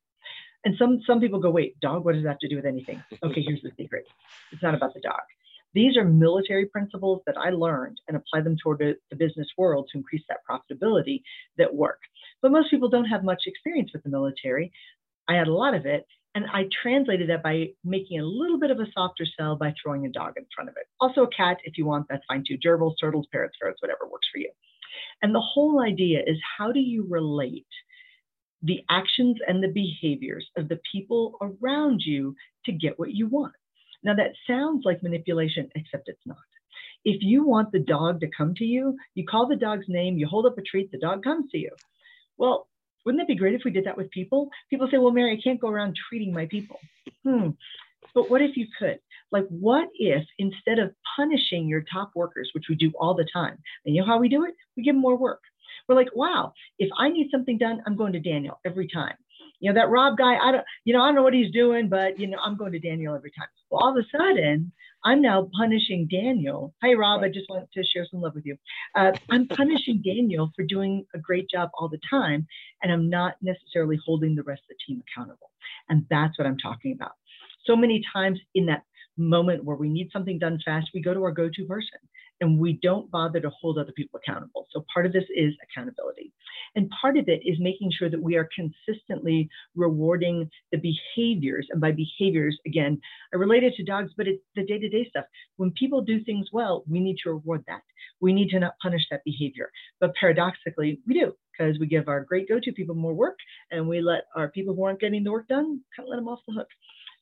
And 0.65 0.75
some 0.79 1.01
some 1.07 1.21
people 1.21 1.41
go, 1.41 1.51
wait, 1.51 1.79
dog, 1.81 2.05
what 2.05 2.15
does 2.15 2.25
that 2.25 2.31
have 2.31 2.39
to 2.41 2.49
do 2.49 2.57
with 2.57 2.67
anything? 2.67 3.03
Okay, 3.23 3.43
here's 3.43 3.63
the 3.63 3.71
secret. 3.77 4.05
It's 4.53 4.63
not 4.63 4.75
about 4.75 4.95
the 4.95 5.01
dog. 5.01 5.21
These 5.75 5.97
are 5.97 6.05
military 6.05 6.67
principles 6.67 7.23
that 7.27 7.37
I 7.37 7.51
learned 7.51 8.01
and 8.09 8.17
apply 8.17 8.41
them 8.41 8.57
toward 8.63 8.79
the 8.79 9.17
business 9.17 9.49
world 9.57 9.89
to 9.93 9.99
increase 9.99 10.25
that 10.29 10.41
profitability 10.49 11.23
that 11.59 11.75
work. 11.75 12.01
But 12.41 12.53
most 12.53 12.71
people 12.71 12.89
don't 12.89 13.05
have 13.05 13.23
much 13.23 13.43
experience 13.47 13.91
with 13.93 14.03
the 14.03 14.09
military. 14.09 14.73
I 15.29 15.35
had 15.35 15.47
a 15.47 15.53
lot 15.53 15.75
of 15.75 15.85
it, 15.85 16.07
and 16.35 16.47
I 16.53 16.65
translated 16.83 17.31
that 17.31 17.43
by 17.43 17.69
making 17.85 18.21
a 18.21 18.25
little 18.25 18.59
bit 18.59 18.71
of 18.71 18.79
a 18.79 18.87
softer 18.93 19.25
sell 19.39 19.57
by 19.57 19.75
throwing 19.83 20.07
a 20.07 20.11
dog 20.11 20.35
in 20.37 20.47
front 20.55 20.71
of 20.71 20.77
it. 20.77 20.87
Also, 21.01 21.23
a 21.23 21.29
cat, 21.29 21.59
if 21.65 21.79
you 21.79 21.87
want, 21.87 22.07
that's 22.09 22.25
fine 22.29 22.45
too. 22.47 22.59
Gerbils, 22.59 22.95
turtles, 23.01 23.27
parrots, 23.33 23.57
ferrets, 23.61 23.81
whatever 23.83 24.09
works 24.11 24.29
for 24.33 24.39
you. 24.39 24.51
And 25.23 25.35
the 25.35 25.41
whole 25.41 25.83
idea 25.83 26.21
is 26.27 26.37
how 26.59 26.71
do 26.73 26.81
you 26.81 27.07
relate 27.09 27.67
the 28.63 28.81
actions 28.91 29.37
and 29.47 29.63
the 29.63 29.69
behaviors 29.69 30.49
of 30.57 30.69
the 30.69 30.81
people 30.93 31.37
around 31.41 32.03
you 32.05 32.35
to 32.67 32.73
get 32.73 32.99
what 32.99 33.13
you 33.13 33.27
want? 33.29 33.55
Now, 34.05 34.15
that 34.15 34.33
sounds 34.47 34.83
like 34.85 35.03
manipulation, 35.03 35.69
except 35.75 36.09
it's 36.09 36.27
not. 36.27 36.37
If 37.05 37.23
you 37.23 37.45
want 37.45 37.73
the 37.73 37.79
dog 37.79 38.21
to 38.21 38.31
come 38.37 38.55
to 38.57 38.65
you, 38.65 38.97
you 39.15 39.25
call 39.25 39.49
the 39.49 39.57
dog's 39.57 39.87
name, 39.89 40.19
you 40.19 40.27
hold 40.27 40.47
up 40.47 40.59
a 40.59 40.63
treat, 40.63 40.91
the 40.91 40.99
dog 40.99 41.25
comes 41.25 41.51
to 41.51 41.59
you. 41.59 41.71
Well, 42.37 42.69
wouldn't 43.09 43.23
it 43.23 43.27
be 43.29 43.37
great 43.37 43.55
if 43.55 43.63
we 43.65 43.71
did 43.71 43.87
that 43.87 43.97
with 43.97 44.11
people? 44.11 44.51
People 44.69 44.87
say, 44.91 44.99
well, 44.99 45.13
Mary, 45.13 45.33
I 45.33 45.41
can't 45.43 45.59
go 45.59 45.69
around 45.69 45.97
treating 46.11 46.31
my 46.31 46.45
people. 46.45 46.79
Hmm. 47.25 47.53
But 48.15 48.31
what 48.31 48.43
if 48.43 48.55
you 48.55 48.67
could? 48.79 48.99
Like, 49.33 49.47
what 49.49 49.89
if 49.99 50.23
instead 50.39 50.79
of 50.79 50.93
punishing 51.17 51.67
your 51.67 51.83
top 51.91 52.11
workers, 52.15 52.51
which 52.53 52.67
we 52.69 52.75
do 52.75 52.93
all 53.01 53.15
the 53.15 53.27
time, 53.33 53.57
and 53.87 53.97
you 53.97 54.03
know 54.03 54.07
how 54.07 54.19
we 54.19 54.29
do 54.29 54.45
it? 54.45 54.53
We 54.77 54.83
give 54.83 54.95
them 54.95 55.01
more 55.01 55.17
work. 55.17 55.41
We're 55.89 55.95
like, 55.95 56.15
wow, 56.15 56.53
if 56.79 56.91
I 56.99 57.09
need 57.09 57.31
something 57.31 57.57
done, 57.57 57.83
I'm 57.87 57.97
going 57.97 58.13
to 58.13 58.21
Daniel 58.21 58.61
every 58.67 58.89
time. 58.89 59.15
You 59.61 59.73
know, 59.73 59.81
that 59.81 59.89
Rob 59.89 60.19
guy, 60.19 60.37
I 60.37 60.53
don't, 60.53 60.65
you 60.85 60.93
know, 60.93 61.01
I 61.01 61.07
don't 61.07 61.15
know 61.15 61.23
what 61.23 61.33
he's 61.33 61.51
doing, 61.51 61.89
but, 61.89 62.21
you 62.21 62.27
know, 62.27 62.37
I'm 62.45 62.59
going 62.59 62.73
to 62.73 62.79
Daniel 62.79 63.15
every 63.15 63.31
time. 63.31 63.49
Well, 63.71 63.81
all 63.83 63.97
of 63.99 64.05
a 64.05 64.19
sudden, 64.19 64.71
I'm 65.05 65.23
now 65.23 65.49
punishing 65.57 66.09
Daniel. 66.11 66.75
Hi, 66.83 66.93
Rob. 66.95 67.23
I 67.23 67.29
just 67.29 67.49
want 67.49 67.69
to 67.73 67.85
share 67.85 68.07
some 68.11 68.21
love 68.21 68.35
with 68.35 68.45
you. 68.45 68.57
Uh, 68.97 69.13
I'm 69.31 69.47
punishing 69.47 70.03
Daniel 70.05 70.51
for 70.57 70.65
doing 70.65 71.07
a 71.15 71.19
great 71.19 71.49
job 71.49 71.71
all 71.75 71.89
the 71.89 72.01
time, 72.11 72.47
and 72.83 72.93
I'm 72.93 73.09
not 73.09 73.37
necessarily 73.41 73.99
holding 74.05 74.35
the 74.35 74.43
rest 74.43 74.63
of 74.63 74.77
the 74.77 74.77
team 74.87 75.03
accountable. 75.07 75.51
And 75.89 76.05
that's 76.11 76.37
what 76.39 76.47
I'm 76.47 76.59
talking 76.59 76.93
about. 76.93 77.13
So 77.65 77.77
many 77.77 78.03
times 78.13 78.41
in 78.55 78.67
that 78.67 78.83
moment 79.19 79.65
where 79.65 79.77
we 79.77 79.89
need 79.89 80.11
something 80.13 80.39
done 80.39 80.59
fast, 80.65 80.89
we 80.95 81.03
go 81.03 81.15
to 81.15 81.23
our 81.25 81.33
go 81.33 81.49
to 81.53 81.65
person 81.67 81.99
and 82.41 82.59
we 82.59 82.79
don't 82.83 83.11
bother 83.11 83.41
to 83.41 83.51
hold 83.51 83.79
other 83.79 83.93
people 83.93 84.21
accountable. 84.23 84.67
So 84.71 84.85
part 84.93 85.07
of 85.07 85.13
this 85.13 85.25
is 85.35 85.55
accountability. 85.63 86.33
And 86.77 86.91
part 87.01 87.17
of 87.17 87.29
it 87.29 87.41
is 87.45 87.59
making 87.59 87.91
sure 87.91 88.09
that 88.11 88.23
we 88.23 88.37
are 88.37 88.49
consistently 88.55 89.49
rewarding 89.75 90.49
the 90.71 90.79
behaviors. 90.79 91.67
And 91.71 91.81
by 91.81 91.93
behaviors, 91.93 92.59
again, 92.67 93.01
I 93.33 93.37
relate 93.37 93.65
it 93.65 93.75
to 93.77 93.85
dogs, 93.85 94.13
but 94.17 94.29
it's 94.29 94.43
the 94.55 94.65
day 94.65 94.79
to 94.79 94.89
day 94.89 95.07
stuff. 95.09 95.25
When 95.57 95.73
people 95.73 96.03
do 96.03 96.23
things 96.23 96.49
well, 96.53 96.85
we 96.89 97.01
need 97.01 97.17
to 97.25 97.31
reward 97.31 97.65
that. 97.67 97.83
We 98.21 98.33
need 98.33 98.51
to 98.51 98.61
not 98.61 98.75
punish 98.83 99.03
that 99.11 99.25
behavior. 99.25 99.71
But 100.01 100.15
paradoxically, 100.15 101.01
we 101.07 101.15
do 101.15 101.35
because 101.59 101.79
we 101.79 101.87
give 101.87 102.09
our 102.09 102.21
great 102.21 102.49
go 102.49 102.61
to 102.61 102.73
people 102.73 102.95
more 102.95 103.15
work 103.15 103.39
and 103.71 103.89
we 103.89 104.01
let 104.01 104.25
our 104.37 104.49
people 104.49 104.75
who 104.75 104.85
aren't 104.85 105.01
getting 105.01 105.25
the 105.25 105.33
work 105.33 105.49
done 105.49 105.81
kind 105.97 106.07
of 106.07 106.11
let 106.11 106.17
them 106.17 106.29
off 106.29 106.41
the 106.47 106.55
hook. 106.55 106.69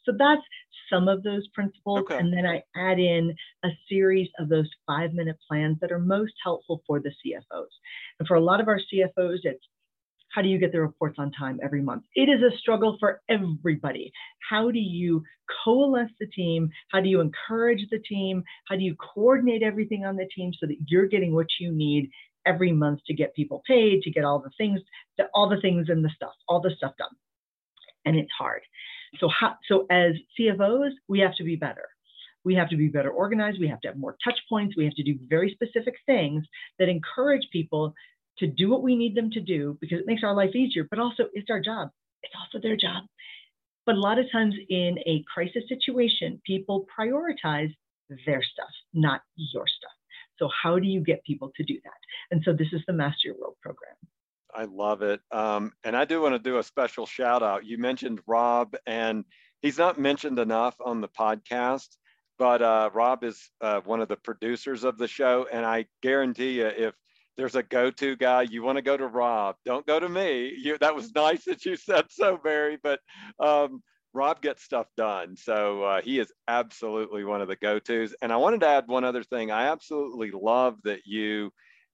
So 0.06 0.12
that's 0.16 0.42
some 0.90 1.08
of 1.08 1.22
those 1.22 1.46
principles. 1.48 2.00
Okay. 2.00 2.16
And 2.16 2.32
then 2.32 2.46
I 2.46 2.62
add 2.76 2.98
in 2.98 3.34
a 3.64 3.68
series 3.88 4.28
of 4.38 4.48
those 4.48 4.68
five 4.86 5.12
minute 5.12 5.36
plans 5.48 5.78
that 5.80 5.92
are 5.92 5.98
most 5.98 6.32
helpful 6.42 6.82
for 6.86 7.00
the 7.00 7.10
CFOs. 7.10 7.74
And 8.18 8.28
for 8.28 8.36
a 8.36 8.40
lot 8.40 8.60
of 8.60 8.68
our 8.68 8.78
CFOs, 8.78 9.40
it's 9.42 9.64
how 10.32 10.42
do 10.42 10.48
you 10.48 10.58
get 10.58 10.70
the 10.70 10.80
reports 10.80 11.16
on 11.18 11.32
time 11.32 11.58
every 11.62 11.80
month? 11.80 12.04
It 12.14 12.28
is 12.28 12.42
a 12.42 12.56
struggle 12.58 12.98
for 13.00 13.22
everybody. 13.28 14.12
How 14.48 14.70
do 14.70 14.78
you 14.78 15.22
coalesce 15.64 16.10
the 16.20 16.26
team? 16.26 16.68
How 16.90 17.00
do 17.00 17.08
you 17.08 17.20
encourage 17.20 17.80
the 17.90 18.00
team? 18.00 18.44
How 18.68 18.76
do 18.76 18.82
you 18.82 18.94
coordinate 18.96 19.62
everything 19.62 20.04
on 20.04 20.16
the 20.16 20.28
team 20.36 20.52
so 20.60 20.66
that 20.66 20.76
you're 20.88 21.06
getting 21.06 21.34
what 21.34 21.46
you 21.58 21.72
need 21.72 22.10
every 22.44 22.70
month 22.70 23.00
to 23.06 23.14
get 23.14 23.34
people 23.34 23.62
paid, 23.66 24.02
to 24.02 24.10
get 24.10 24.24
all 24.24 24.38
the 24.38 24.50
things, 24.58 24.80
all 25.32 25.48
the 25.48 25.60
things 25.60 25.88
and 25.88 26.04
the 26.04 26.10
stuff, 26.14 26.34
all 26.48 26.60
the 26.60 26.74
stuff 26.76 26.92
done? 26.98 27.08
And 28.04 28.16
it's 28.16 28.30
hard. 28.38 28.60
So, 29.18 29.28
how, 29.28 29.56
so 29.68 29.86
as 29.90 30.14
CFOs, 30.38 30.90
we 31.08 31.20
have 31.20 31.34
to 31.36 31.44
be 31.44 31.56
better. 31.56 31.88
We 32.44 32.54
have 32.54 32.68
to 32.70 32.76
be 32.76 32.88
better 32.88 33.10
organized. 33.10 33.58
We 33.60 33.68
have 33.68 33.80
to 33.80 33.88
have 33.88 33.96
more 33.96 34.16
touch 34.22 34.38
points. 34.48 34.76
We 34.76 34.84
have 34.84 34.94
to 34.94 35.02
do 35.02 35.18
very 35.28 35.50
specific 35.50 35.94
things 36.06 36.44
that 36.78 36.88
encourage 36.88 37.48
people 37.52 37.94
to 38.38 38.46
do 38.46 38.70
what 38.70 38.82
we 38.82 38.94
need 38.96 39.16
them 39.16 39.30
to 39.30 39.40
do 39.40 39.76
because 39.80 39.98
it 39.98 40.06
makes 40.06 40.22
our 40.22 40.34
life 40.34 40.54
easier, 40.54 40.86
but 40.88 40.98
also 40.98 41.24
it's 41.32 41.50
our 41.50 41.60
job. 41.60 41.90
It's 42.22 42.34
also 42.38 42.60
their 42.62 42.76
job. 42.76 43.04
But 43.84 43.94
a 43.94 44.00
lot 44.00 44.18
of 44.18 44.26
times 44.30 44.54
in 44.68 44.98
a 45.06 45.24
crisis 45.32 45.62
situation, 45.68 46.40
people 46.44 46.86
prioritize 46.98 47.74
their 48.26 48.42
stuff, 48.42 48.70
not 48.92 49.22
your 49.36 49.66
stuff. 49.66 49.92
So, 50.38 50.48
how 50.62 50.78
do 50.78 50.86
you 50.86 51.00
get 51.00 51.24
people 51.24 51.50
to 51.56 51.64
do 51.64 51.74
that? 51.84 51.98
And 52.30 52.42
so, 52.44 52.52
this 52.52 52.68
is 52.72 52.82
the 52.86 52.92
Master 52.92 53.28
Your 53.28 53.36
World 53.36 53.56
program. 53.62 53.94
I 54.54 54.64
love 54.64 55.02
it. 55.02 55.20
Um, 55.30 55.72
and 55.85 55.96
I 55.96 56.04
do 56.04 56.22
want 56.22 56.35
to 56.35 56.38
do 56.38 56.59
a 56.59 56.62
special 56.62 57.06
shout 57.06 57.42
out. 57.42 57.64
You 57.64 57.78
mentioned 57.78 58.20
Rob, 58.26 58.76
and 58.87 59.24
he's 59.62 59.78
not 59.78 59.98
mentioned 59.98 60.38
enough 60.38 60.76
on 60.85 61.00
the 61.00 61.09
podcast, 61.09 61.88
but 62.38 62.62
uh, 62.62 62.90
Rob 62.92 63.24
is 63.24 63.50
uh, 63.61 63.80
one 63.85 64.00
of 64.00 64.09
the 64.09 64.16
producers 64.16 64.85
of 64.85 64.98
the 64.98 65.09
show. 65.09 65.46
And 65.50 65.64
I 65.64 65.87
guarantee 66.02 66.59
you, 66.59 66.66
if 66.66 66.94
there's 67.37 67.54
a 67.54 67.62
go-to 67.62 68.16
guy, 68.16 68.42
you 68.42 68.62
want 68.62 68.76
to 68.76 68.82
go 68.82 68.96
to 68.96 69.06
Rob. 69.06 69.56
Don't 69.64 69.87
go 69.87 70.00
to 70.00 70.09
me. 70.09 70.54
You, 70.56 70.78
that 70.78 70.94
was 70.94 71.11
nice 71.14 71.44
that 71.44 71.64
you 71.64 71.76
said 71.76 72.06
so, 72.11 72.40
Mary. 72.44 72.78
But 72.82 73.00
um, 73.38 73.82
Rob 74.14 74.40
gets 74.40 74.62
stuff 74.62 74.87
done, 74.96 75.37
so 75.37 75.82
uh, 75.82 76.00
he 76.00 76.18
is 76.18 76.32
absolutely 76.48 77.24
one 77.24 77.42
of 77.42 77.48
the 77.48 77.56
go-tos. 77.56 78.14
And 78.22 78.32
I 78.32 78.37
wanted 78.37 78.61
to 78.61 78.68
add 78.68 78.88
one 78.88 79.04
other 79.04 79.22
thing. 79.22 79.50
I 79.50 79.66
absolutely 79.66 80.30
love 80.30 80.78
that 80.85 81.00
you 81.04 81.52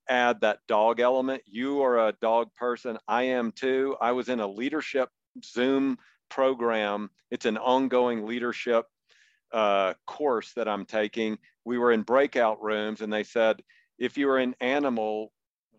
add 0.09 0.41
that 0.41 0.61
dog 0.69 1.01
element. 1.01 1.43
You 1.47 1.83
are 1.83 2.09
a 2.09 2.15
dog 2.21 2.55
person. 2.55 2.99
I 3.09 3.25
am 3.25 3.53
too. 3.53 3.97
I 4.01 4.13
was 4.13 4.29
in 4.29 4.41
a 4.41 4.47
leadership 4.47 5.09
Zoom 5.45 5.99
program. 6.29 7.11
It's 7.31 7.47
an 7.47 7.59
ongoing 7.59 8.27
leadership 8.27 8.87
uh, 9.53 9.95
course 10.07 10.53
that 10.55 10.69
I'm 10.69 10.87
taking. 10.87 11.39
We 11.65 11.79
were 11.79 11.93
in 11.93 12.03
breakout 12.03 12.63
rooms 12.63 13.01
and 13.01 13.13
they 13.13 13.25
said, 13.25 13.63
if 13.99 14.17
you 14.17 14.27
were 14.27 14.39
an 14.39 14.55
animal, 14.61 15.33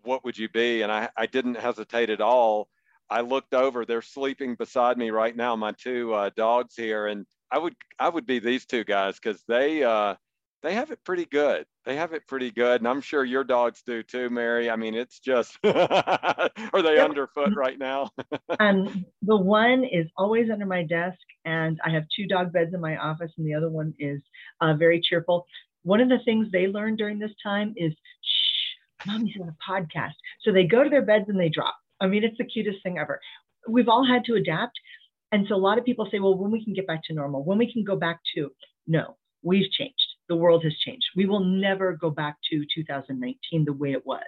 what 0.04 0.24
would 0.24 0.38
you 0.38 0.50
be? 0.50 0.82
And 0.82 0.92
I, 0.92 1.10
I 1.18 1.26
didn't 1.26 1.56
hesitate 1.56 2.10
at 2.10 2.22
all. 2.22 2.70
I 3.10 3.22
looked 3.22 3.54
over, 3.54 3.86
they're 3.86 4.02
sleeping 4.02 4.56
beside 4.56 4.98
me 4.98 5.12
right 5.12 5.36
now, 5.36 5.56
my 5.56 5.74
two 5.74 6.14
uh, 6.14 6.30
dogs 6.36 6.76
here. 6.76 7.08
And 7.08 7.26
I 7.52 7.58
would, 7.58 7.76
I 8.00 8.10
would 8.10 8.26
be 8.26 8.40
these 8.40 8.66
two 8.66 8.84
guys 8.84 9.16
because 9.16 9.44
they, 9.48 9.84
uh, 9.84 10.16
they 10.64 10.74
have 10.74 10.92
it 10.92 11.04
pretty 11.04 11.26
good. 11.26 11.66
They 11.86 11.98
have 11.98 12.14
it 12.14 12.26
pretty 12.26 12.50
good. 12.50 12.80
And 12.80 12.88
I'm 12.88 13.02
sure 13.02 13.26
your 13.26 13.44
dogs 13.44 13.84
do 13.86 14.02
too, 14.02 14.30
Mary. 14.30 14.70
I 14.70 14.78
mean, 14.78 14.96
it's 14.96 15.20
just, 15.20 15.58
are 15.66 16.50
they 16.82 16.96
yep. 16.96 17.10
underfoot 17.10 17.54
right 17.54 17.78
now? 17.78 18.10
um, 18.60 19.06
the 19.22 19.36
one 19.36 19.84
is 19.84 20.08
always 20.18 20.50
under 20.50 20.66
my 20.66 20.84
desk, 20.84 21.20
and 21.44 21.80
I 21.86 21.90
have 21.90 22.04
two 22.16 22.28
dog 22.28 22.54
beds 22.54 22.74
in 22.74 22.80
my 22.80 22.96
office, 22.96 23.32
and 23.38 23.46
the 23.46 23.54
other 23.54 23.70
one 23.70 23.94
is 24.00 24.22
uh, 24.62 24.74
very 24.74 25.02
cheerful. 25.02 25.46
One 25.84 26.00
of 26.00 26.08
the 26.08 26.20
things 26.24 26.48
they 26.52 26.68
learned 26.68 26.98
during 26.98 27.20
this 27.20 27.34
time 27.44 27.74
is, 27.76 27.92
shh, 27.92 29.06
mommy's 29.06 29.36
on 29.42 29.50
a 29.50 29.72
podcast. 29.72 30.14
So 30.44 30.54
they 30.54 30.64
go 30.64 30.82
to 30.82 30.90
their 30.90 31.06
beds 31.06 31.26
and 31.28 31.38
they 31.38 31.50
drop. 31.50 31.76
I 32.00 32.08
mean, 32.08 32.24
it's 32.24 32.38
the 32.38 32.46
cutest 32.46 32.82
thing 32.84 32.98
ever. 32.98 33.20
We've 33.68 33.90
all 33.90 34.06
had 34.06 34.24
to 34.26 34.36
adapt. 34.36 34.80
And 35.34 35.46
so 35.50 35.56
a 35.56 35.58
lot 35.58 35.78
of 35.78 35.84
people 35.84 36.08
say, 36.10 36.20
well, 36.20 36.38
when 36.38 36.52
we 36.52 36.64
can 36.64 36.74
get 36.74 36.88
back 36.88 37.02
to 37.06 37.14
normal, 37.14 37.44
when 37.44 37.58
we 37.58 37.72
can 37.72 37.84
go 37.84 37.98
back 37.98 38.20
to, 38.36 38.52
no, 38.88 39.18
we've 39.42 39.70
changed 39.72 40.13
the 40.30 40.36
world 40.36 40.64
has 40.64 40.76
changed. 40.78 41.06
We 41.16 41.26
will 41.26 41.44
never 41.44 41.94
go 41.94 42.10
back 42.10 42.38
to 42.52 42.66
2019 42.74 43.66
the 43.66 43.74
way 43.74 43.92
it 43.92 44.06
was. 44.06 44.22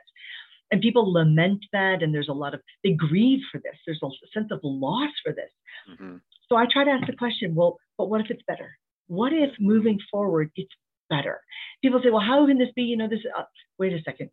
And 0.71 0.81
people 0.81 1.13
lament 1.13 1.63
that, 1.73 2.01
and 2.01 2.13
there's 2.13 2.29
a 2.29 2.33
lot 2.33 2.53
of, 2.53 2.61
they 2.83 2.91
grieve 2.91 3.41
for 3.51 3.59
this. 3.59 3.75
There's 3.85 4.01
a 4.03 4.09
sense 4.33 4.47
of 4.51 4.59
loss 4.63 5.11
for 5.23 5.31
this. 5.31 5.51
Mm-hmm. 5.91 6.17
So 6.49 6.55
I 6.55 6.65
try 6.71 6.83
to 6.83 6.91
ask 6.91 7.07
the 7.07 7.15
question 7.15 7.55
well, 7.55 7.77
but 7.97 8.09
what 8.09 8.21
if 8.21 8.29
it's 8.29 8.43
better? 8.47 8.71
What 9.07 9.33
if 9.33 9.51
moving 9.59 9.99
forward, 10.11 10.51
it's 10.55 10.73
better? 11.09 11.39
People 11.83 12.01
say, 12.03 12.09
well, 12.09 12.21
how 12.21 12.45
can 12.47 12.57
this 12.57 12.69
be? 12.75 12.83
You 12.83 12.97
know, 12.97 13.07
this, 13.07 13.19
uh, 13.37 13.43
wait 13.77 13.93
a 13.93 14.01
second. 14.03 14.29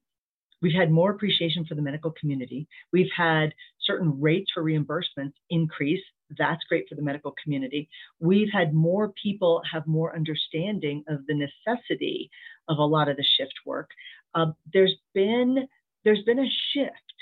We've 0.62 0.74
had 0.74 0.90
more 0.90 1.10
appreciation 1.10 1.64
for 1.66 1.74
the 1.74 1.82
medical 1.82 2.12
community. 2.12 2.68
We've 2.92 3.10
had 3.14 3.52
certain 3.80 4.20
rates 4.20 4.52
for 4.54 4.62
reimbursements 4.62 5.32
increase. 5.50 6.02
That's 6.38 6.64
great 6.68 6.88
for 6.88 6.94
the 6.94 7.02
medical 7.02 7.34
community. 7.42 7.88
We've 8.20 8.52
had 8.52 8.74
more 8.74 9.12
people 9.22 9.62
have 9.70 9.86
more 9.86 10.14
understanding 10.14 11.04
of 11.08 11.26
the 11.26 11.34
necessity 11.34 12.30
of 12.68 12.78
a 12.78 12.84
lot 12.84 13.08
of 13.08 13.16
the 13.16 13.24
shift 13.36 13.54
work. 13.66 13.90
Uh, 14.34 14.46
there's 14.72 14.94
been 15.14 15.66
there's 16.04 16.22
been 16.24 16.40
a 16.40 16.50
shift, 16.72 17.14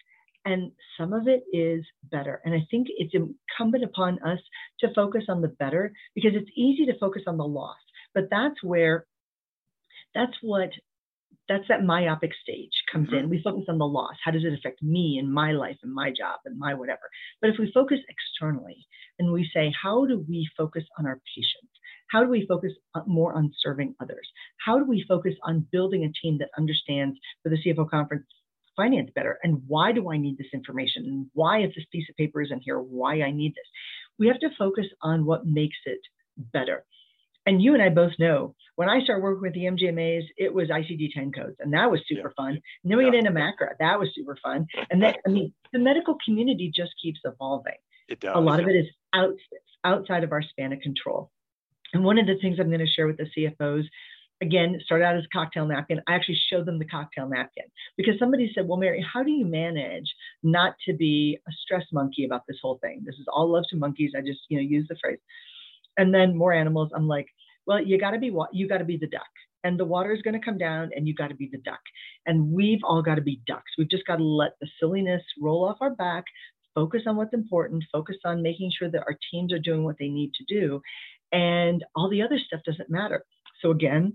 and 0.44 0.72
some 0.98 1.12
of 1.12 1.28
it 1.28 1.42
is 1.52 1.84
better. 2.10 2.40
And 2.44 2.54
I 2.54 2.66
think 2.70 2.88
it's 2.90 3.14
incumbent 3.14 3.84
upon 3.84 4.18
us 4.22 4.38
to 4.80 4.94
focus 4.94 5.24
on 5.28 5.42
the 5.42 5.48
better 5.48 5.92
because 6.14 6.32
it's 6.34 6.50
easy 6.56 6.86
to 6.86 6.98
focus 6.98 7.22
on 7.26 7.36
the 7.36 7.44
loss, 7.44 7.76
but 8.14 8.28
that's 8.30 8.62
where 8.62 9.06
that's 10.14 10.36
what 10.42 10.70
that's 11.50 11.66
that 11.68 11.84
myopic 11.84 12.30
stage 12.40 12.70
comes 12.92 13.08
mm-hmm. 13.08 13.16
in. 13.16 13.28
We 13.28 13.42
focus 13.42 13.64
on 13.68 13.78
the 13.78 13.84
loss. 13.84 14.14
How 14.24 14.30
does 14.30 14.44
it 14.44 14.54
affect 14.54 14.82
me 14.84 15.18
and 15.18 15.34
my 15.34 15.50
life 15.50 15.76
and 15.82 15.92
my 15.92 16.10
job 16.10 16.38
and 16.44 16.56
my 16.56 16.74
whatever? 16.74 17.10
But 17.40 17.50
if 17.50 17.56
we 17.58 17.72
focus 17.74 17.98
externally 18.08 18.86
and 19.18 19.32
we 19.32 19.50
say, 19.52 19.74
how 19.82 20.06
do 20.06 20.24
we 20.28 20.48
focus 20.56 20.84
on 20.96 21.06
our 21.06 21.20
patients? 21.34 21.72
How 22.08 22.22
do 22.22 22.30
we 22.30 22.46
focus 22.46 22.72
more 23.06 23.34
on 23.34 23.52
serving 23.60 23.96
others? 24.00 24.28
How 24.64 24.78
do 24.78 24.84
we 24.84 25.04
focus 25.08 25.34
on 25.42 25.66
building 25.72 26.04
a 26.04 26.12
team 26.24 26.38
that 26.38 26.50
understands 26.56 27.18
for 27.42 27.48
the 27.48 27.58
CFO 27.58 27.90
conference 27.90 28.26
finance 28.76 29.10
better? 29.14 29.40
And 29.42 29.62
why 29.66 29.90
do 29.90 30.08
I 30.12 30.18
need 30.18 30.38
this 30.38 30.54
information? 30.54 31.04
And 31.04 31.26
why 31.34 31.64
is 31.64 31.72
this 31.74 31.84
piece 31.90 32.08
of 32.08 32.16
paper 32.16 32.40
isn't 32.42 32.62
here? 32.64 32.78
Why 32.78 33.22
I 33.22 33.32
need 33.32 33.54
this? 33.56 33.66
We 34.20 34.28
have 34.28 34.38
to 34.40 34.50
focus 34.56 34.86
on 35.02 35.26
what 35.26 35.46
makes 35.46 35.78
it 35.84 36.00
better. 36.52 36.84
And 37.46 37.62
you 37.62 37.74
and 37.74 37.82
I 37.82 37.88
both 37.88 38.12
know 38.18 38.54
when 38.76 38.88
I 38.88 39.02
started 39.02 39.22
working 39.22 39.42
with 39.42 39.54
the 39.54 39.64
MGMAs, 39.64 40.22
it 40.38 40.54
was 40.54 40.68
ICD 40.68 41.12
10 41.12 41.32
codes, 41.32 41.56
and 41.58 41.72
that 41.74 41.90
was 41.90 42.00
super 42.08 42.32
fun. 42.36 42.52
And 42.52 42.90
then 42.90 42.96
we 42.96 43.04
yeah. 43.04 43.10
get 43.10 43.18
into 43.18 43.30
MACRA, 43.30 43.76
that 43.78 43.98
was 43.98 44.08
super 44.14 44.38
fun. 44.42 44.66
And 44.90 45.02
then, 45.02 45.14
I 45.26 45.30
mean, 45.30 45.52
the 45.72 45.78
medical 45.78 46.16
community 46.24 46.72
just 46.74 46.92
keeps 47.02 47.20
evolving. 47.24 47.74
It 48.08 48.20
does. 48.20 48.32
A 48.34 48.40
lot 48.40 48.60
of 48.60 48.68
it 48.68 48.76
is 48.76 48.86
out, 49.14 49.34
outside 49.84 50.24
of 50.24 50.32
our 50.32 50.42
span 50.42 50.72
of 50.72 50.80
control. 50.80 51.30
And 51.92 52.04
one 52.04 52.18
of 52.18 52.26
the 52.26 52.38
things 52.40 52.58
I'm 52.58 52.68
going 52.68 52.80
to 52.80 52.86
share 52.86 53.06
with 53.06 53.18
the 53.18 53.26
CFOs, 53.36 53.84
again, 54.40 54.80
started 54.84 55.04
out 55.04 55.16
as 55.16 55.24
a 55.24 55.36
cocktail 55.36 55.66
napkin. 55.66 56.00
I 56.06 56.14
actually 56.14 56.38
showed 56.50 56.66
them 56.66 56.78
the 56.78 56.86
cocktail 56.86 57.28
napkin 57.28 57.64
because 57.96 58.18
somebody 58.18 58.50
said, 58.54 58.66
Well, 58.66 58.78
Mary, 58.78 59.04
how 59.12 59.22
do 59.22 59.30
you 59.30 59.44
manage 59.44 60.14
not 60.42 60.74
to 60.86 60.94
be 60.94 61.38
a 61.46 61.52
stress 61.64 61.84
monkey 61.92 62.24
about 62.24 62.42
this 62.48 62.58
whole 62.62 62.78
thing? 62.78 63.02
This 63.04 63.16
is 63.16 63.26
all 63.32 63.52
love 63.52 63.64
to 63.70 63.76
monkeys. 63.76 64.12
I 64.16 64.20
just, 64.20 64.40
you 64.48 64.56
know, 64.56 64.62
use 64.62 64.86
the 64.88 64.96
phrase 65.02 65.18
and 65.96 66.14
then 66.14 66.36
more 66.36 66.52
animals. 66.52 66.90
I'm 66.94 67.08
like, 67.08 67.26
well, 67.66 67.82
you 67.82 67.98
got 67.98 68.12
to 68.12 68.18
be 68.18 68.32
you 68.52 68.68
got 68.68 68.78
to 68.78 68.84
be 68.84 68.96
the 68.96 69.06
duck, 69.06 69.30
and 69.64 69.78
the 69.78 69.84
water 69.84 70.12
is 70.12 70.22
going 70.22 70.38
to 70.38 70.44
come 70.44 70.58
down, 70.58 70.90
and 70.94 71.06
you 71.06 71.14
got 71.14 71.28
to 71.28 71.34
be 71.34 71.48
the 71.50 71.58
duck, 71.58 71.80
and 72.26 72.52
we've 72.52 72.80
all 72.84 73.02
got 73.02 73.16
to 73.16 73.22
be 73.22 73.42
ducks. 73.46 73.72
We've 73.78 73.90
just 73.90 74.06
got 74.06 74.16
to 74.16 74.24
let 74.24 74.52
the 74.60 74.68
silliness 74.78 75.22
roll 75.40 75.64
off 75.64 75.78
our 75.80 75.94
back, 75.94 76.24
focus 76.74 77.02
on 77.06 77.16
what's 77.16 77.34
important, 77.34 77.84
focus 77.92 78.16
on 78.24 78.42
making 78.42 78.72
sure 78.76 78.90
that 78.90 79.04
our 79.06 79.16
teams 79.30 79.52
are 79.52 79.58
doing 79.58 79.84
what 79.84 79.96
they 79.98 80.08
need 80.08 80.32
to 80.34 80.44
do, 80.44 80.80
and 81.32 81.84
all 81.94 82.08
the 82.10 82.22
other 82.22 82.38
stuff 82.38 82.60
doesn't 82.66 82.90
matter. 82.90 83.24
So 83.60 83.70
again, 83.70 84.14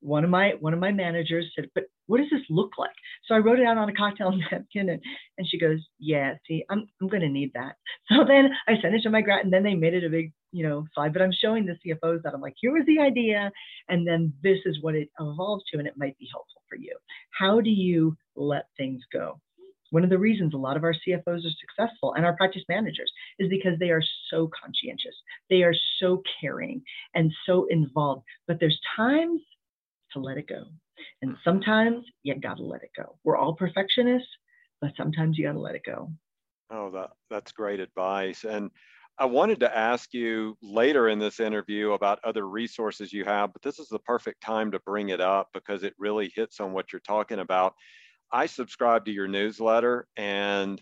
one 0.00 0.24
of 0.24 0.30
my 0.30 0.52
one 0.60 0.72
of 0.72 0.80
my 0.80 0.92
managers 0.92 1.50
said, 1.54 1.68
"But 1.74 1.84
what 2.06 2.18
does 2.18 2.30
this 2.30 2.44
look 2.50 2.72
like?" 2.78 2.94
So 3.24 3.34
I 3.34 3.38
wrote 3.38 3.58
it 3.58 3.66
out 3.66 3.78
on 3.78 3.88
a 3.88 3.94
cocktail 3.94 4.32
napkin, 4.52 4.88
and, 4.90 5.02
and 5.36 5.48
she 5.48 5.58
goes, 5.58 5.80
"Yeah, 5.98 6.34
see, 6.46 6.64
I'm 6.70 6.88
I'm 7.00 7.08
going 7.08 7.22
to 7.22 7.28
need 7.28 7.52
that." 7.54 7.76
So 8.10 8.24
then 8.24 8.50
I 8.66 8.80
sent 8.80 8.94
it 8.94 9.02
to 9.02 9.10
my 9.10 9.20
grad, 9.20 9.44
and 9.44 9.52
then 9.52 9.62
they 9.62 9.74
made 9.74 9.94
it 9.94 10.04
a 10.04 10.10
big 10.10 10.32
you 10.52 10.66
know 10.66 10.86
slide. 10.94 11.12
But 11.12 11.22
I'm 11.22 11.32
showing 11.32 11.66
the 11.66 11.78
CFOs 11.84 12.22
that 12.22 12.34
I'm 12.34 12.40
like, 12.40 12.54
"Here 12.60 12.72
was 12.72 12.86
the 12.86 13.00
idea, 13.00 13.50
and 13.88 14.06
then 14.06 14.32
this 14.42 14.58
is 14.64 14.82
what 14.82 14.94
it 14.94 15.10
evolved 15.20 15.64
to, 15.72 15.78
and 15.78 15.88
it 15.88 15.98
might 15.98 16.18
be 16.18 16.28
helpful 16.30 16.62
for 16.68 16.76
you." 16.76 16.96
How 17.30 17.60
do 17.60 17.70
you 17.70 18.16
let 18.36 18.66
things 18.76 19.02
go? 19.12 19.40
One 19.90 20.04
of 20.04 20.10
the 20.10 20.18
reasons 20.18 20.52
a 20.54 20.58
lot 20.58 20.76
of 20.76 20.84
our 20.84 20.92
CFOs 20.94 21.46
are 21.46 21.60
successful 21.60 22.12
and 22.14 22.26
our 22.26 22.36
practice 22.36 22.62
managers 22.68 23.10
is 23.38 23.48
because 23.48 23.78
they 23.78 23.90
are 23.90 24.02
so 24.30 24.50
conscientious. 24.62 25.14
They 25.48 25.62
are 25.62 25.74
so 25.98 26.22
caring 26.40 26.82
and 27.14 27.32
so 27.46 27.66
involved. 27.70 28.24
But 28.46 28.60
there's 28.60 28.78
times 28.96 29.40
to 30.12 30.20
let 30.20 30.38
it 30.38 30.48
go. 30.48 30.64
And 31.22 31.36
sometimes 31.44 32.04
you 32.22 32.34
gotta 32.34 32.62
let 32.62 32.82
it 32.82 32.90
go. 32.96 33.18
We're 33.24 33.36
all 33.36 33.54
perfectionists, 33.54 34.28
but 34.80 34.92
sometimes 34.96 35.38
you 35.38 35.46
gotta 35.46 35.58
let 35.58 35.74
it 35.74 35.82
go. 35.84 36.10
Oh, 36.70 36.90
that, 36.92 37.10
that's 37.30 37.52
great 37.52 37.80
advice. 37.80 38.44
And 38.44 38.70
I 39.18 39.24
wanted 39.24 39.58
to 39.60 39.76
ask 39.76 40.14
you 40.14 40.56
later 40.62 41.08
in 41.08 41.18
this 41.18 41.40
interview 41.40 41.92
about 41.92 42.20
other 42.22 42.48
resources 42.48 43.12
you 43.12 43.24
have, 43.24 43.52
but 43.52 43.62
this 43.62 43.80
is 43.80 43.88
the 43.88 43.98
perfect 44.00 44.40
time 44.40 44.70
to 44.70 44.80
bring 44.80 45.08
it 45.08 45.20
up 45.20 45.48
because 45.52 45.82
it 45.82 45.94
really 45.98 46.30
hits 46.36 46.60
on 46.60 46.72
what 46.72 46.92
you're 46.92 47.00
talking 47.00 47.40
about. 47.40 47.74
I 48.32 48.46
subscribe 48.46 49.06
to 49.06 49.10
your 49.10 49.26
newsletter 49.26 50.06
and 50.16 50.80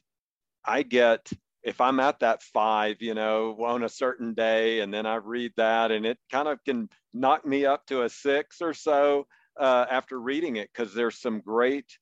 I 0.64 0.82
get 0.82 1.30
if 1.66 1.80
I'm 1.80 1.98
at 1.98 2.20
that 2.20 2.44
five, 2.44 3.02
you 3.02 3.12
know, 3.12 3.56
on 3.64 3.82
a 3.82 3.88
certain 3.88 4.34
day, 4.34 4.80
and 4.80 4.94
then 4.94 5.04
I 5.04 5.16
read 5.16 5.52
that, 5.56 5.90
and 5.90 6.06
it 6.06 6.16
kind 6.30 6.46
of 6.46 6.62
can 6.64 6.88
knock 7.12 7.44
me 7.44 7.66
up 7.66 7.84
to 7.86 8.02
a 8.02 8.08
six 8.08 8.62
or 8.62 8.72
so 8.72 9.26
uh, 9.58 9.84
after 9.90 10.20
reading 10.20 10.56
it, 10.56 10.70
because 10.72 10.94
there's 10.94 11.18
some 11.18 11.40
great 11.40 11.98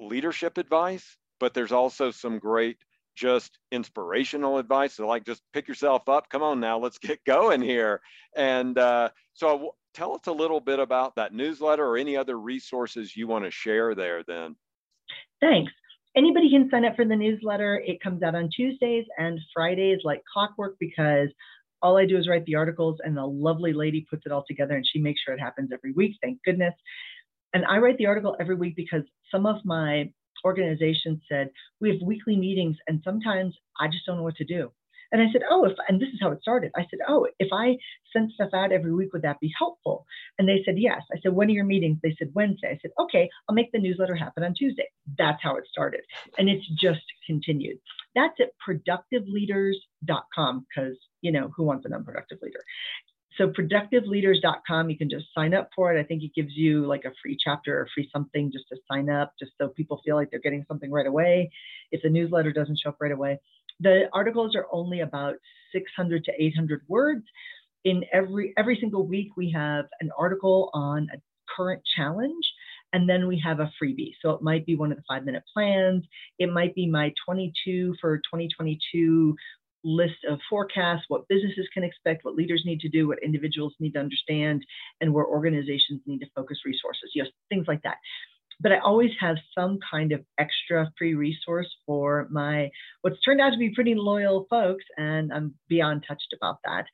leadership 0.00 0.58
advice, 0.58 1.16
but 1.38 1.54
there's 1.54 1.70
also 1.70 2.10
some 2.10 2.40
great 2.40 2.78
just 3.16 3.56
inspirational 3.70 4.58
advice. 4.58 4.94
So, 4.94 5.06
like, 5.06 5.24
just 5.24 5.42
pick 5.52 5.68
yourself 5.68 6.08
up. 6.08 6.28
Come 6.28 6.42
on 6.42 6.58
now, 6.58 6.80
let's 6.80 6.98
get 6.98 7.24
going 7.24 7.62
here. 7.62 8.00
And 8.36 8.76
uh, 8.76 9.10
so, 9.32 9.76
tell 9.94 10.14
us 10.14 10.26
a 10.26 10.32
little 10.32 10.60
bit 10.60 10.80
about 10.80 11.14
that 11.14 11.32
newsletter 11.32 11.86
or 11.86 11.98
any 11.98 12.16
other 12.16 12.38
resources 12.38 13.16
you 13.16 13.28
want 13.28 13.44
to 13.44 13.52
share 13.52 13.94
there. 13.94 14.24
Then, 14.26 14.56
thanks 15.40 15.70
anybody 16.16 16.50
can 16.50 16.68
sign 16.70 16.84
up 16.84 16.96
for 16.96 17.04
the 17.04 17.16
newsletter. 17.16 17.82
It 17.84 18.02
comes 18.02 18.22
out 18.22 18.34
on 18.34 18.50
Tuesdays 18.54 19.04
and 19.18 19.40
Fridays 19.54 20.00
like 20.04 20.22
clockwork 20.32 20.76
because 20.78 21.28
all 21.82 21.96
I 21.96 22.06
do 22.06 22.18
is 22.18 22.28
write 22.28 22.44
the 22.44 22.56
articles 22.56 22.98
and 23.04 23.16
the 23.16 23.24
lovely 23.24 23.72
lady 23.72 24.06
puts 24.08 24.22
it 24.26 24.32
all 24.32 24.44
together 24.46 24.74
and 24.76 24.86
she 24.90 24.98
makes 24.98 25.20
sure 25.20 25.34
it 25.34 25.40
happens 25.40 25.70
every 25.72 25.92
week. 25.92 26.16
Thank 26.22 26.42
goodness. 26.44 26.74
And 27.54 27.64
I 27.64 27.78
write 27.78 27.98
the 27.98 28.06
article 28.06 28.36
every 28.40 28.56
week 28.56 28.76
because 28.76 29.02
some 29.30 29.46
of 29.46 29.56
my 29.64 30.10
organizations 30.44 31.20
said 31.30 31.50
we 31.80 31.90
have 31.90 31.98
weekly 32.02 32.36
meetings 32.36 32.76
and 32.88 33.00
sometimes 33.04 33.56
I 33.80 33.86
just 33.88 34.06
don't 34.06 34.16
know 34.16 34.22
what 34.22 34.36
to 34.36 34.44
do. 34.44 34.70
And 35.12 35.22
I 35.22 35.26
said, 35.32 35.42
oh, 35.50 35.64
if, 35.64 35.72
and 35.88 36.00
this 36.00 36.08
is 36.08 36.18
how 36.20 36.30
it 36.30 36.42
started. 36.42 36.70
I 36.76 36.82
said, 36.90 36.98
oh, 37.08 37.26
if 37.38 37.48
I 37.52 37.76
sent 38.12 38.32
stuff 38.32 38.50
out 38.54 38.72
every 38.72 38.92
week, 38.92 39.12
would 39.12 39.22
that 39.22 39.40
be 39.40 39.52
helpful? 39.56 40.04
And 40.38 40.48
they 40.48 40.62
said, 40.64 40.78
yes. 40.78 41.02
I 41.12 41.18
said, 41.22 41.32
when 41.32 41.48
are 41.48 41.52
your 41.52 41.64
meetings? 41.64 41.98
They 42.02 42.14
said, 42.18 42.30
Wednesday. 42.34 42.70
I 42.70 42.78
said, 42.82 42.90
okay, 42.98 43.30
I'll 43.48 43.54
make 43.54 43.72
the 43.72 43.78
newsletter 43.78 44.14
happen 44.14 44.44
on 44.44 44.54
Tuesday. 44.54 44.88
That's 45.16 45.42
how 45.42 45.56
it 45.56 45.64
started. 45.70 46.02
And 46.38 46.48
it's 46.48 46.66
just 46.80 47.00
continued. 47.26 47.78
That's 48.14 48.38
at 48.40 48.50
productiveleaders.com 48.66 50.66
because, 50.68 50.96
you 51.22 51.32
know, 51.32 51.50
who 51.56 51.64
wants 51.64 51.86
an 51.86 51.94
unproductive 51.94 52.38
leader? 52.42 52.60
So 53.38 53.48
productiveleaders.com, 53.48 54.90
you 54.90 54.98
can 54.98 55.08
just 55.08 55.26
sign 55.32 55.54
up 55.54 55.70
for 55.74 55.94
it. 55.94 56.00
I 56.00 56.02
think 56.02 56.24
it 56.24 56.34
gives 56.34 56.56
you 56.56 56.84
like 56.86 57.04
a 57.04 57.12
free 57.22 57.38
chapter 57.42 57.78
or 57.78 57.88
free 57.94 58.10
something 58.12 58.50
just 58.52 58.68
to 58.70 58.76
sign 58.90 59.08
up, 59.08 59.32
just 59.38 59.52
so 59.58 59.68
people 59.68 60.00
feel 60.04 60.16
like 60.16 60.30
they're 60.30 60.40
getting 60.40 60.64
something 60.66 60.90
right 60.90 61.06
away. 61.06 61.50
If 61.92 62.02
the 62.02 62.10
newsletter 62.10 62.52
doesn't 62.52 62.80
show 62.82 62.90
up 62.90 62.96
right 63.00 63.12
away, 63.12 63.38
the 63.80 64.04
articles 64.12 64.54
are 64.54 64.66
only 64.72 65.00
about 65.00 65.36
600 65.72 66.24
to 66.24 66.32
800 66.38 66.82
words. 66.88 67.24
In 67.84 68.04
every 68.12 68.52
every 68.56 68.76
single 68.80 69.06
week, 69.06 69.36
we 69.36 69.50
have 69.52 69.86
an 70.00 70.10
article 70.18 70.70
on 70.74 71.08
a 71.14 71.18
current 71.56 71.82
challenge, 71.96 72.44
and 72.92 73.08
then 73.08 73.26
we 73.26 73.40
have 73.44 73.60
a 73.60 73.70
freebie. 73.80 74.12
So 74.20 74.30
it 74.30 74.42
might 74.42 74.66
be 74.66 74.76
one 74.76 74.90
of 74.90 74.98
the 74.98 75.04
five 75.08 75.24
minute 75.24 75.44
plans. 75.54 76.04
It 76.38 76.52
might 76.52 76.74
be 76.74 76.86
my 76.86 77.12
22 77.24 77.94
for 78.00 78.18
2022 78.18 79.36
list 79.84 80.24
of 80.28 80.40
forecasts, 80.50 81.04
what 81.08 81.28
businesses 81.28 81.68
can 81.72 81.84
expect, 81.84 82.24
what 82.24 82.34
leaders 82.34 82.62
need 82.66 82.80
to 82.80 82.88
do, 82.88 83.06
what 83.06 83.22
individuals 83.22 83.74
need 83.78 83.92
to 83.92 84.00
understand, 84.00 84.64
and 85.00 85.14
where 85.14 85.24
organizations 85.24 86.00
need 86.04 86.18
to 86.18 86.26
focus 86.34 86.58
resources. 86.64 87.10
you 87.14 87.22
know, 87.22 87.28
things 87.48 87.66
like 87.68 87.82
that 87.82 87.96
but 88.60 88.72
I 88.72 88.78
always 88.78 89.10
have 89.20 89.36
some 89.56 89.78
kind 89.90 90.12
of 90.12 90.24
extra 90.38 90.90
free 90.98 91.14
resource 91.14 91.68
for 91.86 92.26
my 92.30 92.70
what's 93.02 93.20
turned 93.22 93.40
out 93.40 93.50
to 93.50 93.58
be 93.58 93.74
pretty 93.74 93.94
loyal 93.94 94.46
folks, 94.50 94.84
and 94.96 95.32
I'm 95.32 95.54
beyond 95.68 96.04
touched 96.06 96.34
about 96.36 96.58
that. 96.64 96.84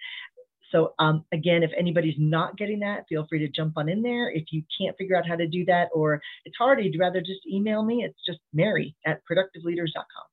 So 0.70 0.94
um, 0.98 1.24
again, 1.32 1.62
if 1.62 1.70
anybody's 1.78 2.16
not 2.18 2.56
getting 2.56 2.80
that, 2.80 3.04
feel 3.08 3.26
free 3.28 3.38
to 3.38 3.48
jump 3.48 3.74
on 3.76 3.88
in 3.88 4.02
there. 4.02 4.30
If 4.30 4.46
you 4.50 4.62
can't 4.80 4.96
figure 4.98 5.16
out 5.16 5.26
how 5.26 5.36
to 5.36 5.46
do 5.46 5.64
that, 5.66 5.88
or 5.94 6.20
it's 6.44 6.56
hard, 6.58 6.84
you'd 6.84 6.98
rather 6.98 7.20
just 7.20 7.46
email 7.50 7.84
me. 7.84 8.04
It's 8.04 8.18
just 8.26 8.40
Mary 8.52 8.96
at 9.06 9.20
productiveleaders.com. 9.30 10.24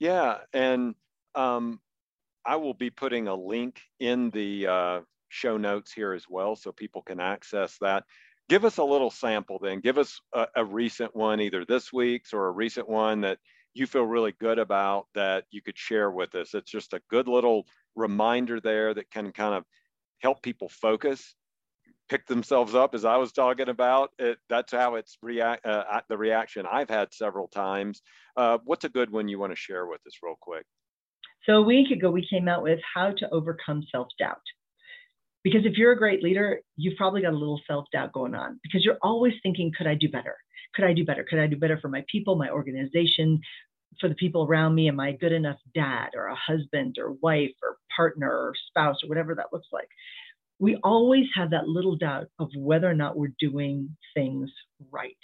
Yeah, 0.00 0.38
and 0.52 0.94
um, 1.34 1.80
I 2.44 2.56
will 2.56 2.74
be 2.74 2.90
putting 2.90 3.28
a 3.28 3.34
link 3.34 3.80
in 4.00 4.30
the 4.30 4.66
uh, 4.66 5.00
show 5.28 5.56
notes 5.56 5.92
here 5.92 6.12
as 6.12 6.26
well, 6.28 6.56
so 6.56 6.72
people 6.72 7.02
can 7.02 7.20
access 7.20 7.78
that 7.80 8.04
give 8.48 8.64
us 8.64 8.78
a 8.78 8.84
little 8.84 9.10
sample 9.10 9.58
then. 9.62 9.80
Give 9.80 9.98
us 9.98 10.20
a, 10.34 10.46
a, 10.56 10.64
recent 10.64 11.14
one, 11.14 11.40
either 11.40 11.64
this 11.64 11.92
week's 11.92 12.32
or 12.32 12.46
a 12.46 12.52
recent 12.52 12.88
one 12.88 13.20
that 13.22 13.38
you 13.74 13.86
feel 13.86 14.04
really 14.04 14.32
good 14.40 14.58
about 14.58 15.06
that 15.14 15.44
you 15.50 15.62
could 15.62 15.78
share 15.78 16.10
with 16.10 16.34
us. 16.34 16.54
It's 16.54 16.70
just 16.70 16.94
a 16.94 17.00
good 17.10 17.28
little 17.28 17.66
reminder 17.94 18.60
there 18.60 18.94
that 18.94 19.10
can 19.10 19.32
kind 19.32 19.54
of 19.54 19.64
help 20.20 20.42
people 20.42 20.68
focus, 20.68 21.34
pick 22.08 22.26
themselves 22.26 22.74
up, 22.74 22.94
as 22.94 23.04
I 23.04 23.16
was 23.16 23.32
talking 23.32 23.68
about. 23.68 24.10
It, 24.18 24.38
that's 24.48 24.72
how 24.72 24.96
it's 24.96 25.18
react. 25.22 25.64
Uh, 25.66 26.00
the 26.08 26.18
reaction 26.18 26.66
I've 26.70 26.90
had 26.90 27.12
several 27.12 27.48
times. 27.48 28.02
Uh, 28.36 28.58
what's 28.64 28.84
a 28.84 28.88
good 28.88 29.10
one 29.10 29.28
you 29.28 29.38
want 29.38 29.52
to 29.52 29.56
share 29.56 29.86
with 29.86 30.00
us, 30.06 30.14
real 30.22 30.36
quick? 30.40 30.64
So 31.44 31.54
a 31.54 31.62
week 31.62 31.90
ago, 31.90 32.10
we 32.10 32.26
came 32.28 32.48
out 32.48 32.62
with 32.62 32.80
how 32.94 33.12
to 33.12 33.30
overcome 33.30 33.82
self 33.92 34.08
doubt. 34.18 34.40
Because 35.44 35.64
if 35.64 35.76
you're 35.76 35.92
a 35.92 35.98
great 35.98 36.22
leader, 36.22 36.60
you've 36.76 36.96
probably 36.96 37.22
got 37.22 37.32
a 37.32 37.36
little 37.36 37.60
self 37.66 37.86
doubt 37.92 38.12
going 38.12 38.34
on 38.34 38.58
because 38.62 38.84
you're 38.84 38.98
always 39.02 39.34
thinking, 39.42 39.72
could 39.76 39.86
I 39.86 39.94
do 39.94 40.08
better? 40.08 40.36
Could 40.74 40.84
I 40.84 40.92
do 40.92 41.04
better? 41.04 41.24
Could 41.28 41.38
I 41.38 41.46
do 41.46 41.56
better 41.56 41.78
for 41.78 41.88
my 41.88 42.04
people, 42.10 42.36
my 42.36 42.50
organization, 42.50 43.40
for 44.00 44.08
the 44.08 44.14
people 44.14 44.44
around 44.44 44.74
me? 44.74 44.88
Am 44.88 45.00
I 45.00 45.12
good 45.12 45.32
enough 45.32 45.58
dad 45.74 46.10
or 46.14 46.26
a 46.26 46.34
husband 46.34 46.96
or 46.98 47.12
wife 47.22 47.54
or 47.62 47.76
partner 47.94 48.30
or 48.30 48.52
spouse 48.68 48.96
or 49.02 49.08
whatever 49.08 49.34
that 49.34 49.52
looks 49.52 49.68
like? 49.72 49.88
we 50.58 50.76
always 50.82 51.26
have 51.34 51.50
that 51.50 51.68
little 51.68 51.96
doubt 51.96 52.28
of 52.38 52.50
whether 52.56 52.90
or 52.90 52.94
not 52.94 53.16
we're 53.16 53.32
doing 53.38 53.96
things 54.14 54.50
right. 54.90 55.16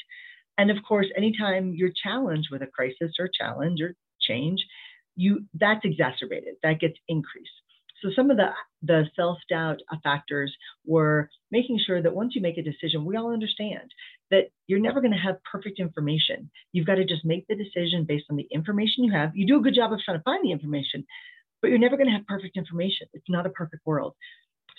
And 0.59 0.71
of 0.71 0.77
course, 0.87 1.07
anytime 1.17 1.75
you're 1.75 1.93
challenged 2.03 2.49
with 2.51 2.63
a 2.63 2.67
crisis 2.67 3.17
or 3.19 3.29
challenge 3.29 3.81
or 3.81 3.95
change, 4.21 4.65
you 5.17 5.45
that's 5.55 5.85
exacerbated, 5.85 6.55
that 6.63 6.81
gets 6.81 6.95
increased. 7.09 7.51
So 8.03 8.11
some 8.15 8.31
of 8.31 8.37
the 8.37 8.51
the 8.85 9.05
self-doubt 9.17 9.81
factors 10.03 10.55
were 10.85 11.29
making 11.51 11.81
sure 11.85 12.03
that 12.03 12.15
once 12.15 12.35
you 12.35 12.43
make 12.43 12.59
a 12.59 12.63
decision, 12.63 13.05
we 13.05 13.17
all 13.17 13.33
understand 13.33 13.91
that 14.31 14.51
you're 14.67 14.81
never 14.81 15.01
going 15.01 15.13
to 15.13 15.19
have 15.19 15.43
perfect 15.51 15.79
information. 15.81 16.51
You've 16.73 16.87
got 16.87 16.97
to 16.97 17.05
just 17.05 17.25
make 17.25 17.47
the 17.47 17.55
decision 17.55 18.05
based 18.05 18.27
on 18.31 18.37
the 18.37 18.49
information 18.51 19.05
you 19.05 19.13
have. 19.13 19.35
You 19.35 19.47
do 19.47 19.59
a 19.59 19.63
good 19.63 19.75
job 19.75 19.93
of 19.93 20.01
trying 20.01 20.19
to 20.19 20.23
find 20.23 20.45
the 20.45 20.53
information, 20.53 21.07
but 21.63 21.69
you're 21.69 21.79
never 21.79 21.97
going 21.97 22.09
to 22.09 22.13
have 22.17 22.27
perfect 22.27 22.57
information. 22.57 23.07
It's 23.13 23.29
not 23.29 23.47
a 23.47 23.51
perfect 23.51 23.87
world. 23.87 24.15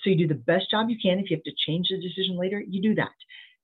So 0.03 0.09
you 0.09 0.17
do 0.17 0.27
the 0.27 0.35
best 0.35 0.69
job 0.69 0.89
you 0.89 0.97
can. 1.01 1.19
If 1.19 1.29
you 1.29 1.37
have 1.37 1.43
to 1.43 1.53
change 1.65 1.87
the 1.89 2.01
decision 2.01 2.37
later, 2.37 2.61
you 2.67 2.81
do 2.81 2.95
that. 2.95 3.09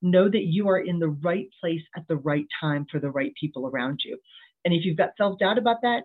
Know 0.02 0.30
that 0.30 0.46
you 0.46 0.70
are 0.70 0.80
in 0.80 0.98
the 0.98 1.10
right 1.10 1.48
place 1.60 1.84
at 1.96 2.08
the 2.08 2.16
right 2.16 2.48
time 2.60 2.88
for 2.92 3.00
the 3.00 3.12
right 3.12 3.34
people 3.40 3.68
around 3.68 4.02
you. 4.04 4.18
And 4.66 4.74
if 4.74 4.86
you've 4.86 4.98
got 4.98 5.12
self 5.18 5.38
doubt 5.40 5.60
about 5.60 5.82
that, 5.84 6.04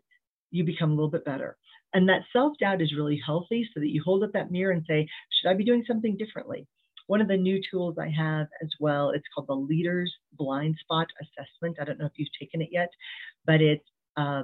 you 0.51 0.64
become 0.64 0.90
a 0.90 0.94
little 0.94 1.11
bit 1.11 1.25
better. 1.25 1.57
And 1.96 2.06
that 2.11 2.24
self 2.30 2.52
doubt 2.59 2.82
is 2.82 2.92
really 2.94 3.18
healthy 3.24 3.66
so 3.72 3.80
that 3.80 3.88
you 3.88 4.02
hold 4.04 4.22
up 4.22 4.32
that 4.35 4.50
mirror 4.50 4.70
and 4.70 4.85
say, 4.87 5.09
should 5.30 5.48
I 5.48 5.54
be 5.54 5.64
doing 5.64 5.82
something 5.87 6.14
differently? 6.18 6.66
One 7.06 7.22
of 7.22 7.28
the 7.28 7.38
new 7.38 7.59
tools 7.70 7.96
I 7.98 8.11
have 8.11 8.48
as 8.62 8.68
well, 8.78 9.11
it's 9.11 9.24
called 9.35 9.46
the 9.48 9.54
Leaders 9.54 10.12
Blind 10.35 10.76
Spot 10.82 11.06
Assessment. 11.22 11.78
I 11.80 11.85
don't 11.85 11.98
know 11.98 12.04
if 12.04 12.12
you've 12.16 12.28
taken 12.38 12.61
it 12.61 12.68
yet, 12.70 12.90
but 13.46 13.62
it's 13.62 13.88
uh, 14.18 14.42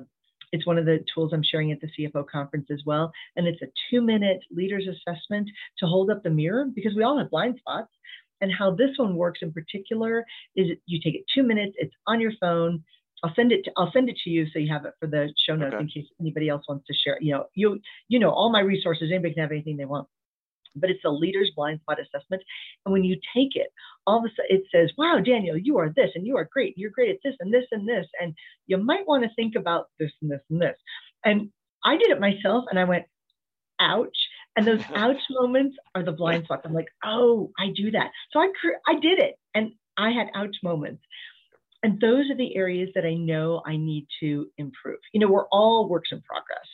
it's 0.52 0.66
one 0.66 0.78
of 0.78 0.86
the 0.86 1.04
tools 1.14 1.32
I'm 1.34 1.42
sharing 1.42 1.72
at 1.72 1.78
the 1.82 1.90
CFO 1.98 2.26
conference 2.26 2.68
as 2.72 2.80
well. 2.86 3.12
And 3.36 3.46
it's 3.46 3.60
a 3.60 3.66
two 3.90 4.00
minute 4.00 4.40
leaders 4.50 4.88
assessment 4.88 5.50
to 5.80 5.86
hold 5.86 6.10
up 6.10 6.22
the 6.22 6.30
mirror 6.30 6.68
because 6.74 6.94
we 6.96 7.02
all 7.02 7.18
have 7.18 7.28
blind 7.28 7.56
spots. 7.58 7.90
And 8.40 8.50
how 8.50 8.74
this 8.74 8.96
one 8.96 9.14
works 9.14 9.40
in 9.42 9.52
particular 9.52 10.24
is 10.56 10.68
you 10.86 11.00
take 11.04 11.16
it 11.16 11.24
two 11.34 11.42
minutes, 11.42 11.76
it's 11.78 11.94
on 12.06 12.18
your 12.18 12.32
phone, 12.40 12.82
I'll 13.22 13.34
send 13.34 13.52
it. 13.52 13.64
To, 13.64 13.72
I'll 13.76 13.92
send 13.92 14.08
it 14.08 14.16
to 14.24 14.30
you 14.30 14.46
so 14.52 14.58
you 14.58 14.72
have 14.72 14.84
it 14.84 14.94
for 14.98 15.06
the 15.06 15.32
show 15.46 15.54
notes 15.54 15.74
okay. 15.74 15.82
in 15.82 15.88
case 15.88 16.06
anybody 16.20 16.48
else 16.48 16.64
wants 16.68 16.86
to 16.86 16.94
share. 16.94 17.18
You 17.20 17.32
know, 17.32 17.44
you 17.54 17.80
you 18.08 18.18
know 18.18 18.30
all 18.30 18.50
my 18.50 18.60
resources. 18.60 19.10
Anybody 19.10 19.34
can 19.34 19.42
have 19.42 19.52
anything 19.52 19.76
they 19.76 19.84
want, 19.84 20.08
but 20.74 20.90
it's 20.90 21.04
a 21.04 21.10
leader's 21.10 21.52
blind 21.54 21.80
spot 21.80 21.98
assessment. 22.00 22.42
And 22.84 22.92
when 22.92 23.04
you 23.04 23.16
take 23.34 23.54
it, 23.54 23.68
all 24.06 24.18
of 24.18 24.24
a 24.24 24.28
sudden 24.28 24.56
it 24.56 24.64
says, 24.72 24.90
"Wow, 24.98 25.20
Daniel, 25.24 25.56
you 25.56 25.78
are 25.78 25.92
this, 25.94 26.10
and 26.14 26.26
you 26.26 26.36
are 26.36 26.48
great. 26.52 26.76
You're 26.76 26.90
great 26.90 27.10
at 27.10 27.18
this 27.22 27.36
and 27.38 27.54
this 27.54 27.66
and 27.70 27.88
this, 27.88 28.06
and 28.20 28.34
you 28.66 28.76
might 28.76 29.06
want 29.06 29.22
to 29.22 29.34
think 29.36 29.54
about 29.54 29.86
this 30.00 30.12
and 30.20 30.30
this 30.30 30.42
and 30.50 30.60
this." 30.60 30.76
And 31.24 31.50
I 31.84 31.96
did 31.96 32.10
it 32.10 32.20
myself, 32.20 32.64
and 32.70 32.78
I 32.78 32.84
went, 32.84 33.04
"Ouch." 33.78 34.16
And 34.56 34.66
those 34.66 34.82
ouch 34.94 35.22
moments 35.30 35.76
are 35.94 36.02
the 36.02 36.12
blind 36.12 36.44
spots. 36.44 36.62
I'm 36.64 36.74
like, 36.74 36.88
oh, 37.04 37.52
I 37.58 37.68
do 37.74 37.90
that. 37.92 38.10
So 38.32 38.40
I, 38.40 38.52
I 38.86 39.00
did 39.00 39.18
it. 39.18 39.36
And 39.54 39.72
I 39.96 40.10
had 40.10 40.28
ouch 40.34 40.56
moments 40.62 41.02
and 41.82 42.00
those 42.00 42.30
are 42.30 42.36
the 42.36 42.54
areas 42.56 42.90
that 42.94 43.04
I 43.04 43.14
know 43.14 43.62
I 43.66 43.76
need 43.76 44.06
to 44.20 44.46
improve. 44.58 44.98
You 45.12 45.20
know, 45.20 45.28
we're 45.28 45.48
all 45.48 45.88
works 45.88 46.10
in 46.12 46.22
progress. 46.22 46.66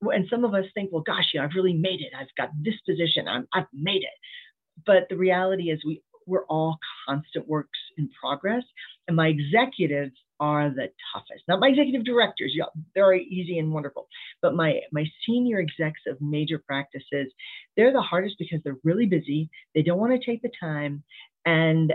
And 0.00 0.26
some 0.30 0.44
of 0.44 0.54
us 0.54 0.64
think, 0.74 0.90
well, 0.92 1.02
gosh, 1.02 1.30
you 1.32 1.40
know, 1.40 1.46
I've 1.46 1.54
really 1.54 1.74
made 1.74 2.00
it. 2.00 2.12
I've 2.18 2.26
got 2.36 2.50
this 2.62 2.74
position. 2.88 3.26
I'm, 3.28 3.46
I've 3.52 3.66
made 3.72 4.02
it. 4.02 4.84
But 4.86 5.08
the 5.10 5.16
reality 5.16 5.70
is 5.70 5.80
we, 5.84 6.02
we're 6.26 6.44
all 6.46 6.78
constant 7.08 7.48
works 7.48 7.78
in 7.96 8.08
progress. 8.20 8.62
And 9.06 9.16
my 9.16 9.28
executives 9.28 10.12
are 10.40 10.70
the 10.70 10.88
toughest. 11.12 11.44
Not 11.48 11.60
my 11.60 11.68
executive 11.68 12.04
directors, 12.04 12.52
yeah, 12.54 12.66
very 12.94 13.24
easy 13.24 13.58
and 13.58 13.72
wonderful. 13.72 14.06
But 14.40 14.54
my 14.54 14.80
my 14.92 15.04
senior 15.26 15.58
execs 15.58 16.00
of 16.06 16.20
major 16.20 16.62
practices, 16.64 17.32
they're 17.76 17.92
the 17.92 18.02
hardest 18.02 18.36
because 18.38 18.60
they're 18.62 18.78
really 18.84 19.06
busy. 19.06 19.50
They 19.74 19.82
don't 19.82 19.98
want 19.98 20.12
to 20.12 20.24
take 20.24 20.42
the 20.42 20.50
time. 20.60 21.02
And 21.44 21.92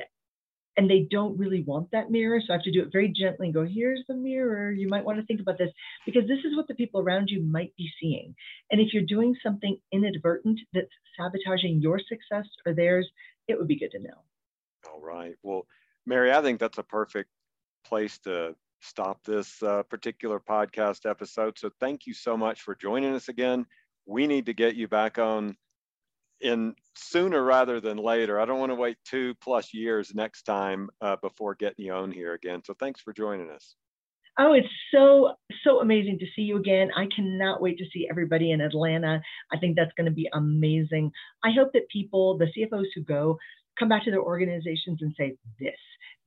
and 0.77 0.89
they 0.89 1.07
don't 1.11 1.37
really 1.37 1.63
want 1.63 1.91
that 1.91 2.09
mirror. 2.09 2.41
So 2.41 2.53
I 2.53 2.57
have 2.57 2.63
to 2.63 2.71
do 2.71 2.81
it 2.81 2.91
very 2.91 3.09
gently 3.09 3.47
and 3.47 3.53
go, 3.53 3.65
here's 3.65 4.03
the 4.07 4.15
mirror. 4.15 4.71
You 4.71 4.87
might 4.87 5.05
want 5.05 5.19
to 5.19 5.25
think 5.25 5.39
about 5.39 5.57
this 5.57 5.69
because 6.05 6.27
this 6.27 6.39
is 6.39 6.55
what 6.55 6.67
the 6.67 6.75
people 6.75 7.01
around 7.01 7.29
you 7.29 7.43
might 7.43 7.75
be 7.77 7.89
seeing. 8.01 8.35
And 8.71 8.81
if 8.81 8.93
you're 8.93 9.03
doing 9.03 9.35
something 9.43 9.77
inadvertent 9.91 10.59
that's 10.73 10.87
sabotaging 11.17 11.81
your 11.81 11.99
success 11.99 12.47
or 12.65 12.73
theirs, 12.73 13.07
it 13.47 13.57
would 13.57 13.67
be 13.67 13.77
good 13.79 13.91
to 13.91 13.99
know. 13.99 14.23
All 14.91 15.01
right. 15.01 15.35
Well, 15.43 15.67
Mary, 16.05 16.31
I 16.31 16.41
think 16.41 16.59
that's 16.59 16.77
a 16.77 16.83
perfect 16.83 17.29
place 17.85 18.17
to 18.19 18.55
stop 18.81 19.23
this 19.23 19.61
uh, 19.63 19.83
particular 19.83 20.39
podcast 20.39 21.09
episode. 21.09 21.57
So 21.57 21.69
thank 21.79 22.05
you 22.05 22.13
so 22.13 22.35
much 22.35 22.61
for 22.61 22.75
joining 22.75 23.13
us 23.13 23.29
again. 23.29 23.65
We 24.05 24.27
need 24.27 24.45
to 24.47 24.53
get 24.53 24.75
you 24.75 24.87
back 24.87 25.17
on 25.17 25.55
in 26.43 26.75
sooner 26.95 27.43
rather 27.43 27.79
than 27.79 27.97
later. 27.97 28.39
I 28.39 28.45
don't 28.45 28.59
want 28.59 28.71
to 28.71 28.75
wait 28.75 28.97
two 29.05 29.33
plus 29.41 29.73
years 29.73 30.13
next 30.13 30.43
time 30.43 30.89
uh, 31.01 31.15
before 31.21 31.55
getting 31.55 31.85
you 31.85 31.93
on 31.93 32.11
here 32.11 32.33
again. 32.33 32.61
So 32.63 32.73
thanks 32.79 33.01
for 33.01 33.13
joining 33.13 33.49
us. 33.49 33.75
Oh, 34.39 34.53
it's 34.53 34.67
so, 34.91 35.35
so 35.63 35.79
amazing 35.79 36.17
to 36.19 36.25
see 36.35 36.41
you 36.41 36.57
again. 36.57 36.89
I 36.97 37.05
cannot 37.15 37.61
wait 37.61 37.77
to 37.77 37.85
see 37.93 38.07
everybody 38.09 38.51
in 38.51 38.61
Atlanta. 38.61 39.21
I 39.51 39.57
think 39.59 39.75
that's 39.75 39.93
going 39.95 40.05
to 40.05 40.11
be 40.11 40.27
amazing. 40.33 41.11
I 41.43 41.51
hope 41.51 41.71
that 41.73 41.87
people, 41.89 42.37
the 42.37 42.47
CFOs 42.47 42.87
who 42.95 43.03
go, 43.03 43.37
come 43.77 43.89
back 43.89 44.03
to 44.05 44.11
their 44.11 44.21
organizations 44.21 44.99
and 45.01 45.13
say, 45.17 45.35
This, 45.59 45.77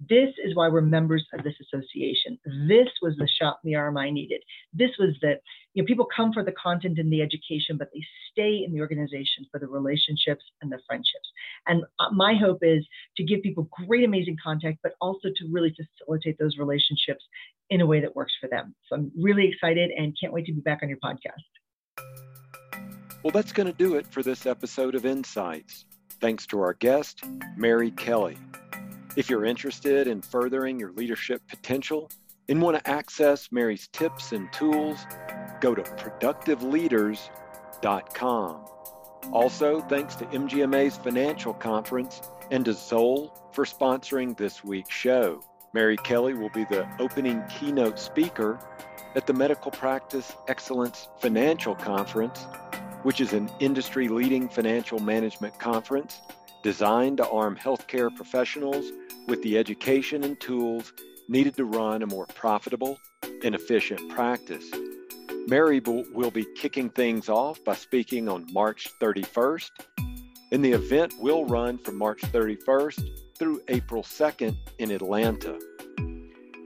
this 0.00 0.30
is 0.44 0.54
why 0.54 0.68
we're 0.68 0.82
members 0.82 1.26
of 1.32 1.42
this 1.42 1.54
association. 1.60 2.38
This 2.68 2.88
was 3.00 3.16
the 3.16 3.28
shot 3.40 3.58
in 3.64 3.70
the 3.70 3.76
arm 3.76 3.96
I 3.96 4.10
needed. 4.10 4.42
This 4.72 4.90
was 4.98 5.16
the, 5.22 5.36
you 5.72 5.82
know, 5.82 5.86
people 5.86 6.06
come 6.14 6.32
for 6.32 6.44
the 6.44 6.52
content 6.52 6.98
and 6.98 7.10
the 7.10 7.22
education, 7.22 7.78
but 7.78 7.88
they 7.94 8.04
stay 8.30 8.62
in 8.64 8.72
the 8.72 8.80
organization 8.80 9.46
for 9.50 9.58
the 9.58 9.66
relationships 9.66 10.44
and 10.60 10.70
the 10.70 10.78
friendships. 10.86 11.28
And 11.66 11.84
uh, 11.98 12.10
my 12.12 12.34
hope 12.34 12.58
is 12.62 12.86
to 13.16 13.24
give 13.24 13.42
people 13.42 13.68
great, 13.86 14.04
amazing 14.04 14.36
contact, 14.42 14.78
but 14.82 14.92
also 15.00 15.28
to 15.28 15.48
really 15.50 15.74
facilitate 15.74 16.38
those 16.38 16.58
relationships 16.58 17.24
in 17.70 17.80
a 17.80 17.86
way 17.86 18.00
that 18.00 18.14
works 18.14 18.34
for 18.40 18.48
them. 18.48 18.74
So 18.88 18.96
I'm 18.96 19.12
really 19.18 19.48
excited 19.48 19.90
and 19.96 20.16
can't 20.20 20.32
wait 20.32 20.46
to 20.46 20.52
be 20.52 20.60
back 20.60 20.80
on 20.82 20.88
your 20.88 20.98
podcast. 20.98 21.42
Well, 23.22 23.32
that's 23.32 23.52
going 23.52 23.66
to 23.66 23.72
do 23.72 23.96
it 23.96 24.06
for 24.06 24.22
this 24.22 24.46
episode 24.46 24.94
of 24.94 25.04
Insights. 25.04 25.84
Thanks 26.20 26.46
to 26.48 26.60
our 26.60 26.74
guest, 26.74 27.24
Mary 27.56 27.90
Kelly. 27.90 28.36
If 29.16 29.28
you're 29.30 29.46
interested 29.46 30.06
in 30.08 30.20
furthering 30.20 30.78
your 30.78 30.92
leadership 30.92 31.40
potential 31.48 32.10
and 32.50 32.60
want 32.60 32.76
to 32.76 32.86
access 32.86 33.50
Mary's 33.50 33.88
tips 33.88 34.32
and 34.32 34.52
tools, 34.52 35.06
go 35.62 35.74
to 35.74 35.80
productiveleaders.com. 35.80 38.64
Also, 39.32 39.80
thanks 39.80 40.16
to 40.16 40.26
MGMA's 40.26 40.98
financial 40.98 41.54
conference 41.54 42.20
and 42.50 42.66
to 42.66 42.74
Zoll 42.74 43.32
for 43.52 43.64
sponsoring 43.64 44.36
this 44.36 44.62
week's 44.62 44.94
show. 44.94 45.40
Mary 45.72 45.96
Kelly 45.96 46.34
will 46.34 46.50
be 46.50 46.64
the 46.64 46.86
opening 47.00 47.42
keynote 47.48 47.98
speaker 47.98 48.58
at 49.14 49.26
the 49.26 49.32
Medical 49.32 49.70
Practice 49.70 50.36
Excellence 50.46 51.08
Financial 51.20 51.74
Conference, 51.74 52.46
which 53.02 53.22
is 53.22 53.32
an 53.32 53.50
industry 53.60 54.08
leading 54.08 54.46
financial 54.46 54.98
management 54.98 55.58
conference 55.58 56.20
designed 56.62 57.16
to 57.16 57.26
arm 57.30 57.56
healthcare 57.56 58.14
professionals 58.14 58.92
with 59.26 59.42
the 59.42 59.58
education 59.58 60.24
and 60.24 60.38
tools 60.40 60.92
needed 61.28 61.56
to 61.56 61.64
run 61.64 62.02
a 62.02 62.06
more 62.06 62.26
profitable 62.26 62.98
and 63.42 63.54
efficient 63.54 64.08
practice. 64.10 64.70
Mary 65.48 65.80
will 65.80 66.30
be 66.30 66.46
kicking 66.56 66.90
things 66.90 67.28
off 67.28 67.62
by 67.64 67.74
speaking 67.74 68.28
on 68.28 68.46
March 68.52 68.88
31st, 69.00 69.70
and 70.52 70.64
the 70.64 70.72
event 70.72 71.14
will 71.20 71.44
run 71.44 71.78
from 71.78 71.96
March 71.96 72.20
31st 72.22 73.36
through 73.38 73.60
April 73.68 74.02
2nd 74.02 74.56
in 74.78 74.90
Atlanta. 74.90 75.58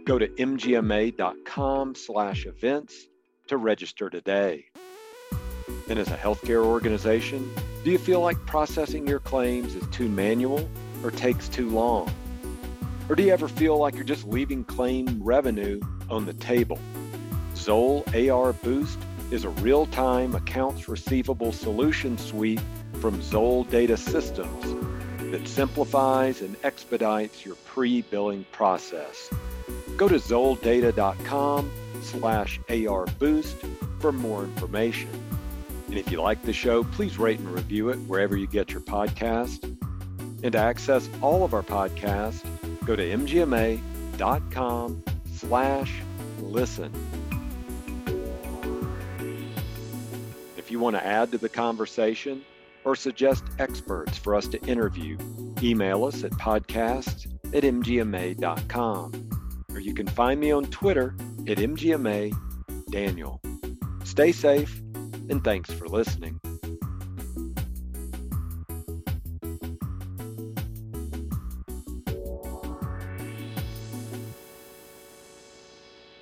Go 0.05 0.19
to 0.19 0.29
mgma.com 0.29 1.95
slash 1.95 2.47
events 2.47 3.07
to 3.49 3.57
register 3.57 4.09
today. 4.09 4.67
And 5.89 5.99
as 5.99 6.09
a 6.09 6.17
healthcare 6.17 6.65
organization, 6.65 7.51
do 7.85 7.91
you 7.91 7.99
feel 7.99 8.21
like 8.21 8.37
processing 8.47 9.07
your 9.07 9.21
claims 9.21 9.75
is 9.75 9.87
too 9.89 10.09
manual 10.09 10.69
or 11.03 11.11
takes 11.11 11.49
too 11.49 11.69
long? 11.69 12.11
Or 13.11 13.17
do 13.17 13.25
you 13.25 13.33
ever 13.33 13.49
feel 13.49 13.77
like 13.77 13.97
you're 13.97 14.05
just 14.05 14.25
leaving 14.25 14.63
claim 14.63 15.21
revenue 15.21 15.81
on 16.09 16.27
the 16.27 16.33
table? 16.33 16.79
Zoll 17.57 18.05
AR 18.15 18.53
Boost 18.53 19.01
is 19.33 19.45
a 19.45 19.49
real 19.49 19.87
time 19.87 20.37
accounts 20.37 20.89
receivable 20.89 21.51
solution 21.51 22.17
suite 22.17 22.61
from 23.01 23.21
Zoll 23.21 23.65
Data 23.65 23.97
Systems 23.97 24.77
that 25.33 25.49
simplifies 25.49 26.41
and 26.41 26.55
expedites 26.63 27.45
your 27.45 27.57
pre 27.65 28.03
billing 28.03 28.45
process. 28.53 29.29
Go 29.97 30.07
to 30.07 30.15
zolldata.com 30.15 31.69
slash 32.03 32.61
arboost 32.69 33.77
for 33.99 34.13
more 34.13 34.45
information. 34.45 35.11
And 35.89 35.99
if 35.99 36.13
you 36.13 36.23
like 36.23 36.43
the 36.43 36.53
show, 36.53 36.85
please 36.85 37.19
rate 37.19 37.41
and 37.41 37.51
review 37.51 37.89
it 37.89 37.97
wherever 38.07 38.37
you 38.37 38.47
get 38.47 38.71
your 38.71 38.83
podcast. 38.83 39.65
And 40.45 40.53
to 40.53 40.59
access 40.59 41.11
all 41.21 41.43
of 41.43 41.55
our 41.55 41.65
podcasts, 41.65 42.47
go 42.85 42.97
to 42.97 43.03
mgma.com 43.03 43.83
slash 45.35 46.03
listen. 46.41 46.93
If 50.57 50.71
you 50.71 50.79
want 50.79 50.97
to 50.97 51.05
add 51.05 51.33
to 51.33 51.39
the 51.39 51.49
conversation, 51.49 52.45
or 52.85 52.97
suggest 52.97 53.45
experts 53.59 54.17
for 54.19 54.35
us 54.35 54.47
to 54.49 54.61
interview, 54.63 55.19
email 55.63 56.05
us 56.05 56.25
at 56.25 56.33
podcast 56.33 57.27
at 57.55 57.63
mgma.com. 57.63 59.31
Or 59.73 59.81
you 59.81 59.95
can 59.95 60.07
find 60.07 60.41
me 60.41 60.51
on 60.51 60.65
Twitter 60.65 61.15
at 61.47 61.59
mgma 61.59 62.35
daniel. 62.91 63.41
Stay 64.05 64.33
safe 64.33 64.81
and 65.29 65.45
thanks 65.45 65.71
for 65.73 65.87
listening. 65.89 66.41